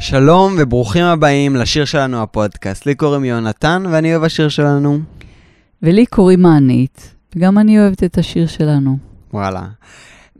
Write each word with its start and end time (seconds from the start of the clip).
שלום 0.00 0.56
וברוכים 0.58 1.04
הבאים 1.04 1.56
לשיר 1.56 1.84
שלנו 1.84 2.22
הפודקאסט. 2.22 2.86
לי 2.86 2.94
קוראים 2.94 3.24
יונתן 3.24 3.82
ואני 3.90 4.12
אוהב 4.12 4.24
השיר 4.24 4.48
שלנו. 4.48 4.98
ולי 5.82 6.06
קוראים 6.06 6.42
מענית, 6.42 7.14
וגם 7.36 7.58
אני 7.58 7.78
אוהבת 7.80 8.04
את 8.04 8.18
השיר 8.18 8.46
שלנו. 8.46 8.98
וואלה. 9.32 9.62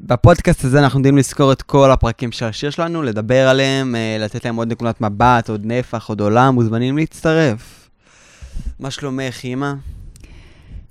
בפודקאסט 0.01 0.65
הזה 0.65 0.79
אנחנו 0.79 0.99
יודעים 0.99 1.17
לזכור 1.19 1.53
את 1.53 1.63
כל 1.63 1.91
הפרקים 1.91 2.33
של 2.33 2.47
השיר 2.47 2.71
שלנו, 2.71 3.03
לדבר 3.03 3.49
עליהם, 3.49 3.95
אה, 3.97 4.17
לתת 4.21 4.45
להם 4.45 4.57
עוד 4.57 4.73
נקודת 4.73 5.01
מבט, 5.01 5.49
עוד 5.51 5.61
נפח, 5.65 6.09
עוד 6.09 6.21
עולם, 6.21 6.55
מוזמנים 6.55 6.97
להצטרף. 6.97 7.89
מה 8.81 8.91
שלומך, 8.91 9.41
אימא? 9.45 9.73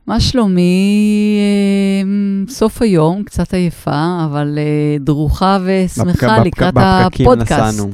מה 0.07 0.19
שלומי? 0.19 1.37
אה, 1.39 2.09
סוף 2.53 2.81
היום, 2.81 3.23
קצת 3.23 3.53
עייפה, 3.53 4.25
אבל 4.25 4.57
אה, 4.57 4.63
דרוכה 4.99 5.57
ושמחה 5.65 6.11
בפק- 6.39 6.45
לקראת 6.45 6.73
בפקקים 6.73 7.25
הפודקאסט. 7.29 7.51
נסענו. 7.73 7.91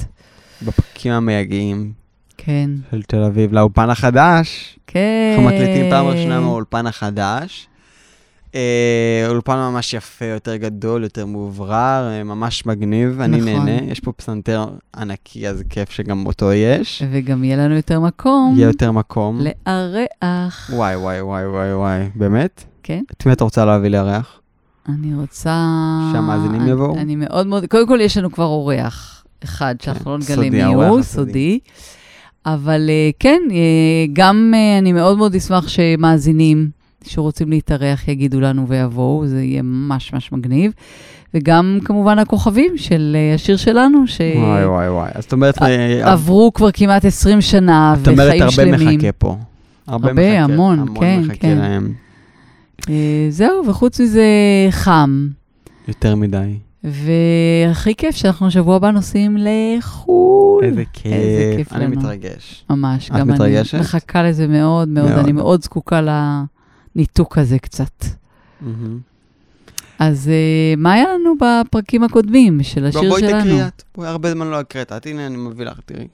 בפרקים 0.66 1.12
המייגעים 1.12 1.92
כן, 2.38 2.70
של 2.92 3.04
תל 3.04 3.24
אביב 3.24 3.54
לאולפן 3.54 3.90
החדש. 3.90 4.80
כן. 4.88 5.00
אנחנו 5.36 5.48
מקליטים 5.48 5.90
פעם 5.90 6.06
ראשונה 6.08 6.40
מהאולפן 6.40 6.88
החדש. 6.88 7.68
אה, 8.56 9.26
אולפן 9.28 9.56
ממש 9.56 9.94
יפה, 9.94 10.26
יותר 10.26 10.56
גדול, 10.56 11.04
יותר 11.04 11.26
מאוברר, 11.26 12.10
אה, 12.12 12.24
ממש 12.24 12.66
מגניב, 12.66 13.22
אני 13.22 13.38
נכון. 13.38 13.50
נהנה. 13.66 13.92
יש 13.92 14.00
פה 14.00 14.12
פסנתר 14.12 14.66
ענקי, 14.98 15.48
אז 15.48 15.64
כיף 15.70 15.90
שגם 15.90 16.26
אותו 16.26 16.54
יש. 16.54 17.04
וגם 17.12 17.44
יהיה 17.44 17.58
לנו 17.58 17.76
יותר 17.76 18.00
מקום 18.00 18.54
יהיה 18.58 18.68
יותר 18.68 18.92
מקום. 18.92 19.40
לארח. 19.42 20.70
וואי, 20.73 20.96
וואי, 20.96 21.22
וואי, 21.22 21.46
וואי, 21.48 21.73
וואי, 21.73 22.09
באמת? 22.16 22.64
כן, 22.84 23.04
את 23.12 23.26
מי 23.26 23.34
את 23.34 23.42
רוצה 23.42 23.66
להביא 23.66 23.90
לארח? 23.90 24.40
אני 24.90 25.16
רוצה... 25.16 25.68
שהמאזינים 26.14 26.62
אני- 26.62 26.72
יבואו? 26.72 26.96
אני 26.98 27.16
מאוד 27.16 27.48
מאוד... 27.48 27.66
קודם 27.66 27.88
כל, 27.88 28.00
יש 28.02 28.18
לנו 28.18 28.31
כבר 28.31 28.46
אורח 28.46 29.20
אחד, 29.44 29.75
שאנחנו 29.81 30.11
לא 30.11 30.17
נגלה 30.17 30.50
מי 30.50 30.64
הוא. 30.64 31.02
סודי. 31.02 31.59
אבל 32.45 32.89
אה, 32.89 33.09
כן, 33.20 33.42
אה, 33.52 34.06
גם 34.14 34.53
אה, 34.56 34.78
אני 34.78 34.94
מאוד 34.94 35.17
מאוד 35.17 35.36
אשמח 35.36 35.67
שמאזינים 35.67 36.70
שרוצים 37.03 37.50
להתארח 37.50 38.08
יגידו 38.08 38.39
לנו 38.39 38.67
ויבואו, 38.67 39.28
זה 39.28 39.44
יהיה 39.44 39.62
ממש 39.62 40.14
ממש 40.14 40.31
מגניב. 40.31 40.72
וגם 41.34 41.80
כמובן 41.86 42.19
הכוכבים 42.19 42.78
של 42.78 43.17
השיר 43.36 43.58
שלנו, 43.58 44.03
וואי, 44.36 44.66
וואי, 44.66 44.89
וואי. 44.89 45.12
אז 45.14 45.23
את 45.23 45.34
אומרת, 45.34 45.56
שעברו 45.56 46.52
כבר 46.53 46.72
כמעט 46.72 47.06
20 47.06 47.42
שנה 47.42 47.95
את 48.02 48.08
אומרת 48.08 48.28
וחיים 48.28 48.42
הרבה 48.42 48.52
שלמים. 48.52 48.97
מחכה 48.97 49.12
פה. 49.12 49.38
הרבה, 49.88 50.14
מחכה, 50.14 50.39
המון, 50.39 50.86
כן, 51.00 51.22
מחכה 51.23 51.38
כן. 51.39 51.58
להם. 51.58 51.94
זהו, 53.30 53.67
וחוץ 53.67 54.02
מזה 54.02 54.25
חם. 54.72 55.28
יותר 55.88 56.16
מדי. 56.16 56.58
והכי 56.84 57.96
כיף 57.96 58.16
שאנחנו 58.16 58.52
שבוע 58.52 58.76
הבא 58.76 58.92
נוסעים 58.92 59.38
לחו"ל. 59.40 60.66
איזה 60.66 60.84
כיף. 60.94 61.14
איזה 61.14 61.54
כיף 61.58 61.74
אני 61.74 61.86
לנו. 61.86 61.96
מתרגש. 61.96 62.66
ממש, 62.70 63.12
את 63.12 63.16
גם 63.16 63.28
מתרגשת? 63.28 63.74
אני 63.74 63.82
מחכה 63.82 64.24
לזה 64.24 64.48
מאוד 64.48 64.88
מאוד, 64.88 65.09
מאוד. 65.09 65.20
אני 65.20 65.32
מאוד 65.32 65.64
זקוקה 65.64 66.02
לניתוק 66.96 67.38
הזה 67.38 67.59
קצת. 67.59 68.06
מהמם. 68.62 69.00
אז 70.00 70.30
אה, 70.30 70.74
מה 70.78 70.94
היה 70.94 71.06
לנו 71.14 71.34
בפרקים 71.42 72.04
הקודמים 72.04 72.64
של 72.64 72.82
בוא, 72.82 73.00
השיר 73.00 73.09
בואי 73.09 73.22
שלנו? 73.22 73.40
תקריאי 73.42 73.68
את. 73.68 73.84
בואי, 73.96 74.08
הרבה 74.08 74.32
זמן 74.32 74.48
לא 74.48 74.59
הקראת. 74.59 74.92
את, 74.92 75.06
הנה, 75.06 75.28
אני 75.28 75.38
מביא 75.38 75.66
לך, 75.66 75.80
תראי. 75.86 76.08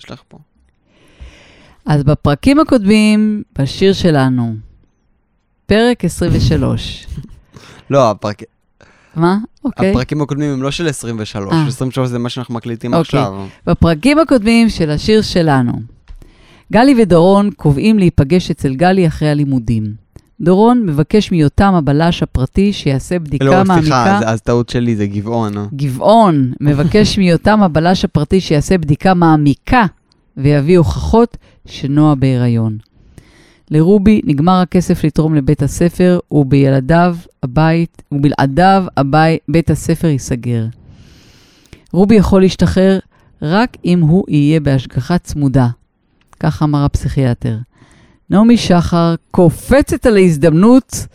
יש 0.00 0.10
לך 0.10 0.22
פה. 0.28 0.38
אז 1.86 2.02
בפרקים 2.02 2.60
הקודמים, 2.60 3.42
בשיר 3.58 3.92
שלנו, 3.92 4.54
פרק 5.66 6.04
23. 6.04 7.06
לא, 7.90 8.10
הפרק... 8.10 8.42
מה? 9.16 9.38
אוקיי. 9.64 9.90
הפרקים 9.90 10.22
הקודמים 10.22 10.50
הם 10.52 10.62
לא 10.62 10.70
של 10.70 10.86
23. 10.88 11.52
אה. 11.52 11.66
23 11.66 12.08
זה 12.08 12.18
מה 12.18 12.28
שאנחנו 12.28 12.54
מקליטים 12.54 12.94
אוקיי. 12.94 13.20
עכשיו. 13.20 13.46
בפרקים 13.66 14.18
הקודמים 14.18 14.68
של 14.68 14.90
השיר 14.90 15.22
שלנו, 15.22 15.72
גלי 16.72 16.94
ודורון 17.02 17.50
קובעים 17.56 17.98
להיפגש 17.98 18.50
אצל 18.50 18.74
גלי 18.74 19.06
אחרי 19.06 19.28
הלימודים. 19.30 20.04
דורון 20.40 20.82
מבקש 20.86 21.32
מיותם 21.32 21.74
הבלש 21.74 22.22
הפרטי 22.22 22.72
שיעשה 22.72 23.18
בדיקה 23.18 23.44
לא, 23.44 23.52
מעמיקה. 23.64 23.80
סליחה, 23.80 24.16
אז- 24.18 24.24
אז 24.26 24.40
טעות 24.42 24.68
שלי, 24.68 24.96
זה 24.96 25.06
גבעון. 25.06 25.58
אה. 25.58 25.64
גבעון 25.74 26.52
מבקש 26.60 27.18
מיותם 27.18 27.62
הבלש 27.62 28.04
הפרטי 28.04 28.40
שיעשה 28.40 28.78
בדיקה 28.78 29.14
מעמיקה 29.14 29.82
ויביא 30.36 30.78
הוכחות 30.78 31.36
שנועה 31.66 32.14
בהיריון. 32.14 32.78
לרובי 33.70 34.20
נגמר 34.24 34.60
הכסף 34.60 35.04
לתרום 35.04 35.34
לבית 35.34 35.62
הספר, 35.62 36.18
ובילדיו 36.30 37.16
הבית, 37.42 38.02
ובלעדיו 38.12 38.84
הבית, 38.96 39.40
בית 39.48 39.70
הספר 39.70 40.08
ייסגר. 40.08 40.66
רובי 41.92 42.14
יכול 42.14 42.42
להשתחרר 42.42 42.98
רק 43.42 43.76
אם 43.84 44.00
הוא 44.00 44.24
יהיה 44.28 44.60
בהשגחה 44.60 45.18
צמודה. 45.18 45.68
כך 46.40 46.62
אמר 46.62 46.84
הפסיכיאטר. 46.84 47.56
נעמי 48.30 48.56
שחר 48.56 49.14
קופצת 49.30 50.06
על 50.06 50.16
ההזדמנות 50.16 51.06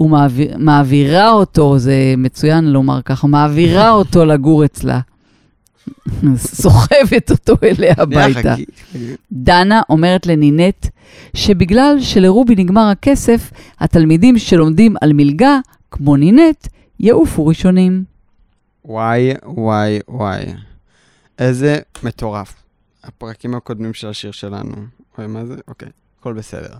ומעבירה 0.00 1.30
אותו, 1.30 1.78
זה 1.78 2.14
מצוין 2.18 2.64
לומר 2.64 3.02
ככה, 3.02 3.26
מעבירה 3.26 3.90
אותו 3.90 4.24
לגור 4.24 4.64
אצלה. 4.64 5.00
סוחבת 6.36 7.30
אותו 7.30 7.54
אליה 7.62 7.94
הביתה. 7.98 8.54
דנה 9.32 9.82
אומרת 9.88 10.26
לנינט 10.26 10.86
שבגלל 11.36 11.96
שלרובי 12.00 12.54
נגמר 12.54 12.88
הכסף, 12.88 13.50
התלמידים 13.80 14.38
שלומדים 14.38 14.94
על 15.00 15.12
מלגה, 15.12 15.58
כמו 15.90 16.16
נינט, 16.16 16.68
יעופו 17.00 17.46
ראשונים. 17.46 18.04
וואי, 18.84 19.32
וואי, 19.44 19.98
וואי. 20.08 20.44
איזה 21.38 21.78
מטורף. 22.02 22.54
הפרקים 23.04 23.54
הקודמים 23.54 23.94
של 23.94 24.08
השיר 24.08 24.30
שלנו. 24.32 24.74
אוי, 25.18 25.26
מה 25.26 25.46
זה? 25.46 25.54
אוקיי, 25.68 25.88
הכל 26.20 26.32
בסדר. 26.32 26.74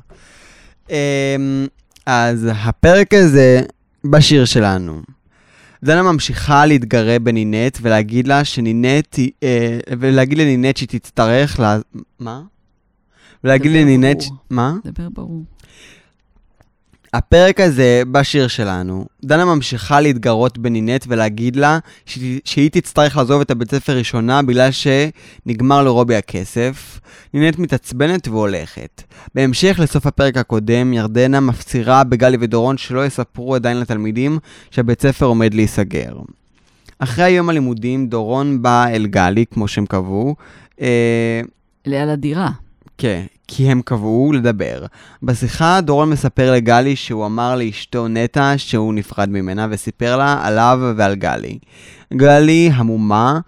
אמ, 0.91 1.67
אז 2.07 2.49
הפרק 2.55 3.15
הזה 3.15 3.61
בשיר 4.05 4.45
שלנו. 4.45 5.03
דנה 5.85 6.03
ממשיכה 6.03 6.67
להתגרה 6.67 7.19
בנינט 7.19 7.79
ולהגיד 7.83 8.29
לה 8.29 8.45
שנינט, 8.45 9.15
היא- 9.15 9.31
אה, 9.43 9.79
ולהגיד 9.99 10.39
לנינט 10.39 10.77
שהיא 10.77 10.89
תצטרך 10.89 11.61
לה... 11.61 11.79
מה? 12.19 12.43
ולהגיד 13.45 13.73
לנינט... 13.73 14.21
ש-. 14.21 14.29
מה? 14.51 14.75
דבר 14.85 15.09
ברור. 15.09 15.43
הפרק 17.15 17.61
הזה 17.61 18.03
בשיר 18.13 18.49
שלנו, 18.49 19.05
דנה 19.25 19.45
ממשיכה 19.45 20.01
להתגרות 20.01 20.59
בנינט 20.59 21.05
ולהגיד 21.09 21.57
לה 21.57 21.79
שהיא, 22.07 22.41
שהיא 22.45 22.71
תצטרך 22.71 23.17
לעזוב 23.17 23.41
את 23.41 23.51
הבית 23.51 23.71
ספר 23.71 23.97
ראשונה 23.97 24.43
בגלל 24.43 24.69
שנגמר 24.71 25.83
לרובי 25.83 26.17
הכסף. 26.17 27.01
נינט 27.35 27.59
מתעצבנת 27.59 28.29
והולכת. 28.29 29.03
בהמשך 29.35 29.77
לסוף 29.83 30.07
הפרק 30.07 30.37
הקודם, 30.37 30.93
ירדנה 30.93 31.41
מפצירה 31.41 32.05
בגלי 32.05 32.37
ודורון 32.41 32.79
שלא 32.79 33.07
יספרו 33.07 33.55
עדיין 33.55 33.81
לתלמידים 33.81 34.39
שהבית 34.71 35.03
ספר 35.03 35.27
עומד 35.27 35.55
להיסגר. 35.55 36.13
אחרי 36.99 37.25
היום 37.25 37.49
הלימודים, 37.49 38.07
דורון 38.07 38.63
בא 38.63 38.87
אל 38.89 39.07
גלי, 39.07 39.45
כמו 39.51 39.69
שהם 39.69 39.87
קבעו. 39.87 40.37
אה, 40.81 41.41
ליד 41.87 42.09
הדירה. 42.09 42.51
כן, 42.99 43.25
כי 43.55 43.71
הם 43.71 43.83
קבעו 43.85 44.33
לדבר. 44.33 44.87
בשיחה 45.23 45.81
דורון 45.81 46.11
מספר 46.11 46.53
לגלי 46.53 46.97
שהוא 46.97 47.27
אמר 47.27 47.57
לאשתו 47.57 48.09
נטע 48.09 48.55
שהוא 48.57 48.95
נפרד 48.95 49.29
ממנה, 49.29 49.67
וסיפר 49.71 50.17
לה 50.17 50.41
עליו 50.43 50.81
ועל 50.97 51.15
גלי. 51.15 51.59
גלי 52.13 52.71
המומה, 52.75 53.41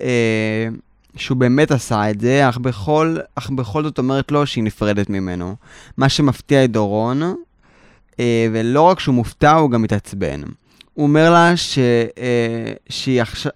אה, 0.00 0.68
שהוא 1.16 1.38
באמת 1.38 1.70
עשה 1.70 2.10
את 2.10 2.20
זה, 2.20 2.48
אך 2.48 2.58
בכל, 2.58 3.16
אך 3.34 3.50
בכל 3.50 3.82
זאת 3.82 3.98
אומרת 3.98 4.32
לו 4.32 4.46
שהיא 4.46 4.64
נפרדת 4.64 5.10
ממנו. 5.10 5.56
מה 5.96 6.08
שמפתיע 6.08 6.64
את 6.64 6.70
דורון, 6.70 7.22
אה, 8.20 8.46
ולא 8.52 8.82
רק 8.82 9.00
שהוא 9.00 9.14
מופתע, 9.14 9.52
הוא 9.52 9.70
גם 9.70 9.82
מתעצבן. 9.82 10.42
הוא 10.94 11.06
אומר 11.06 11.30
לה 11.30 11.56
ש... 11.56 11.78
אה, 12.18 12.72
שהיא 12.88 13.22
עכשיו... 13.22 13.52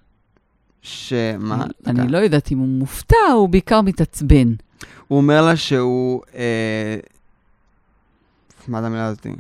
שמה? 0.82 1.64
אני 1.86 2.08
לא 2.08 2.18
יודעת 2.18 2.52
אם 2.52 2.58
הוא 2.58 2.68
מופתע, 2.68 3.32
הוא 3.34 3.48
בעיקר 3.48 3.80
מתעצבן. 3.80 4.52
הוא 5.12 5.16
אומר 5.16 5.46
לה 5.46 5.56
שהוא... 5.56 6.22
אה... 6.34 6.96
מה 8.68 8.80
זה 8.80 8.86
המילה 8.86 9.06
הזאתי? 9.06 9.32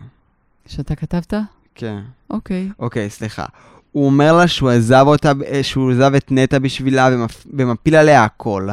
שאתה 0.66 0.94
כתבת? 0.94 1.34
כן. 1.74 1.98
אוקיי. 2.30 2.68
אוקיי, 2.78 3.10
סליחה. 3.10 3.44
הוא 3.92 4.06
אומר 4.06 4.32
לה 4.32 4.48
שהוא 4.48 4.70
עזב 4.70 5.04
אותה, 5.06 5.32
אה, 5.46 5.62
שהוא 5.62 5.92
עזב 5.92 6.14
את 6.14 6.32
נטע 6.32 6.58
בשבילה 6.58 7.08
ומפ... 7.12 7.46
ומפיל 7.52 7.94
עליה 7.94 8.24
הכל. 8.24 8.68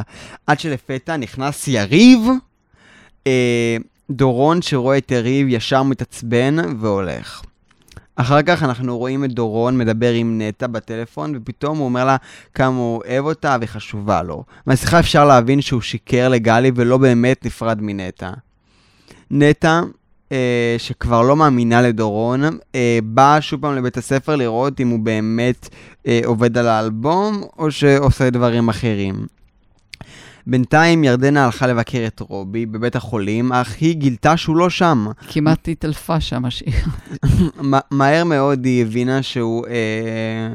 עד 0.46 0.60
שלפתע 0.60 1.16
נכנס 1.16 1.68
יריב, 1.68 2.20
אה, 3.26 3.76
דורון 4.10 4.62
שרואה 4.62 4.98
את 4.98 5.10
יריב 5.10 5.46
ישר 5.50 5.82
מתעצבן 5.82 6.56
והולך. 6.80 7.42
אחר 8.20 8.42
כך 8.42 8.62
אנחנו 8.62 8.98
רואים 8.98 9.24
את 9.24 9.32
דורון 9.32 9.78
מדבר 9.78 10.12
עם 10.12 10.40
נטע 10.42 10.66
בטלפון, 10.66 11.32
ופתאום 11.36 11.78
הוא 11.78 11.84
אומר 11.84 12.04
לה 12.04 12.16
כמה 12.54 12.76
הוא 12.76 13.02
אוהב 13.06 13.24
אותה 13.24 13.56
וחשובה 13.60 14.22
לו. 14.22 14.44
מהשיחה 14.66 15.00
אפשר 15.00 15.24
להבין 15.24 15.60
שהוא 15.60 15.80
שיקר 15.80 16.28
לגלי 16.28 16.70
ולא 16.74 16.98
באמת 16.98 17.46
נפרד 17.46 17.78
מנטע. 17.82 18.30
נטע, 19.30 19.80
אה, 20.32 20.74
שכבר 20.78 21.22
לא 21.22 21.36
מאמינה 21.36 21.82
לדורון, 21.82 22.42
אה, 22.74 22.98
באה 23.04 23.40
שוב 23.40 23.60
פעם 23.60 23.76
לבית 23.76 23.96
הספר 23.96 24.36
לראות 24.36 24.80
אם 24.80 24.88
הוא 24.88 24.98
באמת 25.00 25.68
אה, 26.06 26.20
עובד 26.24 26.58
על 26.58 26.66
האלבום, 26.68 27.42
או 27.58 27.70
שעושה 27.70 28.30
דברים 28.30 28.68
אחרים. 28.68 29.26
בינתיים 30.50 31.04
ירדנה 31.04 31.44
הלכה 31.44 31.66
לבקר 31.66 32.04
את 32.06 32.20
רובי 32.20 32.66
בבית 32.66 32.96
החולים, 32.96 33.52
אך 33.52 33.76
היא 33.80 33.94
גילתה 33.94 34.36
שהוא 34.36 34.56
לא 34.56 34.70
שם. 34.70 35.06
כמעט 35.28 35.68
התעלפה 35.68 36.20
שם 36.20 36.44
השיר. 36.44 36.72
מהר 37.90 38.24
מאוד 38.24 38.64
היא 38.64 38.82
הבינה 38.82 39.22
שהוא... 39.22 39.66
אה, 39.66 40.54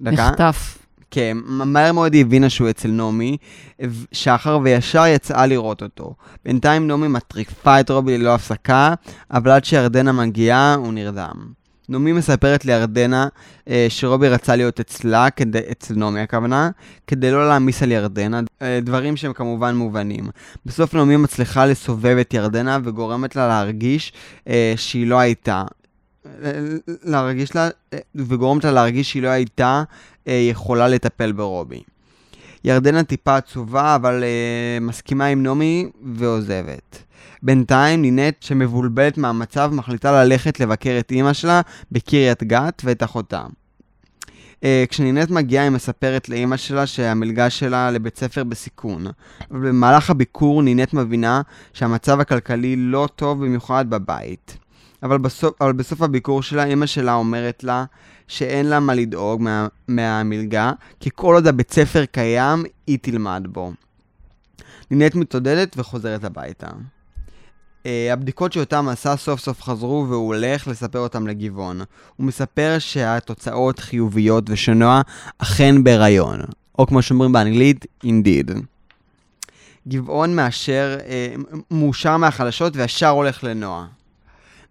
דקה. 0.00 0.30
נחטף. 0.30 0.78
כן, 1.10 1.36
מהר 1.46 1.92
מאוד 1.92 2.14
היא 2.14 2.20
הבינה 2.20 2.50
שהוא 2.50 2.70
אצל 2.70 2.88
נעמי, 2.88 3.36
שחר 4.12 4.58
וישר 4.62 5.06
יצאה 5.06 5.46
לראות 5.46 5.82
אותו. 5.82 6.14
בינתיים 6.44 6.86
נעמי 6.86 7.08
מטריפה 7.08 7.80
את 7.80 7.90
רובי 7.90 8.18
ללא 8.18 8.34
הפסקה, 8.34 8.94
אבל 9.30 9.50
עד 9.50 9.64
שירדנה 9.64 10.12
מגיעה, 10.12 10.74
הוא 10.74 10.92
נרדם. 10.92 11.34
נעמי 11.88 12.12
מספרת 12.12 12.64
לירדנה 12.64 13.28
אה, 13.68 13.86
שרובי 13.88 14.28
רצה 14.28 14.56
להיות 14.56 14.80
אצלה, 14.80 15.30
כדי, 15.30 15.58
אצל 15.70 15.94
נעמי 15.94 16.20
הכוונה, 16.20 16.70
כדי 17.06 17.30
לא 17.30 17.48
להעמיס 17.48 17.82
על 17.82 17.92
ירדנה, 17.92 18.40
אה, 18.62 18.80
דברים 18.82 19.16
שהם 19.16 19.32
כמובן 19.32 19.76
מובנים. 19.76 20.24
בסוף 20.66 20.94
נעמי 20.94 21.16
מצליחה 21.16 21.66
לסובב 21.66 22.16
את 22.20 22.34
ירדנה 22.34 22.78
וגורמת 22.84 23.36
לה 23.36 23.48
להרגיש 23.48 24.12
אה, 24.48 24.74
שהיא 24.76 25.06
לא 25.06 25.18
הייתה. 25.18 25.64
אה, 26.44 26.50
להרגיש 27.02 27.54
לה, 27.54 27.68
אה, 27.92 27.98
וגורמת 28.14 28.64
לה 28.64 28.72
להרגיש 28.72 29.10
שהיא 29.10 29.22
לא 29.22 29.28
הייתה 29.28 29.82
אה, 30.28 30.32
יכולה 30.50 30.88
לטפל 30.88 31.32
ברובי. 31.32 31.82
ירדנה 32.64 33.04
טיפה 33.04 33.36
עצובה, 33.36 33.94
אבל 33.94 34.24
אה, 34.24 34.78
מסכימה 34.80 35.26
עם 35.26 35.42
נעמי 35.42 35.90
ועוזבת. 36.14 37.05
בינתיים 37.42 38.02
נינט, 38.02 38.42
שמבולבלת 38.42 39.18
מהמצב, 39.18 39.70
מחליטה 39.74 40.24
ללכת 40.24 40.60
לבקר 40.60 40.96
את 40.98 41.10
אימא 41.10 41.32
שלה 41.32 41.60
בקריית 41.92 42.42
גת 42.42 42.82
ואת 42.84 43.02
אחותה. 43.02 43.44
אה, 44.64 44.84
כשנינט 44.88 45.30
מגיעה 45.30 45.64
היא 45.64 45.70
מספרת 45.70 46.28
לאימא 46.28 46.56
שלה 46.56 46.86
שהמלגה 46.86 47.50
שלה 47.50 47.90
לבית 47.90 48.18
ספר 48.18 48.44
בסיכון. 48.44 49.06
במהלך 49.50 50.10
הביקור 50.10 50.62
נינט 50.62 50.92
מבינה 50.92 51.42
שהמצב 51.72 52.20
הכלכלי 52.20 52.76
לא 52.76 53.08
טוב 53.16 53.44
במיוחד 53.44 53.90
בבית. 53.90 54.58
אבל 55.02 55.18
בסוף, 55.18 55.62
אבל 55.62 55.72
בסוף 55.72 56.02
הביקור 56.02 56.42
שלה, 56.42 56.64
אימא 56.64 56.86
שלה 56.86 57.14
אומרת 57.14 57.64
לה 57.64 57.84
שאין 58.28 58.66
לה 58.66 58.80
מה 58.80 58.94
לדאוג 58.94 59.42
מה, 59.42 59.66
מהמלגה, 59.88 60.72
כי 61.00 61.10
כל 61.14 61.34
עוד 61.34 61.46
הבית 61.46 61.72
ספר 61.72 62.04
קיים, 62.04 62.64
היא 62.86 62.98
תלמד 63.02 63.46
בו. 63.48 63.72
נינט 64.90 65.14
מתעודדת 65.14 65.78
וחוזרת 65.78 66.24
הביתה. 66.24 66.66
Uh, 67.86 67.88
הבדיקות 68.12 68.52
שאותם 68.52 68.88
עשה 68.88 69.16
סוף 69.16 69.40
סוף 69.40 69.62
חזרו 69.62 70.06
והוא 70.08 70.26
הולך 70.26 70.68
לספר 70.68 70.98
אותם 70.98 71.26
לגבעון. 71.26 71.80
הוא 72.16 72.26
מספר 72.26 72.76
שהתוצאות 72.78 73.78
חיוביות 73.78 74.50
ושנועה 74.50 75.02
אכן 75.38 75.84
בהיריון, 75.84 76.40
או 76.78 76.86
כמו 76.86 77.02
שאומרים 77.02 77.32
באנגלית, 77.32 77.86
indeed. 78.04 78.52
גבעון 79.88 80.36
מאשר, 80.36 80.98
uh, 80.98 81.56
מאושר 81.70 82.16
מהחדשות 82.16 82.76
וישר 82.76 83.08
הולך 83.08 83.44
לנועה. 83.44 83.86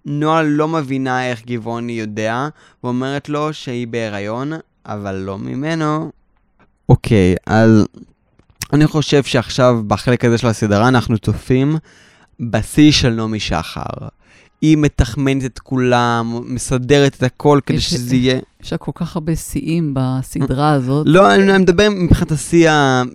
נועה 0.06 0.44
לא 0.44 0.68
מבינה 0.68 1.30
איך 1.30 1.46
גבעון 1.46 1.90
יודע, 1.90 2.48
ואומרת 2.84 3.30
לו 3.30 3.54
שהיא 3.54 3.88
בהיריון, 3.88 4.52
אבל 4.86 5.16
לא 5.16 5.38
ממנו. 5.38 6.12
אוקיי, 6.90 7.36
אז 7.46 7.86
אני 8.74 8.88
חושב 8.88 9.24
שעכשיו 9.24 9.82
בחלק 9.88 10.26
הזה 10.26 10.38
של 10.38 10.48
הסדרה 10.48 10.88
אנחנו 10.88 11.18
צופים 11.18 11.78
בשיא 12.40 12.92
של 12.92 13.10
נעמי 13.10 13.40
שחר. 13.40 14.08
היא 14.62 14.78
מתחמנת 14.78 15.46
את 15.46 15.60
כולם, 15.60 16.42
מסדרת 16.46 17.16
את 17.16 17.24
הכל 17.24 17.60
כדי 17.66 17.78
יש- 17.78 17.90
שזה 17.90 18.16
יהיה... 18.16 18.40
יש 18.64 18.72
לה 18.72 18.78
כל 18.78 18.92
כך 18.96 19.16
הרבה 19.16 19.36
שיאים 19.36 19.94
בסדרה 19.94 20.72
הזאת. 20.72 21.06
לא, 21.10 21.34
אני 21.36 21.58
מדבר 21.58 21.88
מבחינת 21.90 22.32
השיא 22.32 22.70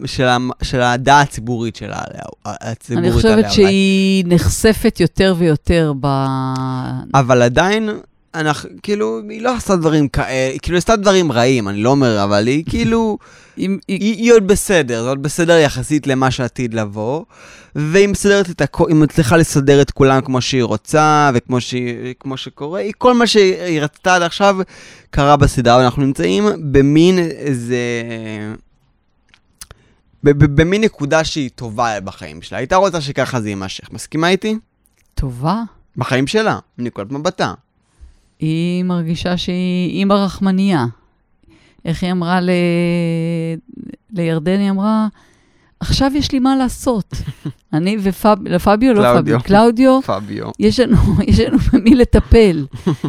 של 0.05 0.26
של 0.62 0.81
הדעה 0.81 1.20
הציבורית 1.20 1.76
שלה, 1.76 1.96
עליה, 2.11 2.22
הציבורית 2.46 3.05
אני 3.06 3.12
חושבת 3.14 3.32
עליה. 3.38 3.50
שהיא 3.50 4.25
נחשפת 4.26 5.00
יותר 5.00 5.34
ויותר 5.38 5.93
ב... 6.00 6.06
אבל 7.14 7.43
עדיין, 7.43 7.88
אנחנו, 8.35 8.71
כאילו, 8.82 9.21
היא 9.29 9.43
לא 9.43 9.55
עשתה 9.56 9.77
דברים 9.77 10.09
כאלה, 10.09 10.59
כאילו, 10.59 10.75
היא 10.75 10.79
עשתה 10.79 10.97
דברים 10.97 11.32
רעים, 11.32 11.69
אני 11.69 11.82
לא 11.82 11.91
אומר, 11.91 12.25
אבל 12.25 12.47
היא 12.47 12.65
כאילו, 12.69 13.19
אם- 13.59 13.79
היא- 13.88 13.99
היא, 14.00 14.15
היא 14.17 14.32
עוד 14.32 14.47
בסדר, 14.47 15.03
זה 15.03 15.09
עוד 15.09 15.23
בסדר 15.23 15.53
יחסית 15.59 16.06
למה 16.06 16.31
שעתיד 16.31 16.75
לבוא, 16.75 17.25
והיא 17.75 18.09
מסדרת 18.09 18.50
את 18.50 18.61
הכל, 18.61 18.85
היא 18.88 18.97
מצליחה 18.97 19.37
לסדר 19.37 19.82
את 19.82 19.91
כולם 19.91 20.21
כמו 20.21 20.41
שהיא 20.41 20.62
רוצה, 20.62 21.31
וכמו 21.35 21.61
שהיא, 21.61 22.15
כמו 22.21 22.37
שקורה, 22.37 22.81
היא, 22.81 22.93
כל 22.99 23.15
מה 23.15 23.27
שהיא 23.27 23.81
רצתה 23.81 24.15
עד 24.15 24.23
עכשיו 24.23 24.56
קרה 25.11 25.37
בסדרה, 25.37 25.77
ואנחנו 25.77 26.03
נמצאים 26.03 26.44
במין 26.73 27.19
איזה... 27.19 27.79
במין 30.23 30.81
נקודה 30.85 31.25
שהיא 31.25 31.50
טובה 31.55 32.00
בחיים 32.00 32.43
שלה. 32.43 32.59
הייתה 32.59 32.77
רוצה 32.77 33.00
שככה 33.00 33.41
זה 33.41 33.49
יימשך. 33.49 33.93
מסכימה 33.93 34.29
איתי? 34.29 34.59
טובה. 35.15 35.62
בחיים 35.97 36.27
שלה, 36.27 36.59
מנקודת 36.79 37.12
מבטה. 37.12 37.55
היא 38.40 38.84
מרגישה 38.84 39.37
שהיא 39.37 39.90
אימא 39.90 40.14
רחמנייה. 40.14 40.87
איך 41.84 42.02
היא 42.02 42.12
אמרה 42.12 42.40
ל... 42.40 42.50
לירדן, 44.12 44.58
היא 44.60 44.70
אמרה, 44.70 45.08
עכשיו 45.81 46.10
יש 46.14 46.32
לי 46.32 46.38
מה 46.38 46.56
לעשות. 46.56 47.14
אני 47.72 47.96
ופביו, 48.02 48.37
פביו, 48.64 48.94
לא. 48.94 49.20
פביו, 49.20 49.40
קלאודיו, 49.40 50.00
פביו. 50.02 50.50
יש 50.58 50.81
לנו, 50.81 50.96
יש 51.28 51.40
לנו 51.40 51.58
במי 51.72 51.94
לטפל. 51.94 52.66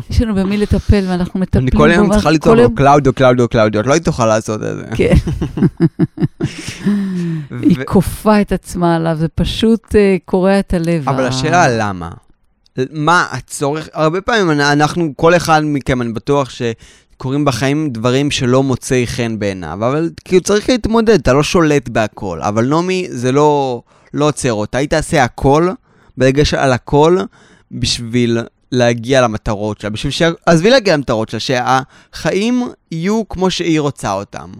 יש 0.10 0.22
לנו 0.22 0.36
במי 0.36 0.57
לטפל, 0.57 1.04
ואנחנו 1.07 1.39
מטפלים 1.39 1.68
אני 1.68 1.77
כל 1.77 1.89
יום 1.94 2.07
בו, 2.07 2.13
צריכה 2.13 2.31
לצעוק 2.31 2.57
לו, 2.57 2.75
קלאודיו, 2.75 3.13
קלאודיו, 3.13 3.50
קלאודיו, 3.50 3.81
את 3.81 3.88
לא 3.88 3.94
היית 3.94 4.06
תוכל 4.06 4.25
לעשות 4.25 4.63
את 4.63 4.77
זה. 4.77 4.84
כן, 4.95 5.16
היא 7.62 7.77
כופה 7.86 8.42
את 8.42 8.51
עצמה 8.51 8.95
עליו, 8.95 9.16
זה 9.16 9.27
פשוט 9.27 9.95
אה, 9.95 10.18
קורע 10.25 10.60
את 10.60 10.74
הלב. 10.74 11.10
אבל 11.10 11.25
השאלה 11.25 11.68
למה? 11.77 12.10
מה 12.92 13.28
הצורך? 13.32 13.90
הרבה 13.94 14.22
פעמים 14.22 14.52
אנ- 14.52 14.60
אנחנו, 14.62 15.14
כל 15.16 15.36
אחד 15.36 15.62
מכם, 15.66 16.02
אני 16.02 16.14
בטוח 16.14 16.50
שקורים 16.50 17.46
בחיים 17.46 17.90
דברים 17.90 18.32
שלא 18.32 18.64
מוצאי 18.64 19.08
חן 19.08 19.40
בעיניו, 19.40 19.74
אבל 19.74 20.10
כאילו 20.26 20.44
צריך 20.44 20.70
להתמודד, 20.70 21.20
אתה 21.20 21.34
לא 21.34 21.44
שולט 21.44 21.90
בהכל. 21.90 22.40
אבל 22.42 22.66
נעמי, 22.66 23.08
זה 23.10 23.32
לא, 23.32 23.82
לא 24.14 24.28
עוצר 24.28 24.54
אותה, 24.54 24.78
היא 24.78 24.90
תעשה 24.90 25.24
הכל, 25.24 25.70
בדגש 26.18 26.54
על 26.54 26.74
הכל, 26.74 27.18
בשביל 27.72 28.38
להגיע 28.72 29.22
למטרות 29.22 29.80
שלה, 29.82 29.90
בשביל 29.90 30.12
ש... 30.12 30.22
עזבי 30.46 30.70
להגיע 30.70 30.94
למטרות 30.98 31.30
שלה, 31.30 31.40
שהחיים 31.40 32.63
יהיו 32.92 33.30
כמו 33.30 33.51
שהיא 33.51 33.80
רוצה 33.80 34.13
אותם. 34.13 34.51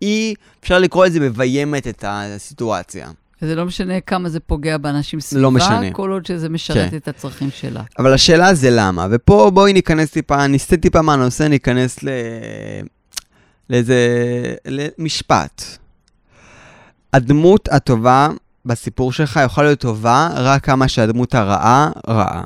היא, 0.00 0.34
אפשר 0.60 0.78
לקרוא 0.78 1.06
לזה 1.06 1.20
מביימת 1.20 1.86
את 1.86 2.04
הסיטואציה. 2.08 3.08
וזה 3.42 3.54
לא 3.54 3.64
משנה 3.64 4.00
כמה 4.00 4.28
זה 4.28 4.40
פוגע 4.40 4.78
באנשים 4.78 5.20
סביבה, 5.20 5.42
לא 5.42 5.50
משנה. 5.50 5.92
כל 5.92 6.10
עוד 6.10 6.26
שזה 6.26 6.48
משרת 6.48 6.90
כן. 6.90 6.96
את 6.96 7.08
הצרכים 7.08 7.50
שלה. 7.50 7.82
אבל 7.98 8.14
השאלה 8.14 8.54
זה 8.54 8.68
למה, 8.70 9.06
ופה 9.10 9.50
בואי 9.54 9.72
ניכנס 9.72 10.10
טיפה, 10.10 10.46
נסטה 10.46 10.76
טיפה 10.76 11.02
מהנושא, 11.02 11.42
ניכנס 11.42 12.02
ל... 12.02 12.08
לאיזה... 13.70 13.96
למשפט. 14.66 15.62
הדמות 17.12 17.68
הטובה 17.68 18.28
בסיפור 18.64 19.12
שלך 19.12 19.40
יכולה 19.44 19.66
להיות 19.66 19.80
טובה 19.80 20.28
רק 20.34 20.64
כמה 20.64 20.88
שהדמות 20.88 21.34
הרעה, 21.34 21.90
רעה. 22.08 22.44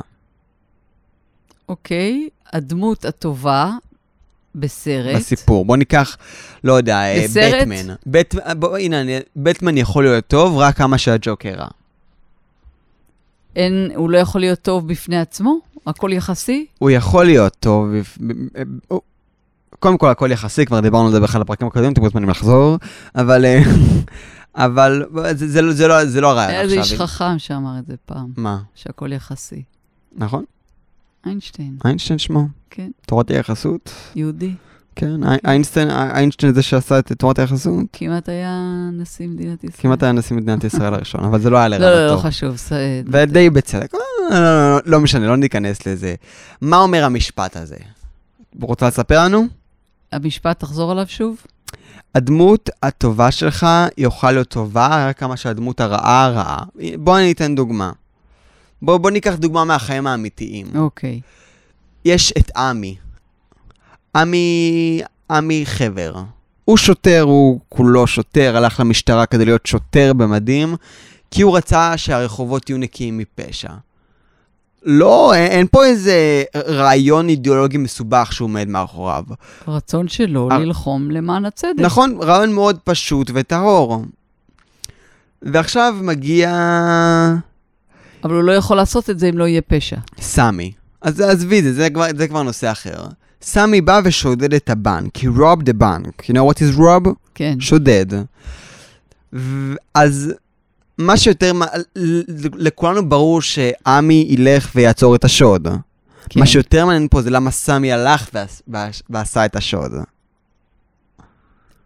אוקיי, 1.68 2.28
הדמות 2.52 3.04
הטובה 3.04 3.70
בסרט. 4.54 5.16
בסיפור. 5.16 5.64
בוא 5.64 5.76
ניקח, 5.76 6.16
לא 6.64 6.72
יודע, 6.72 6.96
אה, 6.96 7.22
בסרט? 7.24 7.54
בטמן. 7.62 7.94
בט... 8.06 8.34
בוא, 8.58 8.76
הנה, 8.78 8.96
בטמן 9.36 9.76
יכול 9.78 10.04
להיות 10.04 10.26
טוב 10.26 10.56
רק 10.56 10.76
כמה 10.76 10.98
שהג'וקר 10.98 11.54
רע. 11.54 11.68
אין, 13.56 13.90
הוא 13.96 14.10
לא 14.10 14.18
יכול 14.18 14.40
להיות 14.40 14.58
טוב 14.62 14.88
בפני 14.88 15.18
עצמו? 15.20 15.58
הכל 15.86 16.10
יחסי? 16.12 16.66
הוא 16.78 16.90
יכול 16.90 17.24
להיות 17.24 17.56
טוב. 17.60 17.88
הוא- 18.88 19.00
קודם 19.78 19.98
כל, 19.98 20.08
הכל 20.08 20.28
יחסי, 20.32 20.66
כבר 20.66 20.80
דיברנו 20.80 21.06
על 21.06 21.12
זה 21.12 21.20
באחד 21.20 21.40
הפרקים 21.40 21.66
הקודמים, 21.68 21.92
אתם 21.92 22.00
מוזמנים 22.00 22.28
לחזור, 22.28 22.76
אבל... 23.14 23.44
אה, 23.44 23.62
אבל 24.54 25.04
זה, 25.32 25.48
זה, 25.48 25.62
לא- 25.62 25.72
זה, 25.72 25.88
לא, 25.88 26.04
זה 26.04 26.20
לא 26.20 26.30
הרעיון 26.30 26.50
היה 26.50 26.60
איזה 26.60 26.80
עכשיו. 26.80 26.92
איש 26.92 27.00
חכם 27.02 27.38
שאמר 27.38 27.78
את 27.78 27.86
זה 27.86 27.94
פעם, 28.06 28.26
מה? 28.36 28.58
שהכל 28.74 29.12
יחסי. 29.12 29.62
נכון? 30.16 30.44
איינשטיין, 31.26 31.76
איינשטיין 31.84 32.18
שמו. 32.18 32.46
כן, 32.70 32.90
תורת 33.06 33.30
היחסות. 33.30 33.90
יהודי. 34.14 34.52
כן, 34.96 35.24
אי- 35.24 35.36
איינשטיין, 35.44 35.90
איינשטיין 35.90 36.54
זה 36.54 36.62
שעשה 36.62 36.98
את 36.98 37.12
תורת 37.12 37.38
היחסות. 37.38 37.84
כמעט 37.92 38.28
היה 38.28 38.58
נשיא 38.92 39.28
מדינת 39.28 39.64
ישראל. 39.64 39.76
כמעט 39.82 40.02
היה 40.02 40.12
נשיא 40.12 40.36
מדינת 40.36 40.64
ישראל 40.64 40.94
הראשון, 40.94 41.24
אבל 41.24 41.40
זה 41.40 41.50
לא 41.50 41.58
היה 41.58 41.68
לא, 41.68 41.76
לא, 41.76 41.86
לא 41.90 42.06
לרעתו. 42.06 42.22
חשוב. 42.22 42.56
ודי 43.06 43.50
בצדק. 43.50 43.94
לא, 43.94 44.00
לא, 44.30 44.40
לא, 44.40 44.78
לא 44.86 45.00
משנה, 45.00 45.26
לא 45.26 45.36
ניכנס 45.36 45.86
לזה. 45.86 46.14
מה 46.60 46.76
אומר 46.76 47.04
המשפט 47.04 47.56
הזה? 47.56 47.76
רוצה 48.60 48.86
לספר 48.88 49.24
לנו? 49.24 49.46
המשפט, 50.12 50.60
תחזור 50.60 50.92
עליו 50.92 51.06
שוב? 51.08 51.36
הדמות 52.14 52.70
הטובה 52.82 53.30
שלך 53.30 53.66
יוכל 53.98 54.30
להיות 54.32 54.48
טובה 54.48 55.08
רק 55.08 55.18
כמה 55.18 55.36
שהדמות 55.36 55.80
הרעה 55.80 56.28
רעה. 56.28 56.58
בוא 56.98 57.18
אני 57.18 57.32
אתן 57.32 57.54
דוגמה. 57.54 57.92
בוא, 58.82 58.98
בוא 58.98 59.10
ניקח 59.10 59.34
דוגמה 59.34 59.64
מהחיים 59.64 60.06
האמיתיים. 60.06 60.66
אוקיי. 60.74 61.20
יש 62.04 62.32
את 62.38 62.56
עמי. 62.56 62.96
עמי, 64.16 65.00
עמי 65.30 65.62
חבר. 65.66 66.14
הוא 66.64 66.76
שוטר, 66.76 67.20
הוא 67.20 67.60
כולו 67.68 68.06
שוטר, 68.06 68.56
הלך 68.56 68.80
למשטרה 68.80 69.26
כדי 69.26 69.44
להיות 69.44 69.66
שוטר 69.66 70.12
במדים, 70.12 70.76
כי 71.30 71.42
הוא 71.42 71.56
רצה 71.56 71.96
שהרחובות 71.96 72.70
יהיו 72.70 72.78
נקיים 72.78 73.18
מפשע. 73.18 73.72
לא, 74.82 75.34
אין, 75.34 75.50
אין 75.52 75.66
פה 75.70 75.84
איזה 75.84 76.44
רעיון 76.56 77.28
אידיאולוגי 77.28 77.78
מסובך 77.78 78.32
שהוא 78.32 78.46
עומד 78.46 78.68
מאחוריו. 78.68 79.24
הרצון 79.66 80.08
שלו 80.08 80.48
אה. 80.50 80.58
ללחום 80.58 81.10
למען 81.10 81.44
הצדק. 81.44 81.78
נכון, 81.78 82.18
רעיון 82.22 82.52
מאוד 82.52 82.78
פשוט 82.84 83.30
וטהור. 83.34 84.04
ועכשיו 85.42 85.94
מגיע 86.02 86.50
אבל 88.24 88.34
הוא 88.34 88.42
לא 88.42 88.52
יכול 88.52 88.76
לעשות 88.76 89.10
את 89.10 89.18
זה 89.18 89.28
אם 89.28 89.38
לא 89.38 89.44
יהיה 89.44 89.60
פשע. 89.62 89.96
סמי. 90.20 90.72
אז 91.00 91.20
עזבי 91.20 91.58
את 91.58 91.64
זה, 91.64 91.72
זה 91.72 91.90
כבר, 91.90 92.06
זה 92.16 92.28
כבר 92.28 92.42
נושא 92.42 92.72
אחר. 92.72 93.04
סמי 93.42 93.80
בא 93.80 94.00
ושודד 94.04 94.54
את 94.54 94.70
הבנק, 94.70 95.16
he 95.18 95.26
robbed 95.38 95.62
the 95.68 95.80
bank. 95.82 96.22
You 96.30 96.34
know 96.34 96.50
what 96.52 96.58
is 96.58 96.78
rob? 96.78 97.08
כן. 97.34 97.60
שודד. 97.60 98.06
ו- 99.32 99.74
אז 99.94 100.32
מה 100.98 101.16
שיותר, 101.16 101.52
לכולנו 102.56 103.08
ברור 103.08 103.42
שעמי 103.42 104.26
ילך 104.28 104.70
ויעצור 104.74 105.14
את 105.14 105.24
השוד. 105.24 105.68
כן. 106.28 106.40
מה 106.40 106.46
שיותר 106.46 106.86
מעניין 106.86 107.08
פה 107.10 107.22
זה 107.22 107.30
למה 107.30 107.50
סמי 107.50 107.92
הלך 107.92 108.28
ועש- 108.34 108.62
ועש- 108.68 109.02
ועשה 109.10 109.44
את 109.44 109.56
השוד. 109.56 109.92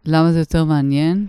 למה 0.04 0.32
זה 0.32 0.38
יותר 0.38 0.64
מעניין? 0.64 1.26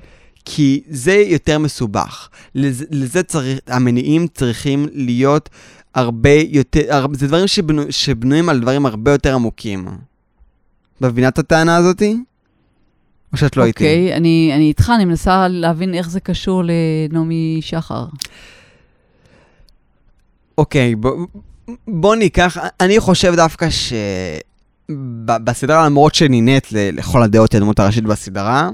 כי 0.50 0.82
זה 0.90 1.14
יותר 1.16 1.60
מסובך. 1.60 2.30
לזה, 2.56 2.86
לזה 2.92 3.24
צריך, 3.24 3.60
המניעים 3.68 4.28
צריכים 4.28 4.88
להיות 4.94 5.50
הרבה 5.96 6.34
יותר, 6.50 6.82
הר, 6.96 7.06
זה 7.14 7.28
דברים 7.28 7.48
שבנו, 7.48 7.82
שבנויים 7.90 8.50
על 8.50 8.60
דברים 8.60 8.86
הרבה 8.86 9.12
יותר 9.12 9.36
עמוקים. 9.36 9.88
מבינה 11.02 11.28
את 11.28 11.40
הטענה 11.40 11.76
הזאתי? 11.76 12.18
או 13.34 13.38
שאת 13.38 13.58
לא 13.58 13.66
איתי? 13.66 13.84
אוקיי, 13.84 14.14
אני, 14.16 14.52
אני 14.56 14.64
איתך, 14.68 14.92
אני 14.96 15.06
מנסה 15.06 15.48
להבין 15.48 15.94
איך 15.94 16.10
זה 16.10 16.20
קשור 16.20 16.64
לנעמי 16.66 17.60
שחר. 17.62 18.06
אוקיי, 20.58 20.96
בוא, 20.96 21.28
בוא 21.88 22.16
ניקח, 22.16 22.58
אני 22.82 23.00
חושב 23.00 23.34
דווקא 23.36 23.68
שבסדרה, 24.90 25.86
למרות 25.86 26.16
שנינט 26.16 26.72
ל- 26.72 26.98
לכל 26.98 27.24
הדעות 27.24 27.52
היא 27.52 27.58
הדמות 27.60 27.80
הראשית 27.80 28.04
בסדרה, 28.04 28.70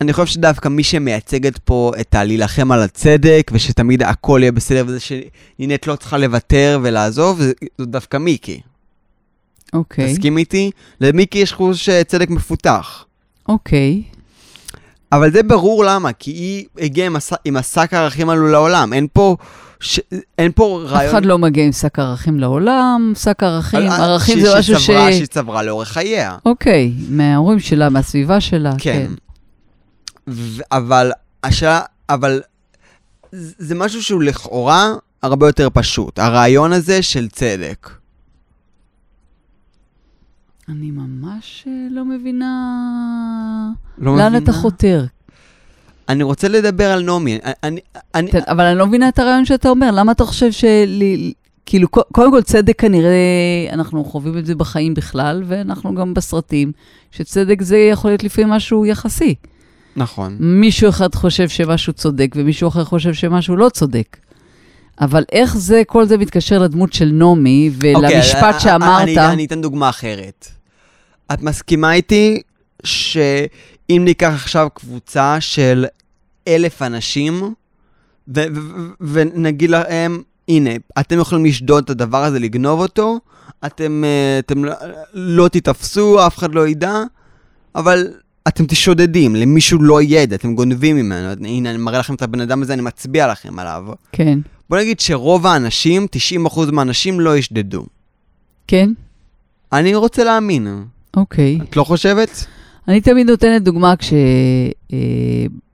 אני 0.00 0.12
חושב 0.12 0.26
שדווקא 0.26 0.68
מי 0.68 0.82
שמייצגת 0.84 1.58
פה 1.58 1.92
את 2.00 2.14
הלהילחם 2.14 2.72
על 2.72 2.82
הצדק, 2.82 3.50
ושתמיד 3.54 4.02
הכל 4.02 4.38
יהיה 4.42 4.52
בסדר, 4.52 4.84
וזה 4.86 4.98
שנינט 5.00 5.86
לא 5.86 5.96
צריכה 5.96 6.18
לוותר 6.18 6.78
ולעזוב, 6.82 7.40
זו 7.78 7.86
דווקא 7.86 8.16
מיקי. 8.16 8.60
אוקיי, 9.72 10.12
תסכים 10.14 10.38
איתי? 10.38 10.70
למיקי 11.00 11.38
יש 11.38 11.52
חוש 11.52 11.88
צדק 12.06 12.30
מפותח. 12.30 13.04
אוקיי. 13.48 14.02
אבל 15.12 15.32
זה 15.32 15.42
ברור 15.42 15.84
למה, 15.84 16.12
כי 16.12 16.30
היא 16.30 16.64
הגיעה 16.78 17.06
עם, 17.06 17.16
הש... 17.16 17.30
עם 17.44 17.56
השק 17.56 17.94
הערכים 17.94 18.28
האלו 18.30 18.48
לעולם. 18.48 18.92
אין 18.92 19.06
פה, 19.12 19.36
ש... 19.80 20.00
אין 20.38 20.52
פה 20.54 20.82
אף 20.86 20.92
רעיון... 20.92 21.10
אחד 21.14 21.24
לא 21.24 21.38
מגיע 21.38 21.64
עם 21.64 21.72
שק 21.72 21.98
ערכים 21.98 22.40
לעולם, 22.40 23.12
שק 23.16 23.42
ערכים, 23.42 23.80
על- 23.80 23.88
ערכים 23.88 24.38
ש- 24.38 24.42
זה 24.42 24.58
משהו 24.58 24.80
ש... 24.80 24.86
שהיא 24.86 25.26
צברה 25.26 25.62
לאורך 25.62 25.88
חייה. 25.88 26.36
אוקיי, 26.46 26.92
מההורים 27.08 27.60
שלה, 27.60 27.88
מהסביבה 27.88 28.40
שלה, 28.40 28.72
כן. 28.78 29.06
כן. 29.08 29.12
אבל 30.72 31.12
השאלה, 31.44 31.80
אבל 32.08 32.40
זה 33.32 33.74
משהו 33.74 34.02
שהוא 34.02 34.22
לכאורה 34.22 34.92
הרבה 35.22 35.48
יותר 35.48 35.68
פשוט. 35.72 36.18
הרעיון 36.18 36.72
הזה 36.72 37.02
של 37.02 37.28
צדק. 37.28 37.90
אני 40.68 40.90
ממש 40.90 41.64
אה, 41.66 41.72
לא 41.90 42.04
מבינה 42.04 42.52
לא 43.98 44.16
לאן 44.16 44.32
מבינה? 44.32 44.44
אתה 44.44 44.52
חותר. 44.52 45.04
אני 46.08 46.22
רוצה 46.22 46.48
לדבר 46.48 46.90
על 46.90 47.02
נעמי. 47.02 47.38
אני, 47.44 47.80
אני, 48.14 48.30
אני, 48.32 48.40
אבל 48.48 48.64
אני 48.64 48.78
לא 48.78 48.86
מבינה 48.86 49.08
את 49.08 49.18
הרעיון 49.18 49.44
שאתה 49.44 49.68
אומר, 49.68 49.90
למה 49.90 50.12
אתה 50.12 50.24
חושב 50.24 50.52
של... 50.52 51.02
כאילו, 51.66 51.88
קודם 51.88 52.30
כל, 52.30 52.42
צדק 52.42 52.80
כנראה, 52.80 53.10
אנחנו 53.72 54.04
חווים 54.04 54.38
את 54.38 54.46
זה 54.46 54.54
בחיים 54.54 54.94
בכלל, 54.94 55.42
ואנחנו 55.46 55.94
גם 55.94 56.14
בסרטים, 56.14 56.72
שצדק 57.10 57.62
זה 57.62 57.76
יכול 57.76 58.10
להיות 58.10 58.24
לפעמים 58.24 58.50
משהו 58.50 58.86
יחסי. 58.86 59.34
נכון. 59.96 60.36
מישהו 60.40 60.88
אחד 60.88 61.14
חושב 61.14 61.48
שמשהו 61.48 61.92
צודק, 61.92 62.32
ומישהו 62.36 62.68
אחר 62.68 62.84
חושב 62.84 63.14
שמשהו 63.14 63.56
לא 63.56 63.68
צודק. 63.68 64.16
אבל 65.00 65.24
איך 65.32 65.56
זה, 65.56 65.82
כל 65.86 66.06
זה 66.06 66.16
מתקשר 66.18 66.58
לדמות 66.58 66.92
של 66.92 67.10
נעמי, 67.12 67.70
ולמשפט 67.74 68.42
אוקיי, 68.42 68.60
שאמרת, 68.60 69.02
אני, 69.02 69.18
אני 69.18 69.44
אתן 69.46 69.60
דוגמה 69.60 69.88
אחרת. 69.88 70.48
את 71.32 71.42
מסכימה 71.42 71.92
איתי 71.92 72.42
שאם 72.84 74.02
ניקח 74.04 74.32
עכשיו 74.34 74.68
קבוצה 74.74 75.36
של 75.40 75.86
אלף 76.48 76.82
אנשים, 76.82 77.42
ו- 77.42 77.52
ו- 78.28 78.44
ו- 79.00 79.06
ונגיד 79.12 79.70
להם, 79.70 80.22
הנה, 80.48 80.70
אתם 81.00 81.18
יכולים 81.18 81.44
לשדוד 81.44 81.84
את 81.84 81.90
הדבר 81.90 82.24
הזה, 82.24 82.38
לגנוב 82.38 82.80
אותו, 82.80 83.18
אתם, 83.66 84.04
אה, 84.04 84.38
אתם 84.38 84.64
לא- 84.64 84.74
לא 85.14 85.48
תתפסו, 85.48 86.26
אף 86.26 86.38
אחד 86.38 86.54
לא 86.54 86.68
ידע, 86.68 87.02
אבל 87.74 88.08
אתם 88.48 88.66
תשודדים, 88.66 89.36
למישהו 89.36 89.82
לא 89.82 90.02
ידע, 90.02 90.36
אתם 90.36 90.54
גונבים 90.54 90.96
ממנו. 90.96 91.46
הנה, 91.46 91.70
אני 91.70 91.78
מראה 91.78 91.98
לכם 91.98 92.14
את 92.14 92.22
הבן 92.22 92.40
אדם 92.40 92.62
הזה, 92.62 92.72
אני 92.72 92.82
מצביע 92.82 93.28
לכם 93.32 93.58
עליו. 93.58 93.84
כן, 94.12 94.38
בוא 94.70 94.78
נגיד 94.78 95.00
שרוב 95.00 95.46
האנשים, 95.46 96.06
90% 96.46 96.70
מהאנשים 96.72 97.20
לא 97.20 97.36
ישדדו. 97.36 97.86
כן, 98.66 98.90
אני 99.72 99.94
רוצה 99.94 100.24
להאמין. 100.24 100.66
אוקיי. 101.16 101.58
את 101.62 101.76
לא 101.76 101.84
חושבת? 101.84 102.46
אני 102.88 103.00
תמיד 103.00 103.30
נותנת 103.30 103.62
דוגמה 103.62 103.94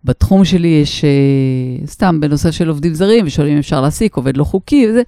כשבתחום 0.05 0.45
שלי 0.45 0.69
יש, 0.69 1.05
אה, 1.05 1.87
סתם 1.87 2.21
בנושא 2.21 2.51
של 2.51 2.69
עובדים 2.69 2.95
זרים, 2.95 3.27
ושואלים 3.27 3.53
אם 3.53 3.59
אפשר 3.59 3.81
להעסיק 3.81 4.17
עובד 4.17 4.37
לא 4.37 4.45
חוקי 4.45 4.87
וזה, 4.89 5.03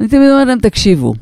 אני 0.00 0.08
תמיד 0.08 0.30
אומרת 0.30 0.46
להם, 0.46 0.58
תקשיבו, 0.58 1.14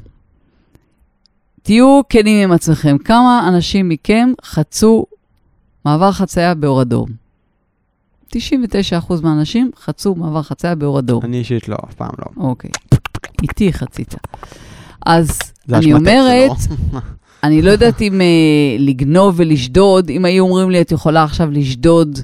תהיו 1.62 2.00
כנים 2.08 2.44
עם 2.44 2.52
עצמכם, 2.52 2.98
כמה 2.98 3.48
אנשים 3.48 3.88
מכם 3.88 4.32
חצו 4.44 5.04
מעבר 5.88 6.12
חצייה 6.12 6.54
באור 6.54 6.82
אדום? 6.82 7.08
99% 8.36 8.38
מהאנשים 9.22 9.70
חצו 9.80 10.14
מעבר 10.14 10.42
חצייה 10.42 10.74
באור 10.74 10.98
אדום. 10.98 11.24
אני 11.24 11.38
אישית 11.38 11.68
לא, 11.68 11.76
אף 11.88 11.94
פעם 11.94 12.10
לא. 12.18 12.42
אוקיי. 12.48 12.70
איתי 13.42 13.72
חצית. 13.72 14.14
אז 15.06 15.38
אני 15.72 15.92
אומרת. 15.92 16.50
אני 17.42 17.62
לא 17.62 17.70
יודעת 17.70 18.00
אם 18.02 18.20
אה, 18.20 18.26
לגנוב 18.78 19.34
ולשדוד, 19.38 20.10
אם 20.10 20.24
היו 20.24 20.44
אומרים 20.44 20.70
לי, 20.70 20.80
את 20.80 20.92
יכולה 20.92 21.22
עכשיו 21.24 21.50
לשדוד 21.50 22.18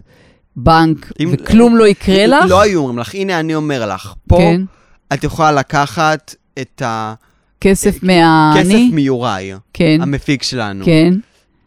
בנק 0.57 1.13
אם- 1.21 1.31
וכלום 1.33 1.77
לא 1.77 1.89
יקרה 1.89 2.27
לך, 2.27 2.45
לא 2.49 2.61
היו 2.61 2.81
אומרים 2.81 2.99
לך, 2.99 3.15
הנה 3.15 3.41
אני 3.41 3.55
אומר 3.55 3.87
לך, 3.95 4.15
פה 4.29 4.37
כן, 4.39 4.61
את 5.13 5.25
יכולה 5.25 5.53
לקחת 5.53 6.35
את 6.61 6.83
כסף 7.61 7.89
הכסף 7.89 8.03
מהעני, 8.03 8.91
מיוראי, 8.93 9.53
כן, 9.73 9.99
המפיק 10.03 10.43
שלנו. 10.43 10.85
כן, 10.85 11.15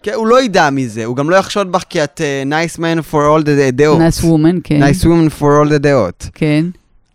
כן, 0.03 0.13
הוא 0.13 0.27
לא 0.27 0.41
ידע 0.41 0.69
מזה, 0.69 1.05
הוא 1.05 1.15
גם 1.15 1.29
לא 1.29 1.35
יחשוד 1.35 1.71
בך 1.71 1.83
כי 1.89 2.03
את 2.03 2.21
uh, 2.21 2.49
nice 2.51 2.77
man 2.77 3.11
for 3.11 3.15
all 3.15 3.43
the 3.43 3.71
דעות. 3.71 3.99
nice 3.99 4.23
woman, 4.23 4.61
כן, 4.63 4.83
nice 4.83 5.03
woman 5.03 5.39
for 5.39 5.43
all 5.43 5.69
the 5.73 5.77
דעות. 5.77 6.29
כן, 6.33 6.65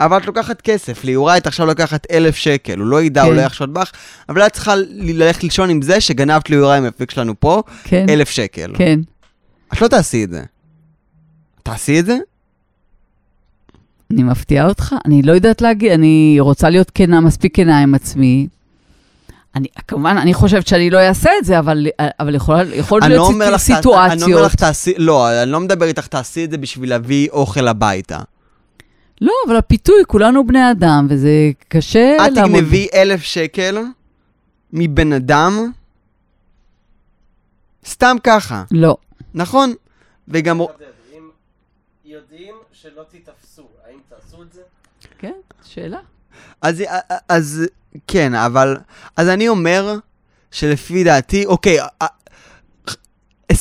אבל 0.00 0.16
את 0.16 0.26
לוקחת 0.26 0.60
כסף, 0.60 1.04
ליוראי 1.04 1.38
את 1.38 1.46
עכשיו 1.46 1.66
לוקחת 1.66 2.06
אלף 2.10 2.36
שקל, 2.36 2.78
הוא 2.78 2.86
לא 2.86 3.02
ידע, 3.02 3.22
הוא 3.22 3.30
כן. 3.30 3.36
לא 3.36 3.42
יחשוד 3.42 3.74
בך, 3.74 3.92
אבל 4.28 4.46
את 4.46 4.52
צריכה 4.52 4.74
ללכת 4.90 5.42
לישון 5.44 5.70
עם 5.70 5.82
זה 5.82 6.00
שגנבת 6.00 6.50
ליוראי 6.50 6.78
המפיק 6.78 7.10
שלנו 7.10 7.40
פה 7.40 7.62
כן, 7.84 8.06
אלף 8.08 8.30
שקל. 8.30 8.72
כן. 8.74 9.00
את 9.72 9.80
לא 9.80 9.88
תעשי 9.88 10.24
את 10.24 10.30
זה. 10.30 10.42
תעשי 11.62 12.00
את 12.00 12.06
זה? 12.06 12.18
אני 14.10 14.22
מפתיעה 14.22 14.68
אותך? 14.68 14.94
אני 15.04 15.22
לא 15.22 15.32
יודעת 15.32 15.62
להגיד, 15.62 15.92
אני 15.92 16.36
רוצה 16.40 16.70
להיות 16.70 16.90
כנה, 16.94 17.20
מספיק 17.20 17.56
כנה 17.56 17.78
עם 17.78 17.94
עצמי. 17.94 18.46
אני, 19.54 19.68
כמובן, 19.88 20.16
אני 20.18 20.34
חושבת 20.34 20.66
שאני 20.66 20.90
לא 20.90 20.98
אעשה 20.98 21.30
את 21.38 21.44
זה, 21.44 21.58
אבל, 21.58 21.86
אבל 22.20 22.34
יכול, 22.34 22.72
יכול 22.74 23.00
לא 23.02 23.08
להיות 23.08 23.26
אומר 23.26 23.58
סיט- 23.58 23.76
לך, 23.76 23.82
תע- 23.82 23.88
אני 23.88 23.90
לא 23.90 23.96
אומר 23.96 24.08
סיטואציות. 24.18 24.40
לך 24.46 24.54
תעשי, 24.54 24.94
לא, 24.98 25.42
אני 25.42 25.50
לא 25.52 25.60
מדבר 25.60 25.86
איתך, 25.86 26.06
תעשי 26.06 26.44
את 26.44 26.50
זה 26.50 26.58
בשביל 26.58 26.90
להביא 26.90 27.28
אוכל 27.30 27.68
הביתה. 27.68 28.18
לא, 29.20 29.32
אבל 29.46 29.56
הפיתוי, 29.56 30.02
כולנו 30.06 30.46
בני 30.46 30.70
אדם, 30.70 31.06
וזה 31.10 31.30
קשה 31.68 32.16
את 32.26 32.32
תגנבי 32.32 32.88
אלף 32.94 33.22
שקל 33.22 33.78
מבן 34.72 35.12
אדם, 35.12 35.72
סתם 37.86 38.16
ככה, 38.24 38.64
לא. 38.70 38.96
נכון? 39.34 39.74
וגם... 40.28 40.60
יודעים 42.04 42.54
שלא 42.72 43.02
תיתפסו, 43.10 43.66
האם 43.86 43.98
תעשו 44.08 44.42
את 44.42 44.52
זה? 44.52 44.60
כן, 45.18 45.32
שאלה. 45.64 45.98
אז, 46.62 46.82
אז 47.28 47.64
כן, 48.06 48.34
אבל... 48.34 48.76
אז 49.16 49.28
אני 49.28 49.48
אומר 49.48 49.96
שלפי 50.50 51.04
דעתי, 51.04 51.46
אוקיי, 51.46 51.78
20% 53.52 53.56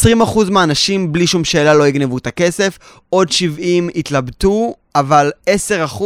מהאנשים 0.50 1.12
בלי 1.12 1.28
שום 1.28 1.44
שאלה 1.44 1.74
לא 1.74 1.88
יגנבו 1.88 2.18
את 2.18 2.28
הכסף, 2.28 2.80
עוד 3.10 3.32
70 3.32 3.90
יתלבטו, 3.96 4.74
אבל 4.96 5.32
10% 6.00 6.04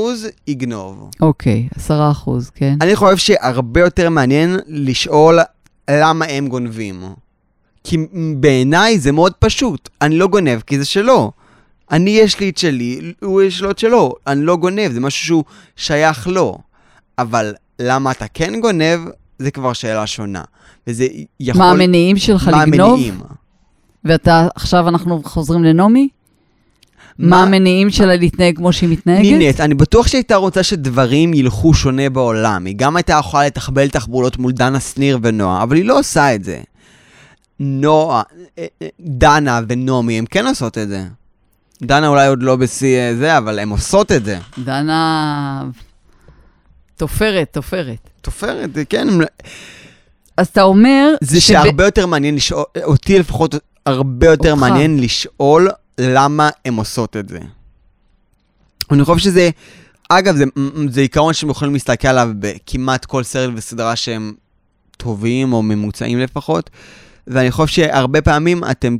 יגנוב. 0.48 1.10
אוקיי, 1.22 1.68
עשרה 1.76 2.12
אחוז, 2.12 2.50
כן. 2.56 2.76
אני 2.82 2.96
חושב 2.96 3.18
שהרבה 3.18 3.80
יותר 3.82 4.10
מעניין 4.10 4.60
לשאול 4.68 5.40
למה 5.90 6.26
הם 6.26 6.48
גונבים. 6.48 7.04
כי 7.84 7.98
בעיניי 8.38 9.00
זה 9.00 9.12
מאוד 9.12 9.34
פשוט. 9.34 9.90
אני 10.02 10.18
לא 10.18 10.28
גונב 10.28 10.60
כי 10.62 10.80
זה 10.80 10.86
שלו. 10.86 11.32
אני 11.92 12.10
יש 12.10 12.40
לי 12.40 12.50
את 12.50 12.58
שלי, 12.58 13.14
הוא 13.22 13.42
יש 13.42 13.62
לו 13.62 13.72
את 13.72 13.80
שלו. 13.80 14.14
אני 14.28 14.42
לא 14.42 14.56
גונב, 14.56 14.92
זה 14.92 15.00
משהו 15.00 15.26
שהוא 15.26 15.44
שייך 15.76 16.28
לו. 16.28 16.58
אבל 17.20 17.54
למה 17.80 18.12
אתה 18.12 18.26
כן 18.34 18.62
גונב, 18.62 19.00
זה 19.40 19.52
כבר 19.52 19.74
שאלה 19.74 20.08
שונה. 20.08 20.44
וזה 20.88 21.08
יכול... 21.40 21.62
מה 21.62 21.72
המניעים 21.72 22.18
שלך 22.18 22.48
מה 22.48 22.66
לגנוב? 22.66 22.94
המניעים? 22.94 23.20
ואתה, 24.06 24.48
עכשיו 24.56 24.90
אנחנו 24.90 25.22
חוזרים 25.24 25.64
לנעמי? 25.64 26.10
מה 27.20 27.44
המניעים 27.44 27.90
שלה 27.90 28.16
להתנהג 28.16 28.56
כמו 28.56 28.74
שהיא 28.74 28.90
מתנהגת? 28.90 29.22
נינת, 29.22 29.60
אני 29.60 29.74
בטוח 29.74 30.08
שהייתה 30.08 30.36
רוצה 30.36 30.64
שדברים 30.64 31.34
ילכו 31.34 31.74
שונה 31.74 32.10
בעולם. 32.10 32.66
היא 32.66 32.76
גם 32.78 32.96
הייתה 32.96 33.20
יכולה 33.20 33.46
לתחבל 33.46 33.90
תחבולות 33.90 34.38
מול 34.38 34.52
דנה 34.52 34.80
שניר 34.80 35.20
ונועה, 35.22 35.64
אבל 35.64 35.76
היא 35.76 35.86
לא 35.86 36.00
עושה 36.00 36.36
את 36.36 36.44
זה. 36.44 36.62
נועה, 37.60 38.22
אה, 38.60 38.66
אה, 38.82 38.88
דנה 39.00 39.62
ונעמי, 39.68 40.18
הן 40.18 40.26
כן 40.30 40.48
עושות 40.48 40.78
את 40.78 40.88
זה. 40.88 41.04
דנה 41.84 42.08
אולי 42.08 42.28
עוד 42.28 42.44
לא 42.44 42.56
בשיא 42.56 42.98
אה, 42.98 43.16
זה, 43.16 43.38
אבל 43.38 43.60
הן 43.60 43.70
עושות 43.70 44.12
את 44.12 44.26
זה. 44.26 44.40
דנה... 44.64 45.64
תופרת, 46.98 47.48
תופרת. 47.52 48.10
תופרת, 48.22 48.70
כן. 48.90 49.08
אז 50.38 50.48
אתה 50.48 50.62
אומר... 50.62 51.14
זה 51.22 51.42
שב- 51.42 51.48
שהרבה 51.48 51.86
יותר 51.86 52.06
מעניין 52.06 52.36
לשאול, 52.36 52.64
אותי 52.84 53.20
לפחות 53.20 53.56
הרבה 53.86 54.28
יותר 54.28 54.52
אותך. 54.52 54.62
מעניין 54.62 55.00
לשאול 55.00 55.70
למה 55.98 56.50
הן 56.66 56.74
עושות 56.74 57.18
את 57.18 57.30
זה. 57.30 57.40
אני 58.92 59.04
חושב 59.04 59.24
שזה, 59.24 59.50
אגב, 60.10 60.36
זה, 60.36 60.44
זה 60.90 61.02
עיקרון 61.02 61.34
שהם 61.34 61.50
יכולים 61.50 61.74
להסתכל 61.74 62.08
עליו 62.08 62.30
בכמעט 62.40 63.06
כל 63.06 63.24
סרט 63.24 63.54
וסדרה 63.56 63.96
שהם 63.96 64.34
טובים 64.98 65.54
או 65.54 65.64
ממוצעים 65.64 66.20
לפחות, 66.20 66.70
ואני 67.28 67.52
חושב 67.52 67.74
שהרבה 67.74 68.22
פעמים 68.22 68.64
אתם, 68.72 68.98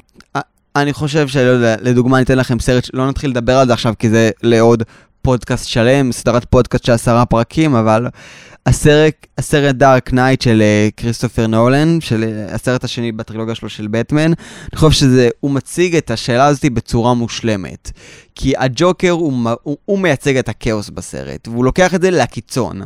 אני 0.76 0.94
חושב 0.94 1.28
שלא 1.28 1.42
יודע, 1.42 1.76
לדוגמה 1.82 2.18
אני 2.18 2.24
אתן 2.24 2.38
לכם 2.38 2.60
סרט, 2.60 2.90
לא 2.94 3.10
נתחיל 3.10 3.30
לדבר 3.30 3.58
על 3.58 3.68
זה 3.68 3.74
עכשיו 3.74 3.94
כי 4.00 4.10
זה 4.10 4.30
לעוד 4.44 4.84
פודקאסט 5.26 5.68
שלם, 5.68 6.12
סדרת 6.12 6.46
פודקאסט 6.50 6.86
של 6.86 6.92
עשרה 6.92 7.26
פרקים, 7.26 7.76
אבל 7.76 8.08
הסרט, 8.66 9.28
הסרט 9.38 9.76
Dark 9.76 10.14
Knight 10.14 10.42
של 10.42 10.62
אה, 10.62 10.90
כריסטופר 10.98 11.48
נולן, 11.48 12.02
של 12.02 12.24
אה, 12.24 12.56
הסרט 12.56 12.84
השני 12.84 13.12
בטרילוגיה 13.12 13.56
שלו 13.56 13.70
של 13.70 13.88
בטמן, 13.88 14.22
אני 14.22 14.36
חושב 14.76 14.92
שזה, 14.92 15.30
הוא 15.40 15.52
מציג 15.52 15.96
את 15.96 16.12
השאלה 16.12 16.46
הזאת 16.46 16.66
בצורה 16.66 17.14
מושלמת. 17.14 17.92
כי 18.36 18.54
הג'וקר 18.58 19.12
הוא, 19.12 19.50
הוא, 19.64 19.78
הוא 19.86 20.00
מייצג 20.00 20.38
את 20.38 20.50
הכאוס 20.50 20.90
בסרט, 20.90 21.48
והוא 21.48 21.66
לוקח 21.66 21.96
את 21.96 22.02
זה 22.02 22.12
לקיצון. 22.12 22.82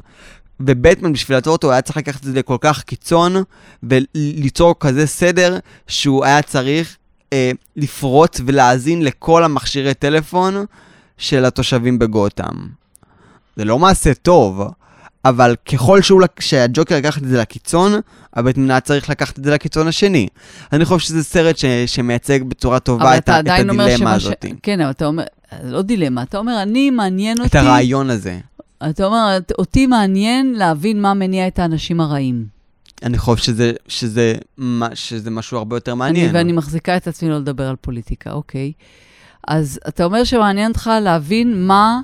ובטמן 0.59 1.13
בשביל 1.13 1.37
לעצור 1.37 1.53
אותו 1.53 1.71
היה 1.71 1.81
צריך 1.81 1.97
לקחת 1.97 2.19
את 2.19 2.25
זה 2.25 2.39
לכל 2.39 2.57
כך 2.61 2.83
קיצון, 2.83 3.35
וליצור 3.83 4.75
כזה 4.79 5.07
סדר 5.07 5.59
שהוא 5.87 6.25
היה 6.25 6.41
צריך 6.41 6.97
אה, 7.33 7.51
לפרוץ 7.75 8.41
ולהאזין 8.45 9.01
לכל 9.01 9.43
המכשירי 9.43 9.93
טלפון 9.93 10.65
של 11.19 11.45
התושבים 11.45 11.99
בגותם. 11.99 12.67
זה 13.55 13.65
לא 13.65 13.79
מעשה 13.79 14.13
טוב, 14.13 14.61
אבל 15.25 15.55
ככל 15.73 16.01
שהוא, 16.01 16.21
שהג'וקר 16.39 16.97
לקח 16.97 17.17
את 17.17 17.27
זה 17.27 17.37
לקיצון, 17.41 17.91
הבטמן 18.33 18.71
היה 18.71 18.79
צריך 18.79 19.09
לקחת 19.09 19.39
את 19.39 19.43
זה 19.43 19.51
לקיצון 19.51 19.87
השני. 19.87 20.27
אני 20.73 20.85
חושב 20.85 21.07
שזה 21.07 21.23
סרט 21.23 21.57
ש, 21.57 21.65
שמייצג 21.85 22.43
בצורה 22.43 22.79
טובה 22.79 23.17
את, 23.17 23.29
ה- 23.29 23.39
את 23.39 23.45
הדילמה 23.49 23.97
שמה 23.97 24.19
ש... 24.19 24.25
הזאת. 24.25 24.45
כן, 24.63 24.81
אבל 24.81 24.91
אתה 24.91 25.05
אומר, 25.05 25.23
לא 25.63 25.81
דילמה, 25.81 26.23
אתה 26.23 26.37
אומר, 26.37 26.61
אני 26.61 26.89
מעניין 26.89 27.37
אותי... 27.37 27.49
את 27.49 27.55
הרעיון 27.55 28.09
הזה. 28.09 28.39
אתה 28.89 29.05
אומר, 29.05 29.37
אותי 29.57 29.87
מעניין 29.87 30.53
להבין 30.53 31.01
מה 31.01 31.13
מניע 31.13 31.47
את 31.47 31.59
האנשים 31.59 32.01
הרעים. 32.01 32.45
אני 33.03 33.17
חושב 33.17 33.43
שזה, 33.43 33.71
שזה, 33.87 34.35
מה- 34.57 34.95
שזה 34.95 35.31
משהו 35.31 35.57
הרבה 35.57 35.75
יותר 35.75 35.95
מעניין. 35.95 36.29
אני, 36.29 36.37
ואני 36.37 36.51
מחזיקה 36.51 36.97
את 36.97 37.07
עצמי 37.07 37.29
לא 37.29 37.37
לדבר 37.37 37.67
על 37.69 37.75
פוליטיקה, 37.81 38.31
אוקיי. 38.31 38.71
אז 39.49 39.79
אתה 39.87 40.03
אומר 40.03 40.23
שמעניין 40.23 40.71
אותך 40.71 40.89
להבין 41.01 41.67
מה... 41.67 41.99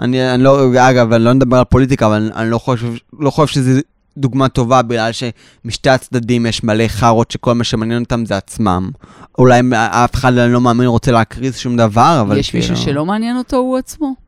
אני, 0.00 0.34
אני 0.34 0.42
לא, 0.42 0.68
אגב, 0.78 1.12
אני 1.12 1.24
לא 1.24 1.34
מדבר 1.34 1.58
על 1.58 1.64
פוליטיקה, 1.64 2.06
אבל 2.06 2.14
אני, 2.14 2.30
אני 2.34 2.50
לא 2.50 2.58
חושב, 2.58 2.92
לא 3.18 3.30
חושב 3.30 3.54
שזה 3.54 3.80
דוגמה 4.16 4.48
טובה, 4.48 4.82
בגלל 4.82 5.10
שמשתי 5.12 5.90
הצדדים 5.90 6.46
יש 6.46 6.64
מלא 6.64 6.88
חארות 6.88 7.30
שכל 7.30 7.52
מה 7.52 7.64
שמעניין 7.64 8.02
אותם 8.02 8.26
זה 8.26 8.36
עצמם. 8.36 8.90
אולי 9.38 9.60
אף 9.74 10.14
אחד 10.14 10.38
אני 10.38 10.52
לא 10.52 10.60
מאמין 10.60 10.86
רוצה 10.86 11.12
להקריז 11.12 11.56
שום 11.56 11.76
דבר, 11.76 12.18
אבל 12.20 12.38
יש 12.38 12.54
מישהו 12.54 12.74
כאילו- 12.74 12.86
שלא 12.86 13.06
מעניין 13.06 13.36
אותו, 13.36 13.56
הוא 13.56 13.78
עצמו. 13.78 14.27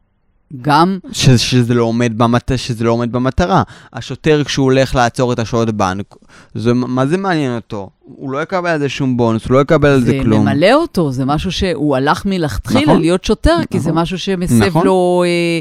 גם, 0.62 0.98
ש, 1.12 1.30
שזה, 1.30 1.74
לא 1.74 1.82
עומד 1.84 2.18
במט... 2.18 2.52
שזה 2.56 2.84
לא 2.84 2.90
עומד 2.92 3.12
במטרה. 3.12 3.62
השוטר, 3.92 4.44
כשהוא 4.44 4.64
הולך 4.64 4.94
לעצור 4.94 5.32
את 5.32 5.38
השוד 5.38 5.78
בנק, 5.78 6.14
זה, 6.54 6.74
מה 6.74 7.06
זה 7.06 7.16
מעניין 7.18 7.54
אותו? 7.56 7.90
הוא 8.04 8.30
לא 8.30 8.42
יקבל 8.42 8.70
על 8.70 8.78
זה 8.78 8.88
שום 8.88 9.16
בונוס, 9.16 9.44
הוא 9.46 9.52
לא 9.52 9.60
יקבל 9.60 9.88
על 9.88 10.00
זה 10.00 10.06
זה 10.06 10.18
כלום. 10.22 10.42
ממלא 10.42 10.72
אותו, 10.72 11.12
זה 11.12 11.24
משהו 11.24 11.52
שהוא 11.52 11.96
הלך 11.96 12.26
מלכתחילה 12.26 12.82
נכון. 12.82 13.00
להיות 13.00 13.24
שוטר, 13.24 13.56
כי 13.70 13.80
זה 13.80 13.90
נכון. 13.90 14.02
משהו 14.02 14.18
שמסב 14.18 14.64
נכון. 14.66 14.86
לו 14.86 15.24
אה, 15.26 15.60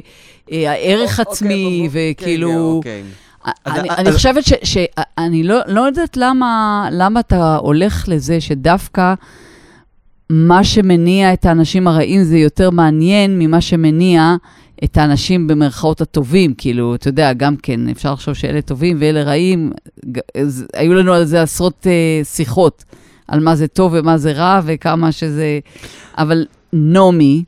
אה, 0.57 0.71
הערך 0.71 1.19
אוקיי, 1.19 1.31
עצמי, 1.33 1.83
אוקיי, 1.87 2.11
וכאילו... 2.11 2.71
אוקיי. 2.75 3.03
אז- 3.43 3.53
אני, 3.79 3.89
אז- 3.89 3.95
אני 3.99 4.09
אז- 4.09 4.15
חושבת 4.15 4.45
ש... 4.45 4.53
ש 4.63 4.77
אני 5.17 5.43
לא, 5.43 5.59
לא 5.67 5.81
יודעת 5.81 6.17
למה, 6.17 6.87
למה 6.91 7.19
אתה 7.19 7.55
הולך 7.55 8.05
לזה 8.07 8.41
שדווקא 8.41 9.13
מה 10.29 10.63
שמניע 10.63 11.33
את 11.33 11.45
האנשים 11.45 11.87
הרעים 11.87 12.23
זה 12.23 12.37
יותר 12.37 12.69
מעניין 12.69 13.39
ממה 13.39 13.61
שמניע 13.61 14.35
את 14.83 14.97
האנשים 14.97 15.47
במרכאות 15.47 16.01
הטובים. 16.01 16.53
כאילו, 16.57 16.95
אתה 16.95 17.07
יודע, 17.07 17.33
גם 17.33 17.55
כן, 17.55 17.89
אפשר 17.89 18.13
לחשוב 18.13 18.33
שאלה 18.33 18.61
טובים 18.61 18.97
ואלה 18.99 19.23
רעים. 19.23 19.71
אז 20.37 20.65
היו 20.73 20.93
לנו 20.93 21.13
על 21.13 21.25
זה 21.25 21.41
עשרות 21.41 21.87
אה, 21.87 22.21
שיחות, 22.23 22.83
על 23.27 23.39
מה 23.39 23.55
זה 23.55 23.67
טוב 23.67 23.93
ומה 23.95 24.17
זה 24.17 24.31
רע 24.31 24.61
וכמה 24.65 25.11
שזה... 25.11 25.59
אבל 26.17 26.45
נעמי, 26.73 27.43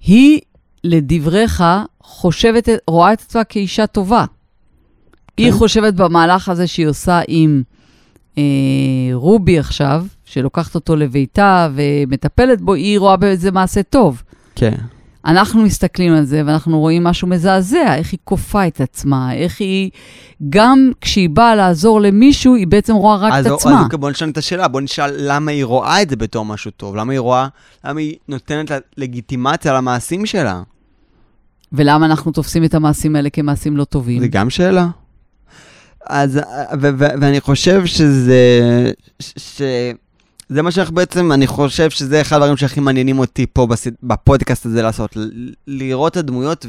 היא, 0.00 0.40
לדבריך, 0.84 1.64
חושבת, 2.02 2.68
רואה 2.86 3.12
את 3.12 3.20
עצמה 3.20 3.44
כאישה 3.44 3.86
טובה. 3.86 4.24
היא 5.36 5.50
כן. 5.50 5.58
חושבת 5.58 5.94
במהלך 5.94 6.48
הזה 6.48 6.66
שהיא 6.66 6.86
עושה 6.86 7.20
עם 7.28 7.62
אה, 8.38 8.42
רובי 9.12 9.58
עכשיו, 9.58 10.06
שלוקחת 10.24 10.74
אותו 10.74 10.96
לביתה 10.96 11.68
ומטפלת 11.74 12.60
בו, 12.60 12.74
היא 12.74 12.98
רואה 12.98 13.16
בזה 13.16 13.50
מעשה 13.50 13.82
טוב. 13.82 14.22
כן. 14.54 14.76
אנחנו 15.26 15.62
מסתכלים 15.62 16.14
על 16.14 16.24
זה 16.24 16.42
ואנחנו 16.46 16.78
רואים 16.80 17.04
משהו 17.04 17.28
מזעזע, 17.28 17.94
איך 17.94 18.12
היא 18.12 18.18
כופה 18.24 18.66
את 18.66 18.80
עצמה, 18.80 19.34
איך 19.34 19.60
היא, 19.60 19.90
גם 20.48 20.90
כשהיא 21.00 21.30
באה 21.30 21.54
לעזור 21.54 22.00
למישהו, 22.00 22.54
היא 22.54 22.66
בעצם 22.66 22.94
רואה 22.94 23.16
רק 23.16 23.32
אז, 23.32 23.46
את 23.46 23.52
עצמה. 23.52 23.80
אז 23.80 23.98
בוא 23.98 24.10
נשאל 24.10 24.28
את 24.28 24.38
השאלה, 24.38 24.68
בוא 24.68 24.80
נשאל 24.80 25.14
למה 25.18 25.50
היא 25.50 25.64
רואה 25.64 26.02
את 26.02 26.10
זה 26.10 26.16
בתור 26.16 26.44
משהו 26.44 26.70
טוב, 26.70 26.96
למה 26.96 27.12
היא 27.12 27.20
רואה, 27.20 27.48
למה 27.84 28.00
היא 28.00 28.16
נותנת 28.28 28.70
לגיטימציה 28.96 29.72
למעשים 29.72 30.26
שלה. 30.26 30.62
ולמה 31.72 32.06
אנחנו 32.06 32.32
תופסים 32.32 32.64
את 32.64 32.74
המעשים 32.74 33.16
האלה 33.16 33.30
כמעשים 33.30 33.76
לא 33.76 33.84
טובים? 33.84 34.20
זה 34.20 34.28
גם 34.28 34.50
שאלה. 34.50 34.88
אז, 36.06 36.36
ו- 36.80 36.98
ו- 36.98 37.14
ואני 37.20 37.40
חושב 37.40 37.86
שזה, 37.86 38.40
ש- 39.20 39.32
ש... 39.36 39.62
זה 40.48 40.62
מה 40.62 40.70
שאנחנו 40.70 40.94
בעצם, 40.94 41.32
אני 41.32 41.46
חושב 41.46 41.90
שזה 41.90 42.20
אחד 42.20 42.36
הדברים 42.36 42.56
שהכי 42.56 42.80
מעניינים 42.80 43.18
אותי 43.18 43.46
פה 43.52 43.66
בסד... 43.66 43.90
בפודקאסט 44.02 44.66
הזה 44.66 44.82
לעשות, 44.82 45.16
ל- 45.16 45.30
לראות 45.66 46.12
את 46.12 46.16
הדמויות 46.16 46.66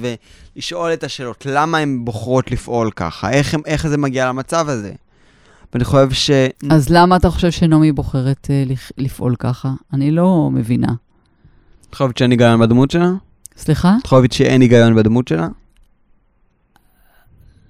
ולשאול 0.55 0.93
את 0.93 1.03
השאלות, 1.03 1.45
למה 1.49 1.77
הן 1.77 2.05
בוחרות 2.05 2.51
לפעול 2.51 2.91
ככה, 2.95 3.29
איך, 3.31 3.53
הם, 3.53 3.61
איך 3.65 3.87
זה 3.87 3.97
מגיע 3.97 4.27
למצב 4.29 4.69
הזה. 4.69 4.91
ואני 5.73 5.83
חושב 5.85 6.11
ש... 6.11 6.31
אז 6.69 6.89
למה 6.89 7.15
אתה 7.15 7.29
חושב 7.29 7.51
שנעמי 7.51 7.91
בוחרת 7.91 8.47
אה, 8.49 8.63
לפ- 8.67 8.91
לפעול 8.97 9.35
ככה? 9.39 9.71
אני 9.93 10.11
לא 10.11 10.49
מבינה. 10.53 10.93
את 11.89 11.93
חושבת 11.95 12.17
שאין 12.17 12.31
היגיון 12.31 12.59
בדמות 12.59 12.91
שלה? 12.91 13.11
סליחה? 13.57 13.95
את 14.01 14.07
חושבת 14.07 14.31
שאין 14.31 14.61
היגיון 14.61 14.95
בדמות 14.95 15.27
שלה? 15.27 15.47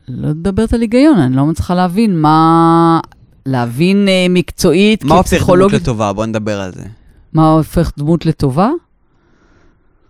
לא 0.07 0.29
מדברת 0.29 0.73
על 0.73 0.81
היגיון, 0.81 1.19
אני 1.19 1.35
לא 1.35 1.45
מצליחה 1.45 1.75
להבין 1.75 2.21
מה... 2.21 2.99
להבין 3.47 4.07
אה, 4.07 4.25
מקצועית, 4.29 5.03
מה 5.03 5.15
הופך 5.15 5.29
דמות 5.29 5.39
כפסיכולוגית, 5.39 5.81
לטובה? 5.81 6.13
בוא 6.13 6.25
נדבר 6.25 6.61
על 6.61 6.71
זה. 6.71 6.83
מה 7.33 7.51
הופך 7.51 7.91
דמות 7.97 8.25
לטובה? 8.25 8.69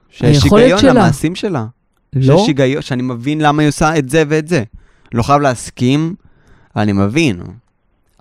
שיש 0.10 0.44
היגיון 0.44 0.80
שלה. 0.80 0.94
למעשים 0.94 1.36
שלה. 1.36 1.66
לא. 2.14 2.38
שיש 2.38 2.48
היגיון, 2.48 2.82
שאני 2.82 3.04
מבין 3.04 3.42
למה 3.42 3.62
היא 3.62 3.70
עושה 3.70 3.98
את 3.98 4.10
זה 4.10 4.24
ואת 4.28 4.48
זה. 4.48 4.64
לא 5.14 5.24
חייב 5.24 5.42
להסכים, 5.42 6.16
אבל 6.76 6.84
אני 6.84 6.94
מבין. 6.94 7.42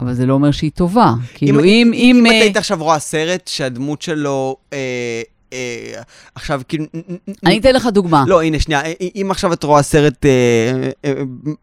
אבל 0.00 0.14
זה 0.14 0.26
לא 0.26 0.35
אומר 0.35 0.50
שהיא 0.50 0.70
טובה. 0.74 1.14
כאילו, 1.35 1.61
אם... 1.61 1.64
אם, 1.64 1.92
אם, 1.94 2.16
אם 2.16 2.26
אה, 2.26 2.38
את 2.38 2.42
היית 2.42 2.57
עכשיו 2.57 2.79
רואה 2.83 2.98
סרט 2.98 3.48
שהדמות 3.48 4.02
שלו, 4.02 4.57
אה, 4.72 5.22
אה, 5.52 6.02
עכשיו 6.35 6.61
כאילו... 6.68 6.85
אני 7.46 7.59
אתן 7.59 7.74
לך 7.74 7.87
דוגמה. 7.87 8.24
לא, 8.26 8.42
הנה, 8.42 8.61
שנייה, 8.61 8.82
אה, 8.82 8.92
אם 9.14 9.28
עכשיו 9.30 9.52
את 9.52 9.64
רואה 9.64 9.82
סרט 9.82 10.26
אה, 10.26 10.90
אה, 11.04 11.12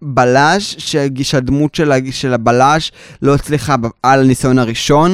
בלש, 0.02 0.76
שהדמות 1.24 1.76
של, 1.76 1.91
של 2.12 2.34
הבלש 2.34 2.91
לא 3.22 3.36
הצליחה 3.36 3.76
על 4.04 4.19
הניסיון 4.19 4.60
הראשון, 4.60 5.13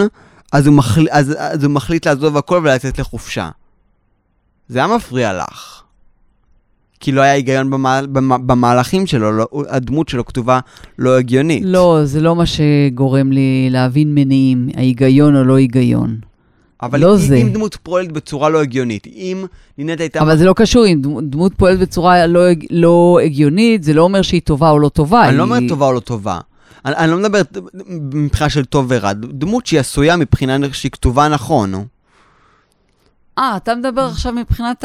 אז 0.51 0.67
הוא, 0.67 0.75
מחל, 0.75 1.07
אז, 1.11 1.35
אז 1.37 1.63
הוא 1.63 1.71
מחליט 1.71 2.07
לעזוב 2.07 2.37
הכל 2.37 2.61
ולצאת 2.63 2.99
לחופשה. 2.99 3.49
זה 4.67 4.79
היה 4.79 4.87
מפריע 4.87 5.33
לך. 5.33 5.81
כי 6.99 7.11
לא 7.11 7.21
היה 7.21 7.33
היגיון 7.33 7.69
במה, 7.69 8.01
במה, 8.01 8.37
במהלכים 8.37 9.07
שלו, 9.07 9.31
לא, 9.31 9.47
הדמות 9.69 10.09
שלו 10.09 10.25
כתובה 10.25 10.59
לא 10.97 11.17
הגיונית. 11.17 11.63
לא, 11.65 11.99
זה 12.03 12.21
לא 12.21 12.35
מה 12.35 12.43
שגורם 12.45 13.31
לי 13.31 13.67
להבין 13.71 14.15
מניעים, 14.15 14.69
ההיגיון 14.75 15.35
או 15.35 15.43
לא 15.43 15.55
היגיון. 15.55 16.28
אבל 16.81 16.99
לא 16.99 17.11
אם, 17.13 17.17
זה. 17.17 17.35
אם 17.35 17.53
דמות 17.53 17.77
פועלת 17.83 18.11
בצורה 18.11 18.49
לא 18.49 18.61
הגיונית, 18.61 19.07
אם 19.07 19.45
נינת 19.77 19.99
הייתה... 19.99 20.19
אבל 20.21 20.37
זה 20.37 20.45
לא 20.45 20.53
קשור, 20.53 20.85
אם 20.87 21.01
דמו- 21.01 21.21
דמות 21.21 21.53
פועלת 21.57 21.79
בצורה 21.79 22.27
לא, 22.27 22.41
לא 22.69 23.19
הגיונית, 23.23 23.83
זה 23.83 23.93
לא 23.93 24.01
אומר 24.01 24.21
שהיא 24.21 24.41
טובה 24.41 24.69
או 24.69 24.79
לא 24.79 24.89
טובה. 24.89 25.29
אני 25.29 25.37
לא 25.37 25.43
היא- 25.43 25.51
אומר 25.51 25.69
טובה 25.69 25.85
או 25.85 25.93
לא 25.93 25.99
טובה. 25.99 26.39
אני, 26.85 26.95
אני 26.95 27.11
לא 27.11 27.17
מדבר 27.17 27.41
מבחינה 28.13 28.49
של 28.49 28.65
טוב 28.65 28.85
ורע, 28.89 29.13
דמות 29.13 29.65
שהיא 29.65 29.79
עשויה 29.79 30.15
מבחינה 30.15 30.57
שהיא 30.71 30.91
כתובה 30.91 31.27
נכון. 31.27 31.73
אה, 33.37 33.57
אתה 33.57 33.75
מדבר 33.75 34.01
עכשיו 34.01 34.33
מבחינת 34.33 34.83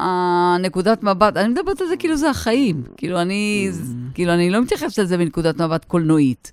הנקודת 0.00 1.02
מבט, 1.02 1.36
אני 1.36 1.48
מדברת 1.48 1.80
על 1.80 1.86
זה 1.88 1.96
כאילו 1.96 2.16
זה 2.16 2.30
החיים. 2.30 2.82
כאילו 2.96 3.20
אני, 3.20 3.70
Mm. 3.72 4.14
כאילו 4.14 4.32
אני 4.34 4.50
לא 4.50 4.62
מתייחסת 4.62 4.98
לזה 4.98 5.16
מנקודת 5.16 5.60
מבט 5.60 5.84
קולנועית. 5.84 6.52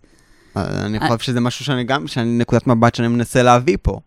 אני 0.55 0.99
חושב 0.99 1.19
שזה 1.19 1.39
משהו 1.39 1.65
שאני 1.65 1.83
גם, 1.83 2.07
שאני 2.07 2.37
נקודת 2.37 2.67
מבט 2.67 2.95
שאני 2.95 3.07
מנסה 3.07 3.43
להביא 3.43 3.77
פה. 3.81 3.99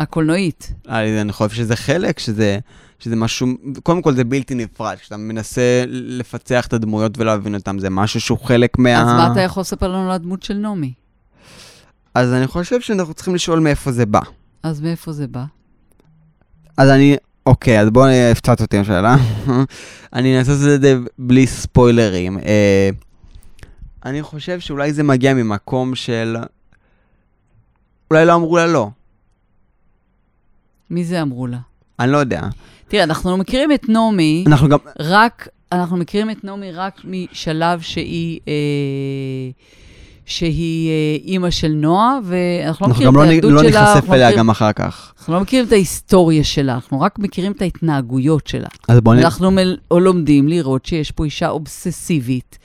הקולנועית. 0.00 0.74
אני 0.88 1.20
אני 1.20 1.32
חושב 1.32 1.54
שזה 1.54 1.76
חלק, 1.76 2.18
שזה, 2.18 2.58
שזה 2.98 3.16
משהו, 3.16 3.46
קודם 3.82 4.02
כל 4.02 4.14
זה 4.14 4.24
בלתי 4.24 4.54
נפרד, 4.54 4.96
כשאתה 4.96 5.16
מנסה 5.16 5.84
לפצח 5.88 6.66
את 6.66 6.72
הדמויות 6.72 7.18
ולהבין 7.18 7.54
אותן, 7.54 7.78
זה 7.78 7.90
משהו 7.90 8.20
שהוא 8.20 8.38
חלק 8.38 8.78
מה... 8.78 9.02
אז 9.02 9.06
מה 9.06 9.32
אתה 9.32 9.40
יכול 9.40 9.60
לספר 9.60 9.88
לנו 9.88 10.04
על 10.04 10.10
הדמות 10.10 10.42
של 10.42 10.54
נעמי? 10.54 10.92
אז 12.14 12.32
אני 12.32 12.46
חושב 12.46 12.80
שאנחנו 12.80 13.14
צריכים 13.14 13.34
לשאול 13.34 13.58
מאיפה 13.58 13.92
זה 13.92 14.06
בא. 14.06 14.20
אז 14.62 14.80
מאיפה 14.80 15.12
זה 15.12 15.26
בא? 15.26 15.44
אז 16.76 16.90
אני, 16.90 17.16
אוקיי, 17.46 17.80
אז 17.80 17.90
בואו 17.90 18.10
הפתעת 18.32 18.60
אותי 18.60 18.76
עם 18.76 18.82
השאלה. 18.82 19.16
אני 20.12 20.38
אנסה 20.38 20.52
לעשות 20.52 20.68
את 20.74 20.80
זה 20.80 20.96
בלי 21.18 21.46
ספוילרים. 21.46 22.38
אה, 22.38 22.90
אני 24.04 24.22
חושב 24.22 24.60
שאולי 24.60 24.92
זה 24.92 25.02
מגיע 25.02 25.34
ממקום 25.34 25.94
של... 25.94 26.36
אולי 28.10 28.26
לא 28.26 28.34
אמרו 28.34 28.56
לה 28.56 28.66
לא. 28.66 28.90
מי 30.90 31.04
זה 31.04 31.22
אמרו 31.22 31.46
לה? 31.46 31.58
אני 32.00 32.12
לא 32.12 32.18
יודע. 32.18 32.42
תראה, 32.88 33.02
אנחנו 33.02 33.36
מכירים 33.36 33.72
את 33.72 33.88
נעמי, 33.88 34.44
אנחנו 34.46 34.68
גם... 34.68 34.78
רק, 35.00 35.48
אנחנו 35.72 35.96
מכירים 35.96 36.30
את 36.30 36.44
נעמי 36.44 36.72
רק 36.72 37.00
משלב 37.04 37.80
שהיא, 37.80 38.40
אה, 38.48 38.52
שהיא 40.26 40.90
אה, 40.90 41.16
אימא 41.24 41.50
של 41.50 41.68
נועה, 41.68 42.18
ואנחנו 42.24 42.86
לא 42.86 42.92
מכירים 42.92 43.12
גם 43.12 43.20
את 43.20 43.26
לא, 43.26 43.30
הילדות 43.30 43.52
לא 43.52 43.70
שלה, 43.70 43.94
אנחנו, 43.94 44.14
אליה 44.14 44.26
מכירים, 44.26 44.38
גם 44.38 44.50
אחר 44.50 44.72
כך. 44.72 45.12
אנחנו 45.18 45.34
לא 45.34 45.40
מכירים 45.40 45.66
את 45.66 45.72
ההיסטוריה 45.72 46.44
שלה, 46.44 46.74
אנחנו 46.74 47.00
רק 47.00 47.18
מכירים 47.18 47.52
את 47.52 47.62
ההתנהגויות 47.62 48.46
שלה. 48.46 48.68
אז 48.88 49.00
בואו 49.00 49.14
נ... 49.14 49.18
אנחנו 49.18 49.50
מל... 49.50 49.76
לומדים 49.90 50.48
לראות 50.48 50.86
שיש 50.86 51.10
פה 51.10 51.24
אישה 51.24 51.48
אובססיבית, 51.48 52.58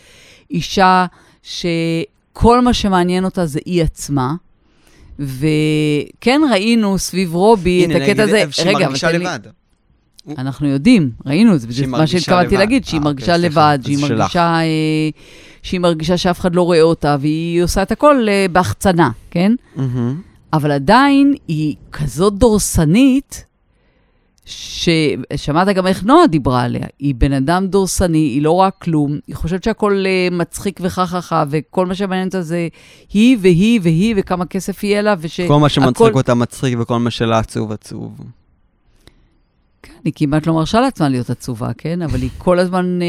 אישה 0.51 1.05
שכל 1.43 2.62
מה 2.62 2.73
שמעניין 2.73 3.25
אותה 3.25 3.45
זה 3.45 3.60
היא 3.65 3.84
עצמה. 3.84 4.34
וכן 5.19 6.41
ראינו 6.52 6.97
סביב 6.97 7.36
רובי 7.36 7.84
הנה, 7.84 7.97
את 7.97 8.02
הקטע 8.02 8.24
הזה, 8.24 8.43
שהיא 8.52 8.76
רגע, 8.76 8.86
מרגישה 8.86 9.12
תן 9.12 9.17
לי, 9.17 9.24
לבד. 9.24 9.39
אנחנו 10.38 10.67
יודעים, 10.67 11.12
ראינו 11.26 11.56
את 11.56 11.62
זה, 11.62 11.67
בדיוק 11.67 11.88
מה 11.88 12.08
שהתכוונתי 12.08 12.47
לבד. 12.47 12.58
להגיד, 12.60 12.86
שהיא 12.86 13.00
אה, 13.00 13.06
מרגישה 13.06 13.36
אוקיי, 13.36 13.50
לבד, 13.50 13.80
שהיא. 13.84 13.97
מרגישה, 13.97 14.60
אה, 14.60 15.10
שהיא 15.63 15.80
מרגישה 15.80 16.17
שאף 16.17 16.39
אחד 16.39 16.56
לא 16.56 16.62
רואה 16.62 16.82
אותה, 16.82 17.15
והיא 17.19 17.63
עושה 17.63 17.82
את 17.82 17.91
הכל 17.91 18.26
אה, 18.30 18.45
בהחצנה, 18.52 19.10
כן? 19.32 19.52
אבל 20.54 20.71
עדיין 20.71 21.34
היא 21.47 21.76
כזאת 21.91 22.34
דורסנית, 22.34 23.45
ששמעת 24.45 25.67
גם 25.67 25.88
איך 25.88 26.04
נועה 26.04 26.27
דיברה 26.27 26.62
עליה. 26.63 26.86
היא 26.99 27.15
בן 27.15 27.34
אדם 27.34 27.67
דורסני, 27.67 28.17
היא 28.17 28.41
לא 28.41 28.51
רואה 28.51 28.71
כלום, 28.71 29.19
היא 29.27 29.36
חושבת 29.36 29.63
שהכל 29.63 30.04
אה, 30.08 30.27
מצחיק 30.32 30.80
וחככה, 30.84 31.43
וכל 31.49 31.86
מה 31.86 31.95
שמעניין 31.95 32.27
אותה 32.27 32.41
זה 32.41 32.67
היא 33.13 33.38
והיא 33.41 33.80
והיא, 33.84 34.15
וכמה 34.17 34.45
כסף 34.45 34.84
יהיה 34.84 35.01
לה, 35.01 35.15
וש... 35.19 35.41
כל 35.41 35.60
מה 35.60 35.69
שמצחיק 35.69 36.08
הכל- 36.08 36.17
אותה 36.17 36.34
מצחיק 36.34 36.80
וכל 36.80 36.99
מה 36.99 37.12
שלה 37.12 37.39
עצוב 37.39 37.71
עצוב. 37.71 38.17
כן, 39.84 39.93
היא 40.06 40.13
כמעט 40.15 40.47
לא 40.47 40.54
מרשה 40.54 40.80
לעצמה 40.82 41.10
להיות 41.10 41.30
עצובה, 41.30 41.71
כן? 41.77 42.01
אבל 42.01 42.21
היא 42.21 42.30
כל 42.38 42.60
הזמן 42.60 42.99
אה, 43.01 43.08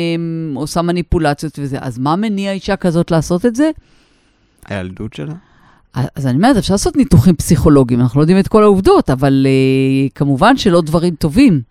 עושה 0.54 0.82
מניפולציות 0.82 1.58
וזה. 1.58 1.76
אז 1.80 1.98
מה 1.98 2.16
מניע 2.16 2.52
אישה 2.52 2.76
כזאת 2.76 3.10
לעשות 3.10 3.46
את 3.46 3.54
זה? 3.56 3.70
הילדות 4.66 5.14
שלה? 5.14 5.34
אז 5.94 6.26
אני 6.26 6.36
אומרת, 6.36 6.56
אפשר 6.56 6.74
לעשות 6.74 6.96
ניתוחים 6.96 7.36
פסיכולוגיים, 7.36 8.00
אנחנו 8.00 8.20
לא 8.20 8.22
יודעים 8.22 8.38
את 8.38 8.48
כל 8.48 8.62
העובדות, 8.62 9.10
אבל 9.10 9.46
uh, 9.46 10.12
כמובן 10.14 10.56
שלא 10.56 10.80
דברים 10.80 11.14
טובים. 11.14 11.62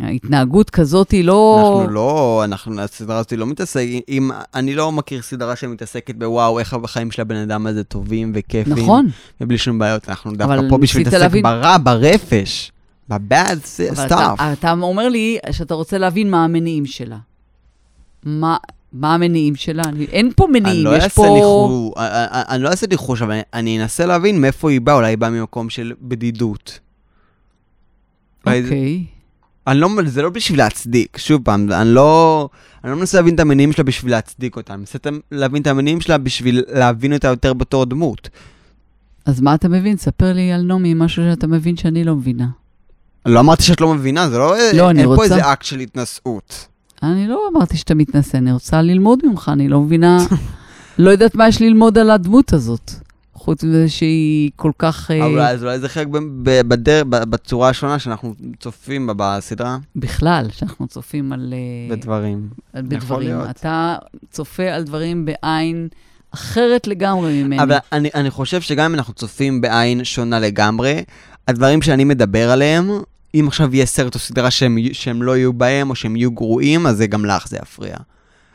ההתנהגות 0.00 0.70
כזאת 0.70 1.10
היא 1.10 1.24
לא... 1.24 1.58
אנחנו 1.78 1.94
לא, 1.94 2.40
אנחנו, 2.44 2.80
הסדרה 2.80 3.18
הזאת 3.18 3.32
לא 3.32 3.46
מתעסקת, 3.46 4.02
אם, 4.08 4.30
אני 4.54 4.74
לא 4.74 4.92
מכיר 4.92 5.22
סדרה 5.22 5.56
שמתעסקת 5.56 6.14
בוואו, 6.14 6.58
איך 6.58 6.74
החיים 6.84 7.10
של 7.10 7.22
הבן 7.22 7.36
אדם 7.36 7.66
הזה 7.66 7.84
טובים 7.84 8.32
וכיפים. 8.34 8.72
נכון, 8.72 9.08
ובלי 9.40 9.58
שום 9.58 9.78
בעיות, 9.78 10.08
אנחנו 10.08 10.32
דווקא 10.32 10.60
פה 10.68 10.78
בשביל 10.78 11.02
להתעסק 11.06 11.22
להבין- 11.22 11.42
ברע, 11.42 11.76
ברפש, 11.82 12.72
אבל 13.10 13.18
stuff. 13.80 14.06
אתה, 14.06 14.34
אתה 14.52 14.72
אומר 14.72 15.08
לי 15.08 15.38
שאתה 15.50 15.74
רוצה 15.74 15.98
להבין 15.98 16.30
מה 16.30 16.44
המניעים 16.44 16.86
שלה. 16.86 17.18
מה, 18.24 18.56
מה 18.92 19.14
המניעים 19.14 19.54
שלה? 19.56 19.82
אני, 19.86 20.04
אין 20.04 20.30
פה 20.36 20.44
אני 20.50 20.60
מניעים, 20.60 20.84
לא 20.84 20.96
יש 20.96 21.12
פה... 21.14 21.22
ניחוש, 21.34 21.92
אני- 21.96 22.42
אני 22.48 22.62
לא 22.62 22.68
אעשה 22.68 22.86
ניחוש, 22.86 23.22
אבל 23.22 23.32
אני- 23.32 23.42
אני 23.54 23.82
אנסה 23.82 24.06
להבין 24.06 24.40
מאיפה 24.40 24.70
היא 24.70 24.80
באה, 24.80 24.94
אולי 24.94 25.08
היא 25.08 25.18
באה 25.18 25.30
ממקום 25.30 25.70
של 25.70 25.92
בדידות. 26.02 26.78
אוקיי. 28.46 29.04
אני 29.66 29.78
לא, 29.80 29.88
זה 30.06 30.22
לא 30.22 30.30
בשביל 30.30 30.58
להצדיק, 30.58 31.18
שוב 31.18 31.42
פעם, 31.44 31.72
אני 31.72 31.88
לא, 31.94 32.48
אני 32.84 32.92
לא 32.92 32.98
מנסה 32.98 33.18
להבין 33.18 33.34
את 33.34 33.40
המניעים 33.40 33.72
שלה 33.72 33.84
בשביל 33.84 34.10
להצדיק 34.12 34.56
אותה, 34.56 34.72
אני 34.74 34.80
מנסה 34.80 34.98
להבין 35.32 35.62
את 35.62 35.66
המניעים 35.66 36.00
שלה 36.00 36.18
בשביל 36.18 36.62
להבין 36.68 37.12
אותה 37.14 37.28
יותר 37.28 37.52
בתור 37.52 37.84
דמות. 37.84 38.28
אז 39.26 39.40
מה 39.40 39.54
אתה 39.54 39.68
מבין? 39.68 39.96
ספר 39.96 40.32
לי 40.32 40.52
על 40.52 40.62
נעמי 40.62 40.94
משהו 40.94 41.22
שאתה 41.30 41.46
מבין 41.46 41.76
שאני 41.76 42.04
לא 42.04 42.16
מבינה. 42.16 42.46
לא 43.26 43.40
אמרתי 43.40 43.62
שאת 43.62 43.80
לא 43.80 43.94
מבינה, 43.94 44.28
זה 44.30 44.38
לא, 44.38 44.54
לא, 44.74 44.90
אני 44.90 44.98
אין 45.00 45.06
פה 45.08 45.14
רוצה- 45.14 45.22
איזה 45.36 45.52
אקט 45.52 45.62
של 45.64 45.78
התנשאות. 45.80 46.66
אני 47.02 47.28
לא 47.28 47.42
אמרתי 47.52 47.76
שאתה 47.76 47.94
מתנשא, 47.94 48.38
אני 48.38 48.52
רוצה 48.52 48.82
ללמוד 48.82 49.18
ממך, 49.24 49.50
אני 49.52 49.68
לא 49.68 49.80
מבינה, 49.80 50.18
לא 50.98 51.10
יודעת 51.10 51.34
מה 51.34 51.48
יש 51.48 51.60
ללמוד 51.60 51.98
על 51.98 52.10
הדמות 52.10 52.52
הזאת. 52.52 52.90
חוץ 53.34 53.64
מזה 53.64 53.88
שהיא 53.88 54.50
כל 54.56 54.72
כך... 54.78 55.10
אה, 55.10 55.26
אבל 55.26 55.40
אז 55.40 55.64
אולי 55.64 55.78
זה 55.78 55.88
חלק 55.88 56.06
בצורה 57.08 57.68
השונה 57.68 57.98
שאנחנו 57.98 58.34
צופים 58.60 59.06
בה 59.06 59.12
בסדרה, 59.16 59.78
בכלל, 59.96 60.46
שאנחנו 60.52 60.86
צופים 60.86 61.32
על... 61.32 61.54
אה, 61.56 61.96
בדברים. 61.96 62.48
בדברים. 62.74 63.36
אתה 63.50 63.96
צופה 64.30 64.62
על 64.62 64.82
דברים 64.82 65.24
בעין 65.24 65.88
אחרת 66.34 66.86
לגמרי 66.86 67.42
ממני. 67.42 67.62
אבל 67.62 67.76
אני, 67.92 68.10
אני 68.14 68.30
חושב 68.30 68.60
שגם 68.60 68.84
אם 68.84 68.94
אנחנו 68.94 69.14
צופים 69.14 69.60
בעין 69.60 70.04
שונה 70.04 70.40
לגמרי, 70.40 71.04
הדברים 71.48 71.82
שאני 71.82 72.04
מדבר 72.04 72.50
עליהם, 72.50 72.90
אם 73.34 73.44
עכשיו 73.48 73.74
יהיה 73.74 73.86
סרט 73.86 74.14
או 74.14 74.20
סדרה 74.20 74.50
שהם, 74.50 74.78
שהם 74.92 75.22
לא 75.22 75.36
יהיו 75.36 75.52
בהם, 75.52 75.90
או 75.90 75.94
שהם 75.94 76.16
יהיו 76.16 76.30
גרועים, 76.30 76.86
אז 76.86 76.96
זה 76.96 77.06
גם 77.06 77.24
לך 77.24 77.48
זה 77.48 77.58
יפריע. 77.62 77.96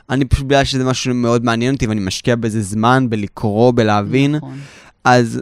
אני 0.09 0.25
פשוט 0.25 0.45
בגלל 0.45 0.63
שזה 0.63 0.85
משהו 0.85 1.03
שמאוד 1.03 1.45
מעניין 1.45 1.73
אותי, 1.73 1.87
ואני 1.87 2.01
משקיע 2.01 2.35
בזה 2.35 2.61
זמן, 2.61 3.09
בלקרוא, 3.09 3.71
בלהבין, 3.71 4.35
נכון. 4.35 4.57
אז 5.03 5.41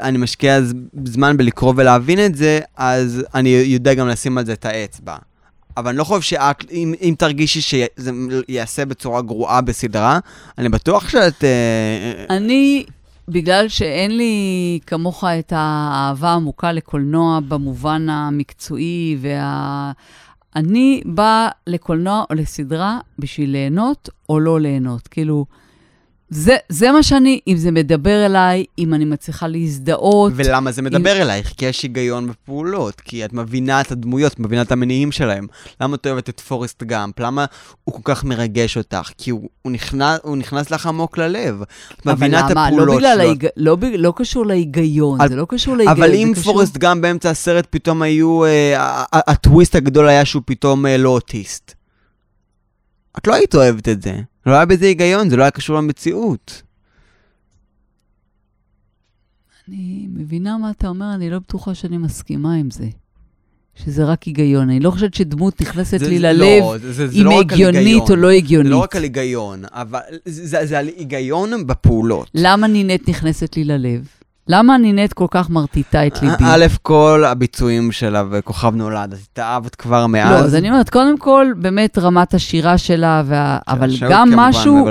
אני 0.00 0.18
משקיע 0.18 0.60
זמן 1.04 1.36
בלקרוא 1.36 1.74
ולהבין 1.76 2.26
את 2.26 2.34
זה, 2.34 2.60
אז 2.76 3.24
אני 3.34 3.48
יודע 3.48 3.94
גם 3.94 4.08
לשים 4.08 4.38
על 4.38 4.46
זה 4.46 4.52
את 4.52 4.64
האצבע. 4.64 5.16
אבל 5.76 5.88
אני 5.88 5.98
לא 5.98 6.04
חושב 6.04 6.20
שאקט, 6.20 6.70
אם, 6.70 6.94
אם 7.00 7.14
תרגישי 7.18 7.60
שזה 7.60 8.10
ייעשה 8.48 8.84
בצורה 8.84 9.22
גרועה 9.22 9.60
בסדרה, 9.60 10.18
אני 10.58 10.68
בטוח 10.68 11.08
שאת... 11.08 11.44
אה, 11.44 12.36
אני, 12.36 12.84
בגלל 13.28 13.68
שאין 13.68 14.16
לי 14.16 14.78
כמוך 14.86 15.24
את 15.24 15.52
האהבה 15.56 16.30
העמוקה 16.30 16.72
לקולנוע 16.72 17.40
במובן 17.48 18.08
המקצועי 18.08 19.16
וה... 19.20 19.92
אני 20.56 21.02
באה 21.06 21.48
לקולנוע 21.66 22.24
או 22.30 22.34
לסדרה 22.34 22.98
בשביל 23.18 23.50
ליהנות 23.50 24.08
או 24.28 24.40
לא 24.40 24.60
ליהנות. 24.60 25.08
כאילו, 25.08 25.46
זה, 26.34 26.56
זה 26.68 26.90
מה 26.92 27.02
שאני, 27.02 27.40
אם 27.48 27.56
זה 27.56 27.70
מדבר 27.70 28.26
אליי, 28.26 28.64
אם 28.78 28.94
אני 28.94 29.04
מצליחה 29.04 29.46
להזדהות. 29.48 30.32
ולמה 30.36 30.72
זה 30.72 30.82
מדבר 30.82 31.22
אלייך? 31.22 31.52
כי 31.56 31.66
יש 31.66 31.82
היגיון 31.82 32.28
בפעולות, 32.28 33.00
כי 33.00 33.24
את 33.24 33.32
מבינה 33.32 33.80
את 33.80 33.92
הדמויות, 33.92 34.40
מבינה 34.40 34.62
את 34.62 34.72
המניעים 34.72 35.12
שלהם. 35.12 35.46
למה 35.80 35.96
את 35.96 36.06
אוהבת 36.06 36.28
את 36.28 36.40
פורסט 36.40 36.82
גאמפ? 36.82 37.20
למה 37.20 37.44
הוא 37.84 37.94
כל 37.94 38.00
כך 38.04 38.24
מרגש 38.24 38.76
אותך? 38.76 39.10
כי 39.18 39.30
הוא, 39.30 39.48
הוא, 39.62 39.72
נכנס, 39.72 40.18
הוא 40.22 40.36
נכנס 40.36 40.70
לך 40.70 40.86
עמוק 40.86 41.18
ללב. 41.18 41.62
את 42.00 42.06
מבינה 42.06 42.38
את 42.38 42.44
אבל 42.44 42.52
למה? 42.52 42.66
הפעולות 42.66 43.02
לא 43.02 43.12
שלו. 43.14 43.20
ההיג... 43.22 43.46
לא, 43.56 43.76
ב... 43.76 43.84
לא 43.84 44.12
קשור 44.16 44.46
להיגיון, 44.46 45.20
על- 45.20 45.28
זה 45.28 45.36
לא 45.36 45.46
קשור 45.48 45.76
להיגיון. 45.76 45.96
אבל 45.96 46.14
אם 46.14 46.32
קשור... 46.36 46.52
פורסט 46.52 46.76
גאמפ 46.78 47.02
באמצע 47.02 47.30
הסרט 47.30 47.66
פתאום 47.70 48.02
היו... 48.02 48.44
אה, 48.44 49.04
הטוויסט 49.12 49.74
הגדול 49.74 50.08
היה 50.08 50.24
שהוא 50.24 50.42
פתאום 50.46 50.86
אה, 50.86 50.96
לא 50.96 51.08
אוטיסט. 51.08 51.74
את 53.18 53.26
לא 53.26 53.34
היית 53.34 53.54
אוהבת 53.54 53.88
את 53.88 54.02
זה. 54.02 54.12
לא 54.46 54.52
היה 54.52 54.64
בזה 54.64 54.86
היגיון, 54.86 55.28
זה 55.30 55.36
לא 55.36 55.42
היה 55.42 55.50
קשור 55.50 55.76
למציאות. 55.76 56.62
אני 59.68 60.06
מבינה 60.10 60.58
מה 60.58 60.70
אתה 60.70 60.88
אומר, 60.88 61.14
אני 61.14 61.30
לא 61.30 61.38
בטוחה 61.38 61.74
שאני 61.74 61.98
מסכימה 61.98 62.54
עם 62.54 62.70
זה. 62.70 62.86
שזה 63.74 64.04
רק 64.04 64.22
היגיון. 64.22 64.70
אני 64.70 64.80
לא 64.80 64.90
חושבת 64.90 65.14
שדמות 65.14 65.60
נכנסת 65.60 65.98
זה- 65.98 66.08
לי 66.08 66.16
זה- 66.18 66.22
ללב, 66.32 66.60
לא, 66.62 66.78
זה- 66.78 66.92
זה- 66.92 67.08
זה 67.08 67.18
אם 67.18 67.24
לא 67.24 67.30
היא 67.30 67.38
על 67.38 67.44
הגיונית. 67.44 68.10
או 68.10 68.16
לא 68.16 68.28
זה 68.28 68.34
הגיונית. 68.34 68.70
לא 68.72 68.78
רק 68.78 68.96
על 68.96 69.02
היגיון, 69.02 69.62
אבל 69.70 70.00
זה, 70.24 70.46
זה, 70.46 70.66
זה 70.66 70.78
על 70.78 70.86
היגיון 70.86 71.66
בפעולות. 71.66 72.30
למה 72.34 72.66
נינט 72.66 73.08
נכנסת 73.08 73.56
לי 73.56 73.64
ללב? 73.64 74.06
למה 74.48 74.78
נינט 74.78 75.12
כל 75.12 75.26
כך 75.30 75.50
מרטיטה 75.50 76.06
את 76.06 76.22
ליבי? 76.22 76.44
א', 76.44 76.66
כל 76.82 77.24
הביצועים 77.26 77.92
שלה 77.92 78.24
וכוכב 78.30 78.74
נולד, 78.74 79.12
אז 79.12 79.26
התאהבת 79.32 79.74
כבר 79.74 80.06
מאז. 80.06 80.40
לא, 80.40 80.46
אז 80.46 80.54
אני 80.54 80.70
אומרת, 80.70 80.90
קודם 80.90 81.18
כל, 81.18 81.46
באמת 81.56 81.98
רמת 81.98 82.34
השירה 82.34 82.78
שלה, 82.78 83.22
וה... 83.26 83.58
אבל 83.68 83.90
גם 84.10 84.28
משהו. 84.36 84.86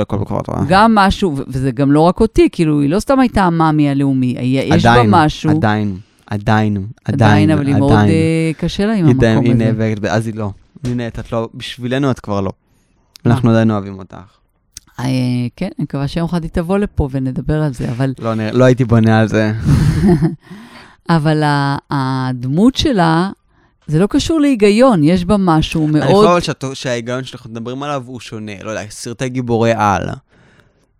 גם 0.68 0.96
משהו, 0.96 1.36
וזה 1.48 1.72
גם 1.72 1.92
לא 1.92 2.00
רק 2.02 2.20
אותי, 2.20 2.50
כאילו, 2.52 2.80
היא 2.82 2.90
לא 2.90 3.00
סתם 3.00 3.20
הייתה 3.20 3.44
המאמי 3.44 3.90
הלאומי, 3.90 4.36
היא- 4.40 4.74
יש 4.76 4.86
בה 4.86 5.04
משהו. 5.08 5.50
עדיין, 5.52 5.98
עדיין, 6.28 6.78
עדיין, 6.78 6.88
עדיין, 7.06 7.52
אבל 7.52 7.68
היא 7.68 7.76
מאוד 7.76 7.92
אה, 7.92 8.52
קשה 8.58 8.86
לה 8.86 8.94
עם 8.94 9.06
היא 9.06 9.16
המקום 9.16 9.46
היא 9.46 9.54
הזה. 9.54 9.64
נאבקת, 9.66 10.06
אז 10.06 10.28
היא 10.28 10.36
לא. 10.36 10.52
נינט, 10.84 11.20
את 11.20 11.32
לא, 11.32 11.50
בשבילנו 11.54 12.12
את 12.12 12.20
כבר 12.20 12.42
לא. 12.42 12.52
אנחנו 13.26 13.50
עדיין 13.50 13.72
אוהבים 13.72 14.00
אותך. 14.00 14.16
אה, 15.06 15.10
כן, 15.56 15.70
אני 15.78 15.84
מקווה 15.84 16.08
שיום 16.08 16.26
אחד 16.30 16.44
היא 16.44 16.52
תבוא 16.54 16.78
לפה 16.78 17.08
ונדבר 17.12 17.62
על 17.64 17.74
זה, 17.74 17.90
אבל, 17.92 18.14
לא 18.20 18.34
נראה- 18.36 18.52
לא 18.52 18.66
הייתי 18.66 18.86
בונה 18.86 19.20
על 19.20 19.28
זה. 19.28 19.52
אבל 21.10 21.44
הדמות 21.92 22.76
שלה, 22.76 23.30
זה 23.88 24.00
לא 24.00 24.08
קשור 24.08 24.40
להיגיון, 24.42 25.04
יש 25.04 25.26
בה 25.26 25.36
משהו 25.40 25.84
אני 25.88 25.92
מאוד... 26.00 26.08
חושב 26.16 26.28
אבל 26.30 26.40
שהת- 26.42 26.64
שההיגיון 26.74 27.24
שאנחנו 27.24 27.50
מדברים 27.50 27.84
עליו 27.84 28.04
הוא 28.06 28.20
שונה. 28.20 28.52
לא 28.64 28.70
יודע, 28.70 28.82
סרטי 28.90 29.30
גיבורי 29.30 29.72
על. 29.76 30.04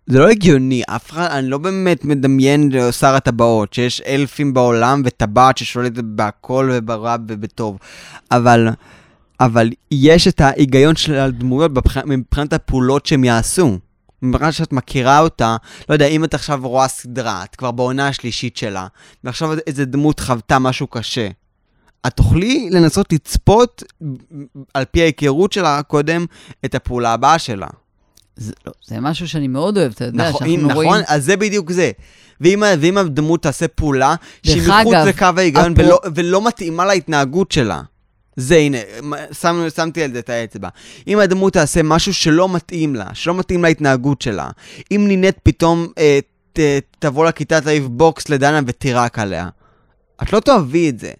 זה 0.06 0.18
לא 0.18 0.28
הגיוני, 0.28 0.82
אף 0.88 1.10
אחד, 1.10 1.28
אני 1.30 1.48
לא 1.48 1.58
באמת 1.58 2.04
מדמיין 2.04 2.70
שר 2.90 3.14
הטבעות, 3.14 3.72
שיש 3.74 4.00
אלפים 4.06 4.54
בעולם 4.54 5.02
וטבעת 5.04 5.58
ששולטת 5.58 6.04
בהכל 6.04 6.70
וברע 6.72 7.16
ובטוב. 7.28 7.78
אבל, 8.30 8.68
אבל 9.40 9.70
יש 9.90 10.28
את 10.28 10.40
ההיגיון 10.40 10.96
של 10.96 11.14
הדמויות 11.14 11.70
מבחינת 12.06 12.52
הפעולות 12.52 13.06
שהם 13.06 13.24
יעשו. 13.24 13.78
מבחינת 14.22 14.52
שאת 14.54 14.72
מכירה 14.72 15.18
אותה, 15.18 15.56
לא 15.88 15.94
יודע, 15.94 16.06
אם 16.06 16.24
את 16.24 16.34
עכשיו 16.34 16.60
רואה 16.62 16.88
סדרה, 16.88 17.44
את 17.44 17.56
כבר 17.56 17.70
בעונה 17.70 18.08
השלישית 18.08 18.56
שלה, 18.56 18.86
ועכשיו 19.24 19.52
איזה 19.66 19.84
דמות 19.84 20.20
חוותה 20.20 20.58
משהו 20.58 20.86
קשה. 20.86 21.28
את 22.06 22.12
תוכלי 22.14 22.68
לנסות 22.70 23.12
לצפות, 23.12 23.82
על 24.74 24.84
פי 24.84 25.02
ההיכרות 25.02 25.52
שלה 25.52 25.82
קודם, 25.82 26.26
את 26.64 26.74
הפעולה 26.74 27.12
הבאה 27.12 27.38
שלה. 27.38 27.66
זה, 28.36 28.52
לא, 28.66 28.72
זה 28.86 29.00
משהו 29.00 29.28
שאני 29.28 29.48
מאוד 29.48 29.78
אוהבת, 29.78 29.94
אתה 29.94 30.04
יודע, 30.04 30.28
נכון, 30.28 30.46
שאנחנו 30.46 30.68
נכון, 30.68 30.84
רואים... 30.86 31.04
אז 31.08 31.24
זה 31.24 31.36
בדיוק 31.36 31.70
זה. 31.72 31.90
ואם, 32.40 32.62
ואם 32.80 32.98
הדמות 32.98 33.42
תעשה 33.42 33.68
פעולה 33.68 34.14
שהיא 34.42 34.62
מחוץ 34.68 34.94
לקו 35.06 35.26
ההיגיון 35.36 35.72
הפרו- 35.72 35.84
ולא, 35.84 36.00
ולא 36.14 36.46
מתאימה 36.46 36.84
להתנהגות 36.86 37.52
שלה. 37.52 37.82
זה, 38.36 38.56
הנה, 38.56 38.78
שם, 39.32 39.66
שמתי 39.76 40.02
על 40.02 40.12
זה 40.12 40.18
את 40.18 40.30
האצבע. 40.30 40.68
אם 41.06 41.18
הדמות 41.18 41.52
תעשה 41.52 41.82
משהו 41.82 42.14
שלא 42.14 42.48
מתאים 42.48 42.94
לה, 42.94 43.06
שלא 43.14 43.34
מתאים 43.34 43.62
להתנהגות 43.62 44.22
שלה, 44.22 44.50
אם 44.90 45.04
נינט 45.08 45.38
פתאום 45.42 45.86
אה, 45.98 46.18
ת, 46.52 46.58
תבוא 46.98 47.26
לכיתה, 47.26 47.60
תעיף 47.60 47.84
בוקס 47.84 48.28
לדנה 48.28 48.60
ותירק 48.66 49.18
עליה, 49.18 49.48
את 50.22 50.32
לא 50.32 50.40
תאהבי 50.40 50.88
את 50.88 50.98
זה. 50.98 51.12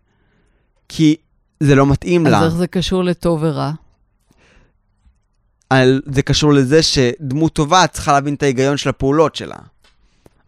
כי 0.88 1.16
זה 1.60 1.74
לא 1.74 1.86
מתאים 1.86 2.26
לה. 2.26 2.38
אז 2.38 2.44
איך 2.44 2.54
זה 2.54 2.66
קשור 2.66 3.04
לטוב 3.04 3.42
ורע? 3.42 3.72
על, 5.70 6.02
זה 6.06 6.22
קשור 6.22 6.52
לזה 6.52 6.82
שדמות 6.82 7.52
טובה 7.52 7.86
צריכה 7.86 8.12
להבין 8.12 8.34
את 8.34 8.42
ההיגיון 8.42 8.76
של 8.76 8.88
הפעולות 8.88 9.36
שלה. 9.36 9.56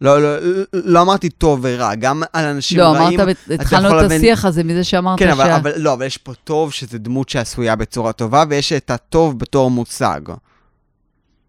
לא, 0.01 0.21
לא, 0.21 0.37
לא, 0.39 0.63
לא 0.73 1.01
אמרתי 1.01 1.29
טוב 1.29 1.59
ורע, 1.63 1.95
גם 1.95 2.23
על 2.33 2.45
אנשים 2.45 2.77
לא, 2.77 2.83
רעים. 2.93 3.19
אמרת, 3.19 3.37
אתה 3.45 3.53
התחלנו 3.53 3.87
את 3.87 3.93
להבין- 3.93 4.17
השיח 4.21 4.45
הזה 4.45 4.63
מזה 4.63 4.83
שאמרת 4.83 5.19
כן, 5.19 5.29
אבל, 5.29 5.45
שה... 5.45 5.55
אבל, 5.55 5.71
לא, 5.77 5.93
אבל 5.93 6.05
יש 6.05 6.17
פה 6.17 6.33
טוב 6.43 6.73
שזה 6.73 6.97
דמות 6.97 7.29
שעשויה 7.29 7.75
בצורה 7.75 8.13
טובה, 8.13 8.43
ויש 8.49 8.73
את 8.73 8.89
הטוב 8.91 9.39
בתור 9.39 9.71
מושג. 9.71 10.19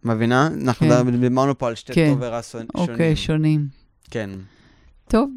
מבינה? 0.05 0.49
אנחנו 0.63 0.89
כן. 0.89 1.21
דיברנו 1.21 1.59
פה 1.59 1.69
על 1.69 1.75
שתי 1.75 1.93
כן. 1.93 2.09
טוב 2.11 2.19
ורע 2.23 2.41
שונ- 2.41 2.53
שונים. 2.77 2.91
אוקיי, 2.93 3.17
שונים. 3.17 3.67
כן. 4.11 4.31
טוב, 5.09 5.31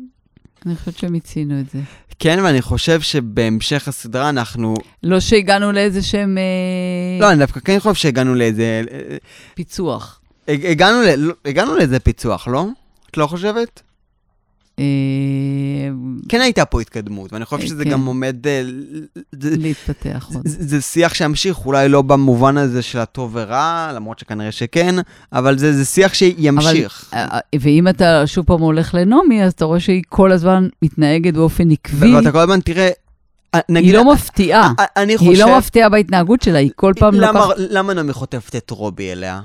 אני 0.65 0.75
חושבת 0.75 0.97
שמיצינו 0.97 1.59
את 1.59 1.69
זה. 1.69 1.79
כן, 2.19 2.39
ואני 2.43 2.61
חושב 2.61 3.01
שבהמשך 3.01 3.87
הסדרה 3.87 4.29
אנחנו... 4.29 4.73
לא 5.03 5.19
שהגענו 5.19 5.71
לאיזה 5.71 6.01
שהם 6.01 6.37
אה, 6.37 7.21
לא, 7.21 7.31
אני 7.31 7.39
דווקא 7.39 7.59
כן 7.59 7.79
חושב 7.79 7.95
שהגענו 7.95 8.35
לאיזה... 8.35 8.81
פיצוח. 9.55 10.21
הגענו, 10.47 11.01
ל... 11.01 11.15
לא, 11.17 11.33
הגענו 11.45 11.75
לאיזה 11.75 11.99
פיצוח, 11.99 12.47
לא? 12.47 12.65
את 13.11 13.17
לא 13.17 13.27
חושבת? 13.27 13.81
אה, 14.79 14.83
כן 16.29 16.41
הייתה 16.41 16.65
פה 16.65 16.81
התקדמות, 16.81 17.33
ואני 17.33 17.45
חושב 17.45 17.61
אה, 17.61 17.67
שזה 17.67 17.83
כן. 17.83 17.89
גם 17.89 18.05
עומד... 18.05 18.47
אה, 18.47 18.61
להתפתח 19.33 20.29
עוד. 20.33 20.41
זה, 20.45 20.81
שיח 20.81 21.13
שימשיך, 21.13 21.65
אולי 21.65 21.89
לא 21.89 22.01
במובן 22.01 22.57
הזה 22.57 22.81
של 22.81 22.99
הטוב 22.99 23.31
ורע, 23.33 23.91
למרות 23.95 24.19
שכנראה 24.19 24.51
שכן, 24.51 24.95
אבל 25.33 25.57
זה, 25.57 25.85
שיח 25.85 26.13
שימשיך. 26.13 27.13
ואם 27.59 27.87
אתה 27.87 28.27
שוב 28.27 28.45
פעם 28.45 28.61
הולך 28.61 28.93
לנעמי, 28.93 29.43
אז 29.43 29.51
אתה 29.51 29.65
רואה 29.65 29.79
שהיא 29.79 30.03
כל 30.09 30.31
הזמן 30.31 30.67
מתנהגת 30.81 31.33
באופן 31.33 31.71
עקבי. 31.71 32.15
ואתה 32.15 32.31
כל 32.31 32.39
הזמן 32.39 32.59
תראה, 32.59 32.89
אה, 33.55 33.59
נגיד... 33.69 33.89
היא 33.89 33.97
לא 33.97 34.13
מפתיעה. 34.13 34.73
היא 34.95 35.37
לא 35.37 35.57
מפתיעה 35.57 35.89
בהתנהגות 35.89 36.41
שלה, 36.41 36.57
היא 36.57 36.71
כל 36.75 36.93
פעם 36.99 37.15
לוקחת... 37.15 37.55
למה 37.57 37.93
נעמי 37.93 38.13
חוטפת 38.13 38.55
את 38.55 38.69
רובי 38.69 39.11
אליה? 39.11 39.41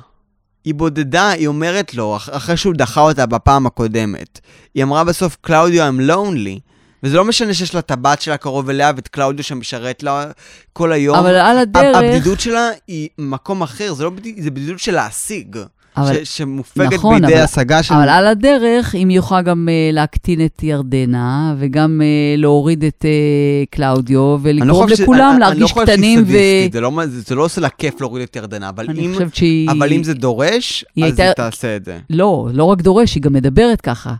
היא 0.64 0.74
בודדה, 0.74 1.28
היא 1.30 1.46
אומרת 1.46 1.94
לו, 1.94 2.16
אח- 2.16 2.28
אחרי 2.32 2.56
שהוא 2.56 2.74
דחה 2.74 3.00
אותה 3.00 3.26
בפעם 3.26 3.66
הקודמת. 3.66 4.40
היא 4.74 4.84
אמרה 4.84 5.04
בסוף, 5.04 5.36
קלאודיו, 5.40 5.88
I'm 5.88 6.10
lonely. 6.10 6.60
וזה 7.02 7.16
לא 7.16 7.24
משנה 7.24 7.54
שיש 7.54 7.74
לה 7.74 7.80
את 7.80 7.90
הבת 7.90 8.20
שלה 8.20 8.36
קרוב 8.36 8.70
אליה 8.70 8.92
ואת 8.96 9.08
קלאודיו 9.08 9.44
שמשרת 9.44 10.02
לה 10.02 10.24
כל 10.72 10.92
היום. 10.92 11.16
אבל 11.16 11.34
על 11.34 11.58
הדרך... 11.58 11.96
הבדידות 11.96 12.40
שלה 12.40 12.68
היא 12.88 13.08
מקום 13.18 13.62
אחר, 13.62 13.94
זה 13.94 14.04
לא 14.04 14.10
בדידות, 14.10 14.42
זה 14.42 14.50
בדידות 14.50 14.78
של 14.78 14.94
להשיג. 14.94 15.56
אבל- 15.96 16.24
ש- 16.24 16.38
שמופגת 16.38 16.92
נכון, 16.92 17.20
בידי 17.20 17.34
אבל- 17.34 17.42
השגה 17.42 17.82
של... 17.82 17.94
אבל 17.94 18.08
על 18.08 18.26
הדרך, 18.26 18.94
אם 18.94 19.08
יכולה 19.10 19.42
גם 19.42 19.68
uh, 19.68 19.94
להקטין 19.94 20.44
את 20.44 20.62
ירדנה, 20.62 21.54
וגם 21.58 22.00
uh, 22.00 22.40
להוריד 22.40 22.84
את 22.84 23.04
uh, 23.04 23.68
קלאודיו, 23.70 24.20
אני 24.44 24.52
לא 24.54 24.62
ולגרום 24.62 24.82
חושב 24.84 24.96
ש- 24.96 25.00
לכולם 25.00 25.18
אני- 25.20 25.30
אני 25.30 25.40
לא 25.40 25.46
להרגיש 25.46 25.72
חושב 25.72 25.86
שהיא 25.86 25.96
קטנים, 25.96 26.22
ו... 26.22 26.26
סדיסטית, 26.26 26.72
זה 26.72 26.80
לא- 26.80 26.90
זה 27.06 27.34
לא 27.34 27.44
עושה 27.44 27.60
לה 27.60 27.68
כיף 27.68 28.00
להוריד 28.00 28.22
את 28.30 28.36
ירדנה, 28.36 28.68
אבל 28.68 28.86
אם- 28.98 29.14
שהיא... 29.32 29.70
אבל 29.70 29.92
אם 29.92 30.04
זה 30.04 30.14
דורש, 30.14 30.84
היא 30.96 31.04
אז 31.04 31.10
הייתה- 31.10 31.22
היא 31.24 31.32
תעשה 31.50 31.76
את 31.76 31.84
זה. 31.84 31.98
לא, 32.10 32.48
לא 32.52 32.64
רק 32.64 32.82
דורש, 32.82 33.14
היא 33.14 33.22
גם 33.22 33.32
מדברת 33.32 33.80
ככה. 33.80 34.14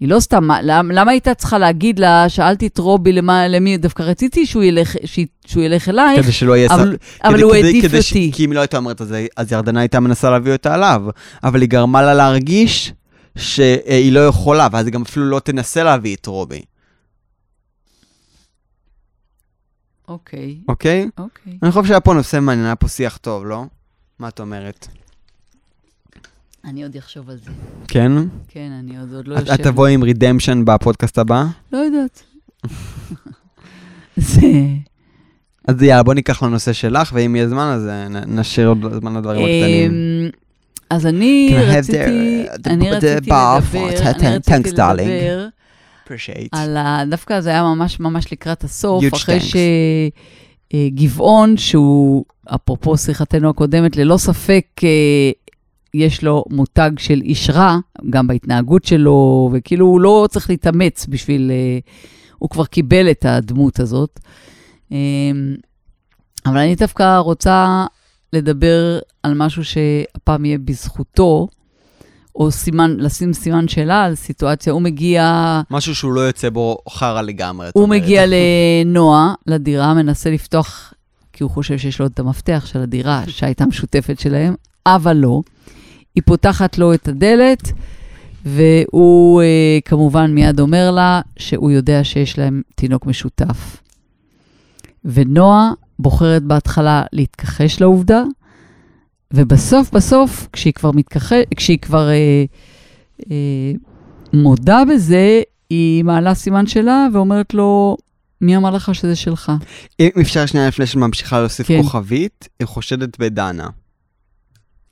היא 0.00 0.08
לא 0.08 0.20
סתם, 0.20 0.44
מה- 0.44 0.62
למ, 0.62 0.90
למה 0.90 1.10
הייתה 1.10 1.34
צריכה 1.34 1.58
להגיד 1.58 1.98
לה, 1.98 2.28
שאלתי 2.28 2.66
את 2.66 2.78
רובי 2.78 3.12
למה, 3.12 3.48
למי, 3.48 3.76
דווקא 3.76 4.02
רציתי 4.02 4.46
שהוא 4.46 4.62
ילך, 4.62 4.96
שהיא- 5.04 5.26
שהוא 5.46 5.62
ילך 5.62 5.88
אלייך, 5.88 6.22
כדי 6.22 6.32
שלא 6.32 6.56
יהיה... 6.56 6.74
אבל, 6.74 6.96
ס- 7.02 7.18
אבל 7.24 7.32
כדי- 7.34 7.42
הוא 7.42 7.54
העדיף 7.54 7.84
כדי 7.84 8.02
ש- 8.02 8.10
אותי. 8.12 8.30
כי 8.34 8.44
אם 8.44 8.50
היא 8.50 8.54
לא 8.56 8.60
הייתה 8.60 8.76
אומרת 8.76 9.02
את 9.02 9.08
זה, 9.08 9.26
אז 9.36 9.52
ירדנה 9.52 9.80
הייתה 9.80 10.00
מנסה 10.00 10.30
להביא 10.30 10.52
אותה 10.52 10.74
עליו. 10.74 11.02
אבל 11.44 11.60
היא 11.60 11.68
גרמה 11.68 12.02
לה 12.02 12.14
להרגיש 12.14 12.92
שהיא 13.38 14.12
לא 14.12 14.20
יכולה, 14.26 14.68
ואז 14.72 14.86
היא 14.86 14.92
גם 14.94 15.02
אפילו 15.02 15.26
לא 15.26 15.40
תנסה 15.40 15.82
להביא 15.84 16.16
את 16.16 16.26
רובי, 16.26 16.62
אוקיי, 20.08 20.58
אוקיי? 20.68 21.08
אוקיי. 21.18 21.58
אני 21.62 21.70
חושב 21.72 21.84
שהיה 21.88 22.00
פה 22.00 22.14
נושא 22.14 22.40
מעניין, 22.40 22.66
היה 22.66 22.76
פה 22.76 22.88
שיח 22.88 23.16
טוב, 23.16 23.46
לא? 23.46 23.64
מה 24.18 24.28
את 24.28 24.40
אומרת? 24.40 24.88
אני 26.64 26.82
עוד 26.82 26.96
אחשוב 26.96 27.30
על 27.30 27.36
זה. 27.44 27.50
כן? 27.88 28.12
כן, 28.48 28.70
אני 28.80 28.98
עוד, 28.98 29.14
עוד 29.14 29.28
לא 29.28 29.34
יושבת. 29.34 29.60
את 29.60 29.66
תבואי 29.66 29.94
עם 29.94 30.02
רידמפשן 30.02 30.64
בפודקאסט 30.64 31.18
הבא? 31.18 31.44
לא 31.72 31.78
יודעת. 31.78 32.22
זה... 34.16 34.46
אז 35.68 35.82
יאללה, 35.82 36.02
בוא 36.02 36.14
ניקח 36.14 36.42
לנושא 36.42 36.72
שלך, 36.72 37.10
ואם 37.14 37.36
יהיה 37.36 37.48
זמן, 37.48 37.72
אז 37.74 37.86
אה, 37.86 38.08
נשאיר 38.08 38.68
עוד 38.68 38.78
זמן 39.00 39.16
לדברים 39.16 39.40
הקטנים. 39.40 39.90
אמ, 39.90 40.30
אז 40.90 41.06
אני 41.06 41.56
רציתי, 41.56 42.46
אני 42.66 42.90
רציתי 42.90 43.16
לדבר, 43.16 43.58
אני 43.78 44.36
thanks, 44.36 44.50
רציתי 44.50 44.76
darling. 44.76 45.02
לדבר 45.02 45.46
Appreciate. 46.06 46.48
על 46.52 46.76
ה... 46.76 47.02
דווקא 47.10 47.40
זה 47.40 47.50
היה 47.50 47.62
ממש 47.62 48.00
ממש 48.00 48.32
לקראת 48.32 48.64
הסוף, 48.64 49.04
אחרי. 49.14 49.38
שגבעון, 50.72 51.56
שהוא, 51.56 52.24
אפרופו 52.54 52.96
שיחתנו 52.96 53.50
הקודמת, 53.50 53.96
ללא 53.96 54.16
ספק 54.16 54.64
אה, 54.84 55.30
יש 55.94 56.24
לו 56.24 56.44
מותג 56.50 56.90
של 56.98 57.20
איש 57.20 57.50
רע, 57.50 57.78
גם 58.10 58.26
בהתנהגות 58.26 58.84
שלו, 58.84 59.50
וכאילו 59.52 59.86
הוא 59.86 60.00
לא 60.00 60.28
צריך 60.30 60.50
להתאמץ 60.50 61.06
בשביל... 61.08 61.50
אה, 61.50 61.78
הוא 62.38 62.50
כבר 62.50 62.64
קיבל 62.64 63.10
את 63.10 63.24
הדמות 63.24 63.80
הזאת. 63.80 64.20
אה, 64.92 64.96
אבל 66.46 66.58
אני 66.58 66.74
דווקא 66.74 67.16
רוצה 67.16 67.86
לדבר 68.32 68.98
על 69.22 69.34
משהו 69.34 69.64
שהפעם 69.64 70.44
יהיה 70.44 70.58
בזכותו, 70.58 71.48
או 72.38 72.50
סימן, 72.50 72.96
לשים 72.98 73.32
סימן 73.32 73.68
שאלה 73.68 74.04
על 74.04 74.14
סיטואציה. 74.14 74.72
הוא 74.72 74.82
מגיע... 74.82 75.60
משהו 75.70 75.94
שהוא 75.94 76.12
לא 76.12 76.20
יוצא 76.20 76.50
בו 76.50 76.78
חרא 76.88 77.22
לגמרי. 77.22 77.68
הוא. 77.74 77.88
מגיע 77.88 78.22
לנועה, 78.34 79.34
לדירה, 79.46 79.94
מנסה 79.94 80.30
לפתוח, 80.30 80.92
כי 81.32 81.42
הוא 81.42 81.50
חושב 81.50 81.78
שיש 81.78 82.00
לו 82.00 82.06
את 82.06 82.18
המפתח 82.18 82.66
של 82.66 82.82
הדירה 82.82 83.22
שהייתה 83.28 83.66
משותפת 83.66 84.20
שלהם, 84.20 84.54
אבל 84.86 85.16
לא. 85.16 85.40
היא 86.18 86.22
פותחת 86.26 86.78
לו 86.78 86.94
את 86.94 87.08
הדלת, 87.08 87.72
והוא 88.44 89.42
אה, 89.42 89.78
כמובן 89.84 90.34
מיד 90.34 90.60
אומר 90.60 90.90
לה 90.90 91.20
שהוא 91.38 91.70
יודע 91.70 92.04
שיש 92.04 92.38
להם 92.38 92.62
תינוק 92.74 93.06
משותף. 93.06 93.82
ונועה 95.04 95.70
בוחרת 95.98 96.42
בהתחלה 96.42 97.02
להתכחש 97.12 97.80
לעובדה, 97.80 98.22
ובסוף 99.34 99.90
בסוף, 99.92 100.48
כשהיא 100.52 100.72
כבר 100.72 100.90
מתכחש, 100.92 101.42
כשהיא 101.56 101.78
כבר 101.78 102.08
אה, 102.08 102.44
אה, 103.30 103.72
מודה 104.32 104.82
בזה, 104.92 105.40
היא 105.70 106.04
מעלה 106.04 106.34
סימן 106.34 106.66
שלה 106.66 107.06
ואומרת 107.12 107.54
לו, 107.54 107.96
מי 108.40 108.56
אמר 108.56 108.70
לך 108.70 108.94
שזה 108.94 109.16
שלך? 109.16 109.52
אם 110.00 110.10
אפשר 110.20 110.46
שנייה 110.46 110.68
לפני 110.68 110.86
שממשיכה 110.86 111.40
להוסיף 111.40 111.66
כן. 111.66 111.82
כוכבית, 111.82 112.48
היא 112.60 112.66
חושדת 112.66 113.18
בדנה. 113.18 113.66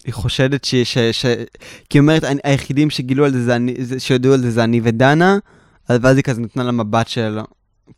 היא 0.07 0.15
חושדת 0.15 0.65
ש... 0.65 0.75
ש, 0.75 0.99
ש 0.99 1.27
כי 1.91 1.99
היא 1.99 2.01
אומרת, 2.01 2.25
"אני- 2.25 2.41
היחידים 2.45 2.91
שגילו 2.91 3.25
על 3.25 3.33
זה, 3.33 3.45
זה 3.45 3.57
אני, 3.57 3.75
שידעו 3.99 4.33
על 4.35 4.41
זה 4.41 4.51
זה 4.51 4.65
אני 4.65 4.81
ודנה, 4.83 5.39
אז 5.89 5.99
ואז 6.03 6.17
היא 6.17 6.25
כזה 6.25 6.41
נתנה 6.41 6.63
לה 6.63 6.73
מבט 6.73 7.09
של, 7.09 7.39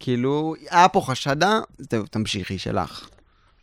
כאילו, 0.01 0.55
היה 0.71 0.89
פה 0.89 1.01
חשדה, 1.01 1.61
זהו, 1.79 2.07
תמשיכי 2.11 2.59
שלך. 2.59 3.09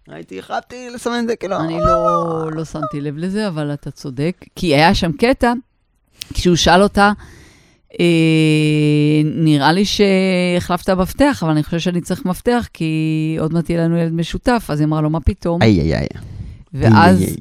הייתי, 0.07 0.39
החלטתי 0.39 0.87
לסמן 0.93 1.19
את 1.23 1.27
זה 1.27 1.35
כאילו... 1.35 1.59
אני 1.59 1.79
לא, 1.79 2.51
לא 2.51 2.65
שמתי 2.65 3.01
לב 3.01 3.17
לזה, 3.17 3.47
אבל 3.47 3.73
אתה 3.73 3.91
צודק. 3.91 4.45
כי 4.55 4.75
היה 4.75 4.95
שם 4.95 5.11
קטע, 5.11 5.53
כשהוא 6.33 6.55
שאל 6.55 6.81
אותה, 6.83 7.11
אה, 7.99 8.05
נראה 9.25 9.71
לי 9.71 9.83
שהחלפת 9.85 10.89
מפתח, 10.89 11.39
אבל 11.43 11.51
אני 11.51 11.63
חושב 11.63 11.79
שאני 11.79 12.01
צריך 12.01 12.25
מפתח, 12.25 12.67
כי 12.73 12.95
עוד 13.39 13.53
מעט 13.53 13.69
יהיה 13.69 13.83
לנו 13.83 13.97
ילד 13.97 14.13
משותף. 14.13 14.65
אז 14.69 14.79
היא 14.79 14.87
אמרה 14.87 15.01
לו, 15.01 15.09
מה 15.09 15.19
פתאום? 15.19 15.61
איי 15.61 15.79
איי 15.81 15.95
איי. 15.95 16.07
ואז 16.73 17.21
איי, 17.21 17.27
איי. 17.27 17.35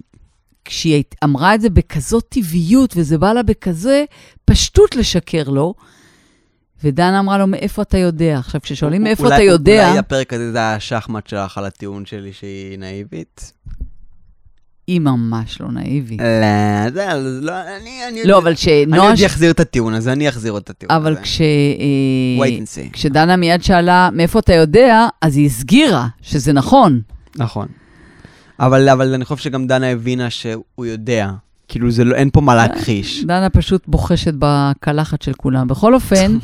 כשהיא 0.65 1.03
אמרה 1.25 1.55
את 1.55 1.61
זה 1.61 1.71
בכזאת 1.71 2.25
טבעיות, 2.29 2.95
וזה 2.97 3.19
בא 3.19 3.33
לה 3.33 3.43
בכזה 3.43 4.05
פשטות 4.45 4.97
לשקר 4.97 5.43
לו, 5.49 5.75
ודנה 6.85 7.21
אמרה 7.21 7.39
לו, 7.39 7.47
מאיפה 7.47 7.83
אתה 7.83 7.99
יודע? 7.99 8.39
עכשיו, 8.39 8.61
כששואלים 8.61 9.03
מאיפה 9.03 9.23
אולי- 9.25 9.35
אתה 9.35 9.43
יודע, 9.43 9.89
אולי 9.89 9.99
הפרק 9.99 10.33
הזה 10.33 10.53
זה 10.53 10.75
השחמט 10.75 11.27
שלך 11.27 11.59
על 11.59 11.65
הטיעון 11.65 12.07
שלי 12.07 12.33
שהיא 12.33 12.79
נאיבית? 12.79 13.53
היא 14.87 15.01
ממש 15.01 15.61
לא 15.61 15.69
נאיבית. 15.73 16.21
לא, 16.21 16.91
זה 16.91 17.07
לא, 17.41 17.53
אני... 17.81 18.01
אני 18.09 18.25
לא, 18.25 18.39
אבל 18.39 18.47
אני 18.47 18.57
כשנועה... 18.57 19.11
עוד 19.11 19.19
אחזיר 19.27 19.51
את 19.51 19.61
הטיעון 19.61 19.95
הזה, 19.95 20.13
אני 20.13 20.29
אחזיר 20.29 20.57
את 20.59 20.71
הטיעון 20.71 20.97
הזה. 20.97 21.07
אבל 21.09 21.17
כש... 21.23 21.41
אה, 21.41 22.45
wait 22.47 22.59
and 22.61 22.89
see. 22.89 22.93
כשדנה 22.93 23.37
מיד 23.37 23.63
שאלה, 23.63 24.09
מאיפה 24.13 24.39
אתה 24.39 24.53
יודע? 24.53 25.07
אז 25.21 25.37
היא 25.37 25.47
הסגירה 25.47 26.07
שזה 26.23 26.53
נכון. 26.53 27.01
נכון. 27.37 27.67
אבל, 28.61 28.89
אבל 28.89 29.15
אני 29.15 29.25
חושב 29.25 29.43
שגם 29.45 29.67
דנה 29.67 29.87
הבינה 29.87 30.31
שהוא 30.31 30.87
יודע. 30.87 31.31
כאילו, 31.69 31.91
זה 31.91 32.05
לא, 32.05 32.15
אין 32.15 32.31
פה 32.33 32.41
מה 32.41 32.55
להכחיש. 32.55 33.25
דנה 33.25 33.51
פשוט 33.51 33.85
בוחשת 33.87 34.35
בקלחת 34.39 35.23
של 35.23 35.33
כולם. 35.33 35.69
בכל 35.69 35.95
אופן... 35.95 36.39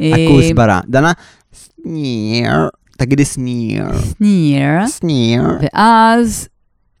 אה, 0.00 0.12
הכוסברה. 0.14 0.80
דנה, 0.88 1.12
שניר, 1.52 2.68
תגידי 2.96 3.24
שניר. 3.24 3.84
שניר. 4.18 4.86
שניר. 5.00 5.42
ואז 5.62 6.48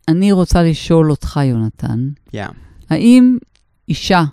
אני 0.08 0.32
רוצה 0.32 0.62
לשאול 0.62 1.10
אותך, 1.10 1.40
יונתן, 1.44 2.08
יא. 2.32 2.46
האם 2.90 3.38
אישה 3.88 4.24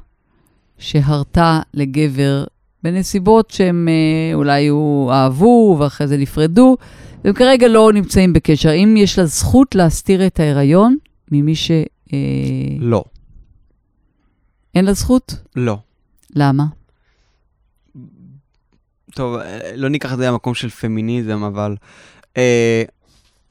שהרתה 0.78 1.60
לגבר 1.74 2.44
בנסיבות 2.84 3.52
שהם 3.52 3.88
אה, 3.88 4.36
אולי 4.36 4.68
הוא 4.68 5.12
אהבו 5.12 5.78
ואחרי 5.80 6.08
זה 6.08 6.18
נפרדו, 6.18 6.78
והם 7.24 7.34
כרגע 7.34 7.68
לא 7.68 7.94
נמצאים 7.94 8.34
בקשר, 8.34 8.70
האם 8.70 8.98
יש 8.98 9.20
לה 9.20 9.26
זכות 9.26 9.76
להסתיר 9.76 10.28
את 10.28 10.40
ההיריון 10.40 10.98
ממי 11.32 11.56
ש... 11.56 11.72
אה, 12.14 12.18
לא. 12.80 13.04
אין 14.76 14.86
לה 14.86 14.94
זכות? 14.94 15.36
לא. 15.56 15.78
למה? 16.36 16.66
טוב, 19.16 19.36
אה, 19.36 19.72
לא 19.76 19.90
ניקח 19.90 20.14
את 20.14 20.18
זה 20.18 20.28
למקום 20.28 20.54
של 20.54 20.70
פמיניזם, 20.70 21.44
אבל... 21.44 21.76
אה, 22.38 22.84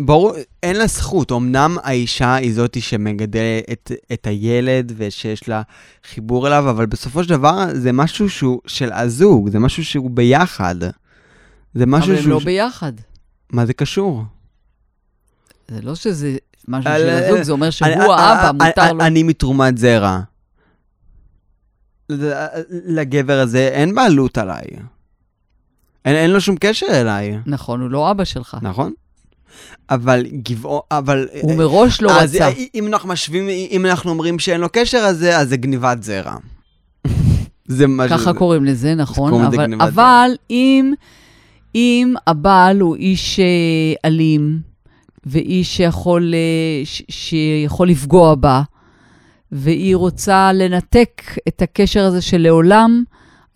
ברור, 0.01 0.33
אין 0.63 0.77
לה 0.77 0.87
זכות. 0.87 1.33
אמנם 1.33 1.77
האישה 1.83 2.35
היא 2.35 2.53
זאתי 2.53 2.81
שמגדלת 2.81 3.65
את, 3.73 3.93
את 4.13 4.27
הילד 4.27 4.93
ושיש 4.97 5.49
לה 5.49 5.63
חיבור 6.05 6.47
אליו, 6.47 6.71
אבל 6.71 6.87
בסופו 6.87 7.25
של 7.25 7.29
דבר 7.29 7.65
זה 7.75 7.93
משהו 7.93 8.31
שהוא 8.31 8.61
של 8.67 8.93
הזוג, 8.93 9.51
זה 9.51 9.59
משהו 9.59 9.85
שהוא 9.85 10.11
ביחד. 10.11 10.77
זה 11.75 11.87
משהו 11.87 12.11
אבל 12.11 12.17
הם 12.17 12.23
שהוא... 12.23 12.33
לא 12.33 12.39
ביחד. 12.39 12.93
מה 13.53 13.67
זה 13.67 13.73
קשור? 13.73 14.25
זה 15.69 15.81
לא 15.83 15.95
שזה 15.95 16.37
משהו 16.69 16.93
של 16.99 17.09
הזוג, 17.09 17.43
זה 17.43 17.53
אומר 17.53 17.71
שהוא 17.71 17.89
האבא, 17.89 18.67
מותר 18.67 18.93
לו. 18.93 19.01
אני 19.01 19.23
מתרומת 19.23 19.79
זרע. 19.79 20.21
לגבר 22.71 23.41
הזה 23.41 23.69
אין 23.69 23.95
בעלות 23.95 24.39
עליי. 24.39 24.65
אין, 26.05 26.15
אין 26.15 26.31
לו 26.31 26.41
שום 26.41 26.57
קשר 26.61 26.87
אליי, 26.91 27.39
נכון, 27.47 27.81
הוא 27.81 27.91
לא 27.91 28.11
אבא 28.11 28.25
שלך. 28.25 28.57
נכון? 28.63 28.93
אבל 29.91 30.27
גבעו... 30.43 30.83
אבל... 30.91 31.29
הוא 31.41 31.55
מראש 31.57 32.03
לא 32.03 32.21
אז 32.21 32.35
רצה. 32.35 32.49
אם 32.75 32.87
אנחנו 32.87 33.09
משווים, 33.09 33.49
אם 33.49 33.87
אנחנו 33.87 34.11
אומרים 34.11 34.39
שאין 34.39 34.61
לו 34.61 34.69
קשר, 34.73 34.99
אז 34.99 35.19
זה, 35.19 35.39
אז 35.39 35.49
זה 35.49 35.57
גניבת 35.57 36.03
זרע. 36.03 36.37
זה 37.67 37.87
משהו... 37.87 38.19
ככה 38.19 38.35
קוראים 38.35 38.65
לזה, 38.65 38.95
נכון, 38.95 39.45
אבל, 39.45 39.75
אבל 39.81 40.31
אם, 40.51 40.95
אם 41.79 42.15
הבעל 42.27 42.81
הוא 42.81 42.97
איש 42.97 43.41
אה, 43.41 43.45
אלים, 44.05 44.61
ואיש 45.27 45.77
שיכול, 45.77 46.35
אה, 46.35 46.83
שיכול 47.09 47.89
לפגוע 47.89 48.35
בה, 48.35 48.63
והיא 49.53 49.97
רוצה 49.97 50.53
לנתק 50.53 51.23
את 51.49 51.63
הקשר 51.63 52.05
הזה 52.05 52.23
שלעולם 52.23 53.05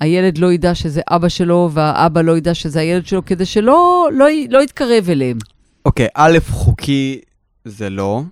הילד 0.01 0.39
לא 0.39 0.53
ידע 0.53 0.75
שזה 0.75 1.01
אבא 1.11 1.29
שלו, 1.29 1.71
והאבא 1.73 2.21
לא 2.21 2.37
ידע 2.37 2.55
שזה 2.55 2.81
הילד 2.81 3.07
שלו, 3.07 3.25
כדי 3.25 3.47
שלא 3.47 4.09
לא, 4.13 4.27
לא 4.51 4.63
יתקרב 4.63 5.11
אליהם. 5.11 5.39
אוקיי, 5.85 6.09
א', 6.15 6.39
חוקי 6.49 7.21
זה 7.65 7.91
לא. 7.91 8.23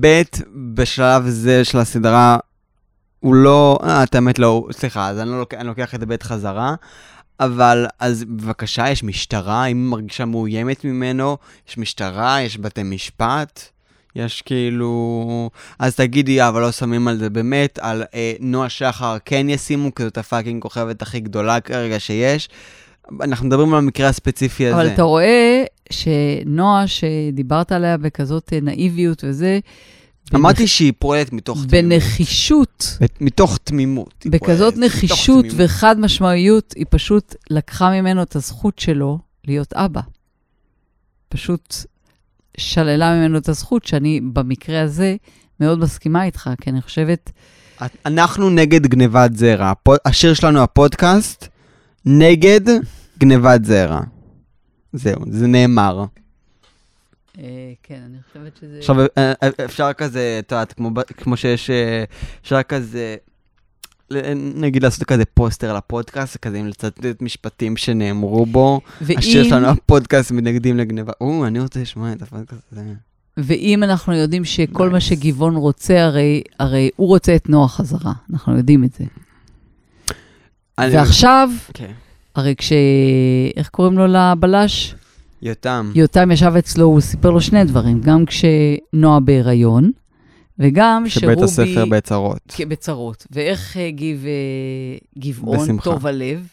ב', 0.00 0.22
בשלב 0.74 1.28
זה 1.28 1.64
של 1.64 1.78
הסדרה, 1.78 2.38
הוא 3.20 3.34
לא... 3.34 3.78
אה, 3.82 4.02
את 4.02 4.14
האמת 4.14 4.38
לא... 4.38 4.66
סליחה, 4.72 5.08
אז 5.08 5.18
אני, 5.18 5.30
לא 5.30 5.46
אני 5.56 5.68
לוקח 5.68 5.94
את 5.94 6.04
ב' 6.04 6.22
חזרה. 6.22 6.74
אבל, 7.40 7.86
אז 8.00 8.24
בבקשה, 8.24 8.90
יש 8.90 9.04
משטרה, 9.04 9.66
אם 9.66 9.76
היא 9.76 9.90
מרגישה 9.90 10.24
מאוימת 10.24 10.84
ממנו, 10.84 11.36
יש 11.68 11.78
משטרה, 11.78 12.42
יש 12.42 12.58
בתי 12.58 12.82
משפט, 12.82 13.60
יש 14.16 14.42
כאילו... 14.42 15.50
אז 15.78 15.96
תגידי, 15.96 16.40
"אה, 16.40 16.48
אבל 16.48 16.60
לא 16.60 16.72
שמים 16.72 17.08
על 17.08 17.16
זה 17.18 17.30
באמת, 17.30 17.78
על 17.82 18.02
אה, 18.14 18.32
נועה 18.40 18.68
שחר 18.68 19.16
כן 19.24 19.46
ישימו, 19.48 19.94
כי 19.94 20.02
זאת 20.02 20.18
הפאקינג 20.18 20.62
כוכבת 20.62 21.02
הכי 21.02 21.20
גדולה 21.20 21.60
כרגע 21.60 22.00
שיש. 22.00 22.48
אנחנו 23.20 23.46
מדברים 23.46 23.72
על 23.72 23.78
המקרה 23.78 24.08
הספציפי 24.08 24.66
הזה. 24.66 24.74
אבל 24.76 24.86
אתה 24.86 25.02
רואה 25.02 25.64
שנועה, 25.90 26.84
שדיברת 26.86 27.72
עליה 27.72 27.96
בכזאת 27.96 28.52
אה, 28.52 28.58
נאיביות 28.62 29.24
וזה, 29.26 29.58
אמרתי 30.34 30.66
שהיא 30.66 30.92
פועלת 30.98 31.32
מתוך 31.32 31.66
תמימות. 31.66 31.70
בנחישות, 31.70 32.98
מתוך 33.20 33.58
תמימות. 33.64 34.26
בכזאת 34.26 34.74
פועלת, 34.74 34.90
נחישות. 34.92 35.44
וחד 35.56 36.00
משמעיות, 36.00 36.74
היא 36.76 36.86
פשוט 36.90 37.34
לקחה 37.50 37.90
ממנו 37.90 38.22
את 38.22 38.36
הזכות 38.36 38.78
שלו 38.78 39.18
להיות 39.44 39.72
אבא. 39.72 40.00
פשוט 41.28 41.74
שללה 42.56 43.14
ממנו 43.14 43.38
את 43.38 43.48
הזכות, 43.48 43.84
שאני 43.84 44.20
במקרה 44.32 44.82
הזה 44.82 45.16
מאוד 45.60 45.78
מסכימה 45.78 46.24
איתך, 46.24 46.50
כי 46.60 46.70
אני 46.70 46.82
חושבת, 46.82 47.30
אנחנו 48.06 48.50
נגד 48.50 48.86
גנבת 48.86 49.36
זרע. 49.36 49.72
השיר 50.04 50.34
שלנו, 50.34 50.62
הפודקאסט, 50.62 51.48
נגד 52.04 52.60
גנבת 53.18 53.64
זרע. 53.64 54.00
זהו, 54.92 55.20
זה 55.30 55.46
נאמר. 55.46 56.04
אה, 57.38 57.44
כן, 57.82 58.00
אני 58.06 58.16
חושבת 58.28 58.56
שזה... 58.60 58.78
עכשיו, 58.78 58.96
אה, 59.00 59.06
אה, 59.42 59.48
אפשר 59.64 59.92
כזה, 59.92 60.36
את 60.38 60.52
יודעת, 60.52 60.72
כמו 60.72 60.90
כמו 61.16 61.36
שיש, 61.36 61.70
אפשר 62.42 62.62
כזה, 62.62 63.16
נגיד 64.54 64.82
לעשות 64.82 65.04
כזה 65.04 65.24
פוסטר 65.24 65.76
לפודקאסט, 65.76 66.36
כזה 66.36 66.58
עם 66.58 66.66
לצטט 66.66 67.22
משפטים 67.22 67.76
שנאמרו 67.76 68.46
בו. 68.46 68.80
השיר 69.16 69.40
ואם, 69.42 69.48
שלנו, 69.50 69.66
הפודקאסט, 69.66 70.30
מתנגדים 70.30 70.76
לגניבה. 70.76 71.12
או, 71.20 71.46
אני 71.46 71.60
רוצה 71.60 71.80
לשמוע 71.80 72.12
את 72.12 72.22
הפודקאסט 72.22 72.62
הזה. 72.72 72.82
ואם 73.36 73.82
אנחנו 73.82 74.14
יודעים 74.14 74.44
שכל 74.44 74.90
מה 74.90 74.98
Nice. 74.98 75.00
שגבעון 75.00 75.56
רוצה, 75.56 76.04
הרי, 76.04 76.42
הרי 76.58 76.90
הוא 76.96 77.08
רוצה 77.08 77.36
את 77.36 77.48
נועה 77.48 77.68
חזרה, 77.68 78.12
אנחנו 78.32 78.56
יודעים 78.56 78.84
את 78.84 78.92
זה. 78.92 79.04
אני- 80.78 80.96
ועכשיו, 80.96 81.48
כן. 81.74 81.92
הרי 82.34 82.54
כש... 82.58 82.72
איך 83.56 83.68
קוראים 83.68 83.98
לו 83.98 84.06
לבלש? 84.06 84.94
יותם. 85.42 85.92
יותם 85.94 86.30
ישב 86.30 86.52
אצלו, 86.58 86.84
הוא 86.84 87.00
סיפר 87.00 87.30
לו 87.30 87.40
שני 87.40 87.64
דברים, 87.64 88.00
גם 88.00 88.24
כשנועה 88.26 89.20
בהיריון, 89.20 89.90
וגם 90.58 91.04
שרובי... 91.08 91.34
שבית 91.34 91.42
הספר 91.44 91.84
בצרות. 91.84 92.54
בצרות. 92.68 93.26
ואיך 93.30 93.76
הגיב 93.76 94.24
אה, 94.26 94.98
גבעון, 95.18 95.58
בשמחה. 95.58 95.84
טוב 95.84 96.06
הלב? 96.06 96.48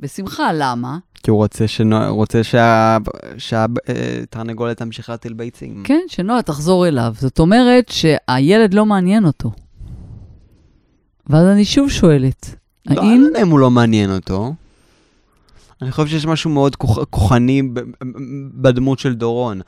בשמחה, 0.00 0.50
למה? 0.54 0.98
כי 1.22 1.30
הוא 1.30 1.38
רוצה, 1.38 1.68
שנו, 1.68 1.96
רוצה 2.14 2.40
שהתרנגולת 3.38 4.76
תמשיך 4.76 5.10
להטיל 5.10 5.32
ביצים. 5.32 5.82
כן, 5.84 6.00
שנועה 6.08 6.42
תחזור 6.42 6.88
אליו. 6.88 7.14
זאת 7.18 7.38
אומרת 7.38 7.88
שהילד 7.88 8.74
לא 8.74 8.86
מעניין 8.86 9.24
אותו. 9.24 9.50
ואז 11.26 11.46
אני 11.46 11.64
שוב 11.64 11.90
שואלת, 11.90 12.54
לא, 12.86 13.00
אני 13.00 13.10
האם... 13.10 13.20
לא 13.20 13.26
יודע 13.26 13.42
אם 13.42 13.48
הוא 13.48 13.58
לא 13.58 13.70
מעניין 13.70 14.10
אותו. 14.10 14.52
אני 15.82 15.92
חושב 15.92 16.08
שיש 16.08 16.26
משהו 16.26 16.50
מאוד 16.50 16.76
כוח- 16.76 17.04
כוחני 17.10 17.62
בדמות 18.54 18.98
של 18.98 19.14
דורון. 19.14 19.60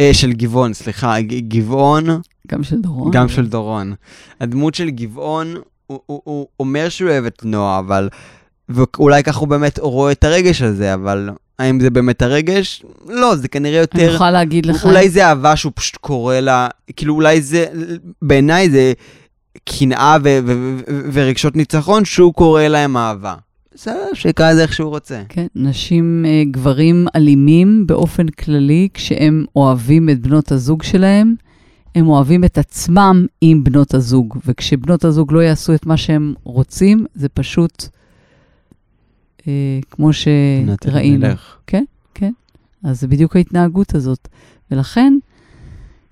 אה, 0.00 0.10
של 0.12 0.32
גבעון, 0.32 0.74
סליחה, 0.74 1.14
גבעון, 1.48 2.04
גם 2.48 2.62
של 2.64 2.76
דורון. 2.80 3.10
גם 3.10 3.28
של 3.28 3.46
דורון. 3.46 3.94
הדמות 4.40 4.74
של 4.74 4.90
גבעון, 4.90 5.54
הוא, 5.86 6.00
הוא, 6.06 6.20
הוא 6.24 6.46
אומר 6.60 6.88
שהוא 6.88 7.10
אוהב 7.10 7.24
את 7.24 7.42
נועה, 7.44 7.78
אבל... 7.78 8.08
ואולי 8.68 9.22
ככה 9.22 9.40
הוא 9.40 9.48
באמת 9.48 9.78
רואה 9.78 10.12
את 10.12 10.24
הרגש 10.24 10.62
הזה, 10.62 10.94
אבל 10.94 11.30
האם 11.58 11.80
זה 11.80 11.90
באמת 11.90 12.22
הרגש? 12.22 12.82
לא, 13.08 13.36
זה 13.36 13.48
כנראה 13.48 13.74
אני 13.74 13.80
יותר... 13.80 14.14
יכולה 14.14 14.30
להגיד 14.30 14.66
לך... 14.66 14.84
אולי 14.84 15.10
זה 15.10 15.26
אהבה 15.26 15.56
שהוא 15.56 15.72
פשוט 15.74 15.96
קורא 15.96 16.34
לה, 16.34 16.68
כאילו 16.96 17.14
אולי 17.14 17.42
זה, 17.42 17.66
בעיניי 18.22 18.70
זה 18.70 18.92
קנאה 19.64 20.16
ו- 20.24 20.38
ו- 20.46 20.76
ו- 20.88 21.08
ורגשות 21.12 21.56
ניצחון 21.56 22.04
שהוא 22.04 22.34
קורא 22.34 22.62
להם 22.62 22.96
אהבה. 22.96 23.34
בסדר, 23.80 24.14
שיקרא 24.14 24.50
לזה 24.50 24.62
איך 24.62 24.72
שהוא 24.72 24.88
רוצה. 24.88 25.22
כן, 25.28 25.46
נשים, 25.54 26.24
אה, 26.28 26.42
גברים 26.50 27.06
אלימים 27.16 27.86
באופן 27.86 28.28
כללי, 28.28 28.88
כשהם 28.94 29.44
אוהבים 29.56 30.10
את 30.10 30.20
בנות 30.20 30.52
הזוג 30.52 30.82
שלהם, 30.82 31.34
הם 31.94 32.08
אוהבים 32.08 32.44
את 32.44 32.58
עצמם 32.58 33.26
עם 33.40 33.64
בנות 33.64 33.94
הזוג. 33.94 34.38
וכשבנות 34.46 35.04
הזוג 35.04 35.32
לא 35.32 35.40
יעשו 35.40 35.74
את 35.74 35.86
מה 35.86 35.96
שהם 35.96 36.34
רוצים, 36.44 37.06
זה 37.14 37.28
פשוט 37.28 37.84
אה, 39.48 39.78
כמו 39.90 40.12
שראינו. 40.12 41.26
מלך. 41.26 41.56
אז 42.84 43.00
זה 43.00 43.08
בדיוק 43.08 43.36
ההתנהגות 43.36 43.94
הזאת. 43.94 44.28
ולכן, 44.70 45.18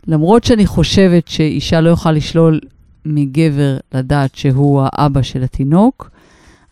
למרות 0.06 0.44
שאני 0.44 0.66
חושבת 0.66 1.28
שאישה 1.28 1.80
לא 1.80 1.90
יכולה 1.90 2.14
לשלול 2.14 2.60
מגבר 3.04 3.76
לדעת 3.94 4.34
שהוא 4.34 4.82
האבא 4.84 5.22
של 5.22 5.42
התינוק, 5.42 6.10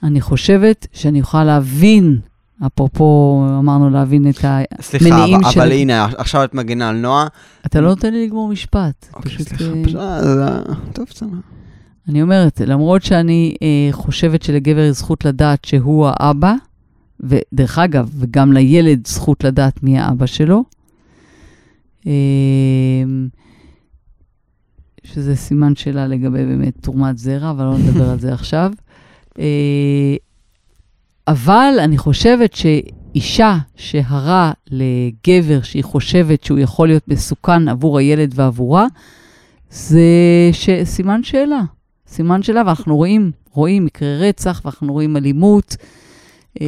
אני 0.03 0.21
חושבת 0.21 0.87
שאני 0.93 1.19
יכולה 1.19 1.45
להבין, 1.45 2.19
אפרופו, 2.67 3.45
אמרנו 3.59 3.91
להבין 3.91 4.31
את 4.31 4.45
ה... 4.45 4.59
סליחה, 4.81 5.27
של- 5.51 5.61
אבל 5.61 5.73
הנה, 5.73 6.05
עכשיו 6.05 6.45
את 6.45 6.55
מגינה 6.55 6.89
על 6.89 6.97
נועה. 6.97 7.27
אתה 7.67 7.81
לא 7.81 7.89
נותן 7.89 8.13
לי 8.13 8.27
לגמור 8.27 8.49
משפט. 8.49 9.07
אוקיי, 9.15 9.33
פשוט, 9.33 9.49
סליחה, 9.49 9.65
אה, 9.65 9.85
פשוט... 9.85 9.97
אה, 10.01 10.61
טוב, 10.93 11.07
בסדר. 11.11 11.29
אני 12.09 12.23
אומרת, 12.23 12.61
למרות 12.67 13.03
שאני 13.03 13.55
אה, 13.63 13.89
חושבת 13.93 14.43
שלגבר 14.43 14.79
יש 14.81 14.97
זכות 14.97 15.25
לדעת 15.25 15.65
שהוא 15.65 16.07
האבא, 16.11 16.55
ודרך 17.21 17.79
אגב, 17.79 18.11
וגם 18.19 18.53
לילד 18.53 19.07
זכות 19.07 19.45
לדעת 19.45 19.83
מי 19.83 19.99
האבא 19.99 20.27
שלו, 20.27 20.65
אה, 22.07 22.13
שזה 25.05 25.37
סימן 25.37 25.77
שאלה 25.77 26.07
לגבי 26.07 26.45
באמת 26.47 26.75
תרומת 26.81 27.19
זרע, 27.19 27.51
אבל 27.51 27.65
לא 27.65 27.79
נדבר 27.79 28.11
על 28.11 28.19
זה 28.21 28.33
עכשיו. 28.35 28.73
אה, 29.39 29.45
אבל 31.29 31.75
אני 31.79 31.99
חושבת 31.99 32.55
שאישה 32.55 33.57
שהרה 33.77 34.53
לגבר 34.71 35.63
שהיא 35.63 35.85
חושבת 35.85 36.45
שהוא 36.45 36.59
יכול 36.59 36.89
להיות 36.89 37.09
מסוכן 37.09 37.69
עבור 37.69 37.99
הילד 37.99 38.33
ועבורה, 38.35 38.87
זה 39.71 40.01
ש... 40.53 40.69
סימן 40.85 41.23
שאלה. 41.23 41.61
סימן 42.09 42.43
שאלה, 42.43 42.63
ואנחנו 42.67 42.97
רואים, 42.97 43.31
רואים 43.51 43.85
מקרי 43.85 44.29
רצח, 44.29 44.61
ואנחנו 44.65 44.93
רואים 44.93 45.17
אלימות. 45.17 45.77
אה, 46.61 46.67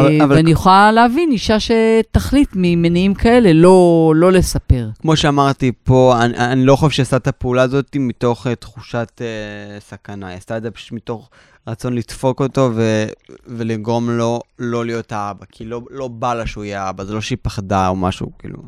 אבל- 0.00 0.22
אבל- 0.22 0.36
ואני 0.36 0.50
יכולה 0.50 0.92
להבין 0.92 1.30
אישה 1.30 1.56
שתחליט 1.60 2.48
ממניעים 2.54 3.14
כאלה, 3.14 3.52
לא, 3.52 4.12
לא 4.16 4.32
לספר. 4.32 4.88
כמו 5.02 5.16
שאמרתי 5.16 5.72
פה, 5.84 6.14
אני, 6.20 6.36
אני 6.36 6.64
לא 6.64 6.76
חושב 6.76 6.96
שעשתה 6.96 7.16
את 7.16 7.26
הפעולה 7.28 7.62
הזאת 7.62 7.96
מתוך 8.00 8.46
uh, 8.46 8.50
תחושת 8.54 9.08
uh, 9.18 9.80
סכנה, 9.82 10.26
היא 10.26 10.36
עשתה 10.36 10.56
את 10.56 10.62
זה 10.62 10.70
פשוט 10.70 10.92
מתוך 10.92 11.30
רצון 11.66 11.92
לדפוק 11.92 12.40
אותו 12.40 12.70
ו, 12.74 13.04
ולגרום 13.46 14.10
לו 14.10 14.40
לא 14.58 14.86
להיות 14.86 15.12
האבא, 15.12 15.44
כי 15.52 15.64
לא, 15.64 15.80
לא 15.90 16.08
בא 16.08 16.34
לה 16.34 16.46
שהוא 16.46 16.64
יהיה 16.64 16.82
האבא, 16.82 17.04
זה 17.04 17.14
לא 17.14 17.20
שהיא 17.20 17.38
פחדה 17.42 17.88
או 17.88 17.96
משהו, 17.96 18.30
כאילו. 18.38 18.58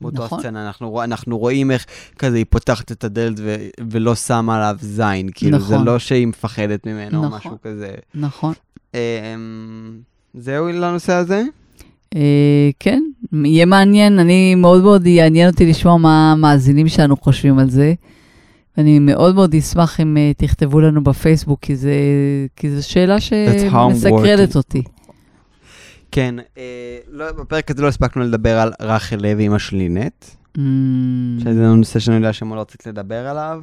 באותו 0.00 0.24
נכון. 0.24 0.38
הסצנה 0.38 0.66
אנחנו, 0.66 1.02
אנחנו 1.02 1.38
רואים 1.38 1.70
איך 1.70 1.86
כזה 2.18 2.36
היא 2.36 2.46
פותחת 2.50 2.92
את 2.92 3.04
הדלת 3.04 3.36
ו, 3.38 3.56
ולא 3.90 4.14
שמה 4.14 4.56
עליו 4.56 4.76
זין, 4.80 5.28
כאילו, 5.34 5.60
זה 5.60 5.74
נכון. 5.74 5.86
לא 5.86 5.98
שהיא 5.98 6.26
מפחדת 6.26 6.86
ממנו 6.86 7.18
או 7.18 7.24
נכון. 7.24 7.38
משהו 7.38 7.56
כזה. 7.62 7.94
נכון. 8.14 8.54
אמ, 8.94 8.98
זהו 10.34 10.68
לנושא 10.68 11.12
הזה? 11.12 11.42
אה, 12.14 12.70
כן, 12.78 13.02
יהיה 13.32 13.66
מעניין, 13.66 14.18
אני 14.18 14.54
מאוד 14.54 14.82
מאוד 14.82 15.06
יעניין 15.06 15.50
אותי 15.50 15.66
לשמוע 15.66 15.96
מה 15.96 16.32
המאזינים 16.32 16.88
שלנו 16.88 17.16
חושבים 17.16 17.58
על 17.58 17.70
זה. 17.70 17.94
ואני 18.80 18.98
מאוד 18.98 19.34
מאוד 19.34 19.54
אשמח 19.54 20.00
אם 20.00 20.16
אה, 20.16 20.32
תכתבו 20.36 20.80
לנו 20.80 21.04
בפייסבוק, 21.04 21.60
כי 21.60 21.76
זה, 21.76 21.94
כי 22.56 22.70
זו 22.70 22.88
שאלה 22.88 23.20
שמסקרנת 23.20 24.52
working. 24.52 24.56
אותי. 24.56 24.82
כן, 26.10 26.34
אה, 26.58 26.98
לא, 27.10 27.32
בפרק 27.32 27.70
הזה 27.70 27.82
לא 27.82 27.88
הספקנו 27.88 28.22
לדבר 28.22 28.58
על 28.58 28.72
רחל 28.80 29.16
לוי, 29.16 29.46
אמא 29.46 29.58
של 29.58 29.76
לינט. 29.76 30.24
Mm, 30.56 30.60
שזה 31.40 31.66
נושא 31.66 31.98
שאני 31.98 32.16
יודע 32.16 32.32
שמאוד 32.32 32.58
רצית 32.58 32.86
לדבר 32.86 33.26
עליו. 33.28 33.62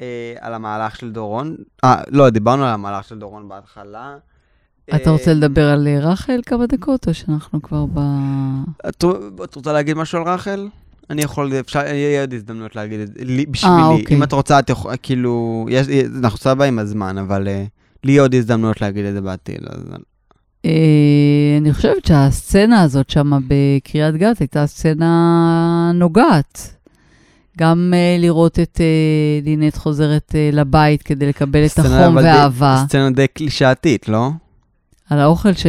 אה, 0.00 0.34
על 0.40 0.54
המהלך 0.54 0.96
של 0.96 1.12
דורון. 1.12 1.56
אה, 1.84 2.02
לא, 2.08 2.30
דיברנו 2.30 2.64
על 2.64 2.70
המהלך 2.70 3.04
של 3.04 3.18
דורון 3.18 3.48
בהתחלה. 3.48 4.16
אתה 4.88 5.10
אה, 5.10 5.10
רוצה 5.10 5.34
לדבר 5.34 5.68
על 5.68 5.88
אה, 5.88 5.98
רחל 6.00 6.40
כמה 6.46 6.66
דקות, 6.66 7.08
או 7.08 7.14
שאנחנו 7.14 7.62
כבר 7.62 7.86
ב... 7.94 8.00
את 9.44 9.56
רוצה 9.56 9.72
להגיד 9.72 9.96
משהו 9.96 10.18
על 10.18 10.28
רחל? 10.28 10.68
אני 11.10 11.22
יכול, 11.22 11.52
אפשר, 11.60 11.78
יהיה 11.78 12.20
עוד 12.20 12.34
הזדמנות 12.34 12.76
להגיד 12.76 13.00
את 13.00 13.06
זה, 13.06 13.12
לי- 13.18 13.46
בשבילי. 13.46 13.82
אוקיי. 13.84 14.16
אם 14.16 14.22
את 14.22 14.32
רוצה, 14.32 14.58
את 14.58 14.70
יכולה, 14.70 14.96
כאילו, 14.96 15.66
יש, 15.70 15.86
אנחנו 16.18 16.38
סבבה 16.38 16.64
עם 16.64 16.78
הזמן, 16.78 17.18
אבל 17.18 17.48
אה, 17.48 17.64
לי 18.04 18.12
יהיה 18.12 18.22
עוד 18.22 18.34
הזדמנות 18.34 18.80
להגיד 18.80 19.04
את 19.04 19.12
זה 19.14 19.20
בעתיד. 19.20 19.60
אז... 19.70 19.80
אה, 20.64 20.70
אני 21.60 21.72
חושבת 21.72 22.04
שהסצנה 22.04 22.82
הזאת 22.82 23.10
שם 23.10 23.30
בקריית 23.48 24.14
גת 24.14 24.38
הייתה 24.38 24.66
סצנה 24.66 25.90
נוגעת. 25.94 26.74
גם 27.58 27.92
אה, 27.96 28.16
לראות 28.18 28.58
את 28.58 28.80
אה, 28.80 28.86
לינט 29.44 29.76
חוזרת 29.76 30.34
אה, 30.34 30.50
לבית 30.52 31.02
כדי 31.02 31.26
לקבל 31.26 31.66
את 31.66 31.78
החום 31.78 32.16
והאהבה. 32.16 32.84
סצנה 32.88 33.10
די 33.10 33.26
קלישאתית, 33.26 34.08
לא? 34.08 34.30
על 35.10 35.18
האוכל 35.18 35.52
ש... 35.52 35.66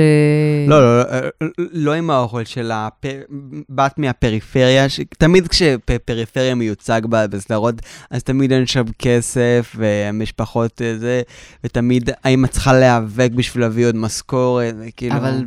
לא, 0.67 0.81
לא, 0.81 0.97
לא, 0.99 1.49
לא, 1.57 1.93
עם 1.93 2.09
האוכל 2.09 2.43
של 2.43 2.71
הבת 2.73 3.97
מהפריפריה, 3.97 4.89
ש- 4.89 4.99
תמיד 5.17 5.47
כשפריפריה 5.47 6.55
מיוצג 6.55 7.01
בסדרות, 7.09 7.75
אז 8.11 8.23
תמיד 8.23 8.51
אין 8.51 8.65
שם 8.65 8.83
כסף, 8.99 9.75
והמשפחות 9.77 10.81
אה, 10.81 10.97
זה, 10.97 11.21
ותמיד 11.63 12.09
האמא 12.23 12.47
צריכה 12.47 12.73
להיאבק 12.73 13.29
בשביל 13.35 13.63
להביא 13.63 13.87
עוד 13.87 13.95
משכורת, 13.95 14.75
וכאילו... 14.79 15.15
אבל 15.15 15.45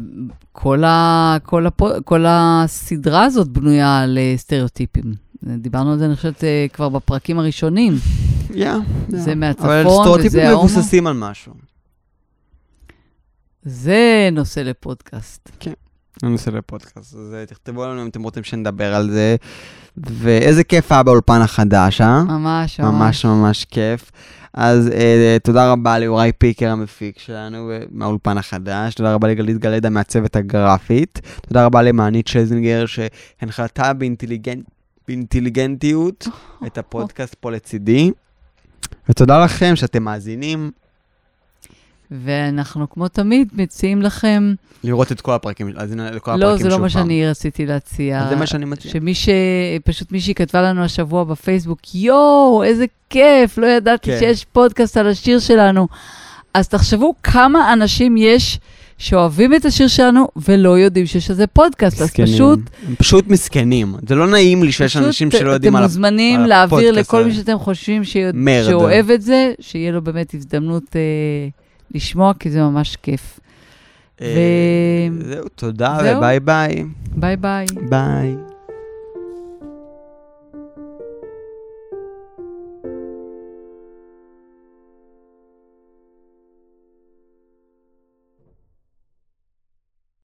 כל, 0.53 0.85
ה... 0.85 1.37
כל, 1.43 1.67
הפו... 1.67 1.89
כל 2.05 2.25
הסדרה 2.29 3.25
הזאת 3.25 3.49
בנויה 3.49 3.99
על 3.99 4.19
אה, 4.19 4.35
סטריאוטיפים. 4.37 5.15
דיברנו 5.43 5.93
על 5.93 5.99
זה, 5.99 6.07
אני 6.07 6.17
חושבת, 6.17 6.45
אה, 6.45 6.67
כבר 6.73 6.89
בפרקים 6.89 7.39
הראשונים. 7.39 7.95
Yeah, 8.49 8.53
yeah. 8.55 8.59
זה 9.09 9.35
מהצפון, 9.35 9.67
אבל 9.71 9.87
וזה 9.87 9.97
סטריאוטיפים 10.01 10.41
ההומו. 10.41 10.65
מבוססים 10.65 11.07
על 11.07 11.15
משהו. 11.15 11.68
זה 13.63 14.29
נושא 14.33 14.61
לפודקאסט. 14.61 15.51
זה 16.23 16.29
נושא 16.29 16.51
לפודקאסט, 16.51 16.97
אז 16.97 17.35
אה, 17.35 17.47
תכתבו 17.47 17.85
לנו 17.87 18.03
אם 18.03 18.09
אתם 18.09 18.23
רוצים 18.23 18.45
שנדבר 18.45 18.95
על 18.95 19.11
זה. 19.11 19.37
ואיזה 19.97 20.65
כיף 20.65 20.93
היה 20.93 21.03
באולפן 21.03 21.41
החדש, 21.41 22.01
אה? 22.01 22.25
ממש, 22.25 22.81
ממש 22.81 23.25
ממש 23.25 23.65
כיף. 23.65 24.11
אז 24.55 24.89
אה, 24.89 25.37
תודה 25.43 25.73
רבה 25.73 25.99
ליוראי 25.99 26.33
פיקר 26.33 26.71
המפיק 26.71 27.19
שלנו 27.19 27.71
אה, 27.71 27.79
מהאולפן 27.91 28.39
החדש, 28.39 28.95
תודה 28.95 29.15
רבה 29.15 29.29
לגלית 29.29 29.59
גלדה 29.59 29.91
מהצוות 29.91 30.37
הגרפית, 30.37 31.21
תודה 31.49 31.65
רבה 31.65 31.83
למענית 31.83 32.27
שלזינגר 32.27 32.85
שהנחתה 32.87 33.93
באינטליגנט, 33.93 34.65
באינטליגנטיות 35.09 36.29
את 36.67 36.79
הפודקאסט 36.79 37.35
פה 37.41 37.51
לצידי. 37.51 38.11
ותודה 39.09 39.45
לכם 39.45 39.77
שאתם 39.77 40.03
מאזינים, 40.03 40.71
ואנחנו, 42.11 42.91
כמו 42.91 43.09
תמיד, 43.09 43.49
מציעים 43.53 44.03
לכם... 44.03 44.55
לראות 44.85 45.13
את 45.13 45.21
כל 45.21 45.33
הפרקים, 45.33 45.69
להאזין 45.69 46.01
לכל 46.01 46.31
הפרקים 46.31 46.49
לא, 46.49 46.57
זה 46.57 46.65
לא 46.65 46.71
שוב 46.71 46.81
מה 46.81 46.89
פעם. 46.89 47.03
שאני 47.03 47.27
רציתי 47.27 47.67
להציע. 47.67 48.23
אז 48.23 48.29
זה 48.29 48.37
מה 48.37 48.47
שאני 48.47 48.65
מציע. 48.65 48.91
שמי 48.93 49.15
ש... 49.15 49.29
פשוט 49.85 50.13
מישהי 50.13 50.35
כתבה 50.35 50.63
לנו 50.63 50.85
השבוע 50.85 51.25
בפייסבוק, 51.25 51.95
יואו, 51.95 52.63
איזה 52.63 52.85
כיף, 53.11 53.59
לא 53.59 53.67
ידעתי 53.67 54.11
כן. 54.11 54.19
שיש 54.19 54.45
פודקאסט 54.45 54.97
על 54.97 55.07
השיר 55.07 55.39
שלנו. 55.39 55.89
אז 56.55 56.69
תחשבו 56.69 57.15
כמה 57.23 57.73
אנשים 57.73 58.17
יש 58.17 58.59
שאוהבים 58.99 59.55
את 59.55 59.65
השיר 59.65 59.89
שלנו 59.89 60.29
ולא 60.37 60.79
יודעים 60.79 61.07
שיש 61.07 61.31
לזה 61.31 61.47
פודקאסט. 61.47 62.01
אז 62.01 62.03
מסכנים. 62.03 62.27
פשוט, 62.27 62.61
הם 62.89 62.95
פשוט 62.95 63.27
מסכנים. 63.29 63.95
זה 64.09 64.15
לא 64.15 64.27
נעים 64.27 64.63
לי 64.63 64.73
שיש 64.73 64.91
פשוט 64.93 65.03
אנשים 65.03 65.31
שלא 65.31 65.51
יודעים 65.51 65.77
על 65.77 65.83
אתם 65.83 65.85
ה... 65.85 65.87
מוזמנים 65.87 66.41
על 66.41 66.47
להעביר 66.47 66.79
הפודקאסט 66.79 66.99
לכל 66.99 67.25
מי. 67.25 67.35
שאתם 67.35 67.59
חושבים. 67.59 68.03
מרד. 68.35 68.67
שאוהב 68.69 69.11
את 69.11 69.23
זה, 69.23 69.53
שיהיה 69.61 69.93
לו 69.93 70.03
באמת 70.03 70.35
הזדמנות 70.35 70.97
אה, 70.97 71.01
לשמוע, 71.95 72.33
כי 72.39 72.51
זה 72.51 72.61
ממש 72.63 72.97
כיף. 72.97 73.41
אה, 74.21 74.27
ו- 75.13 75.25
זהו, 75.29 75.49
תודה 75.49 75.99
זהו. 76.03 76.17
וביי 76.17 76.41
ביי. 76.41 76.85
ביי 77.17 77.37
ביי. 77.37 77.67
ביי. 77.91 78.35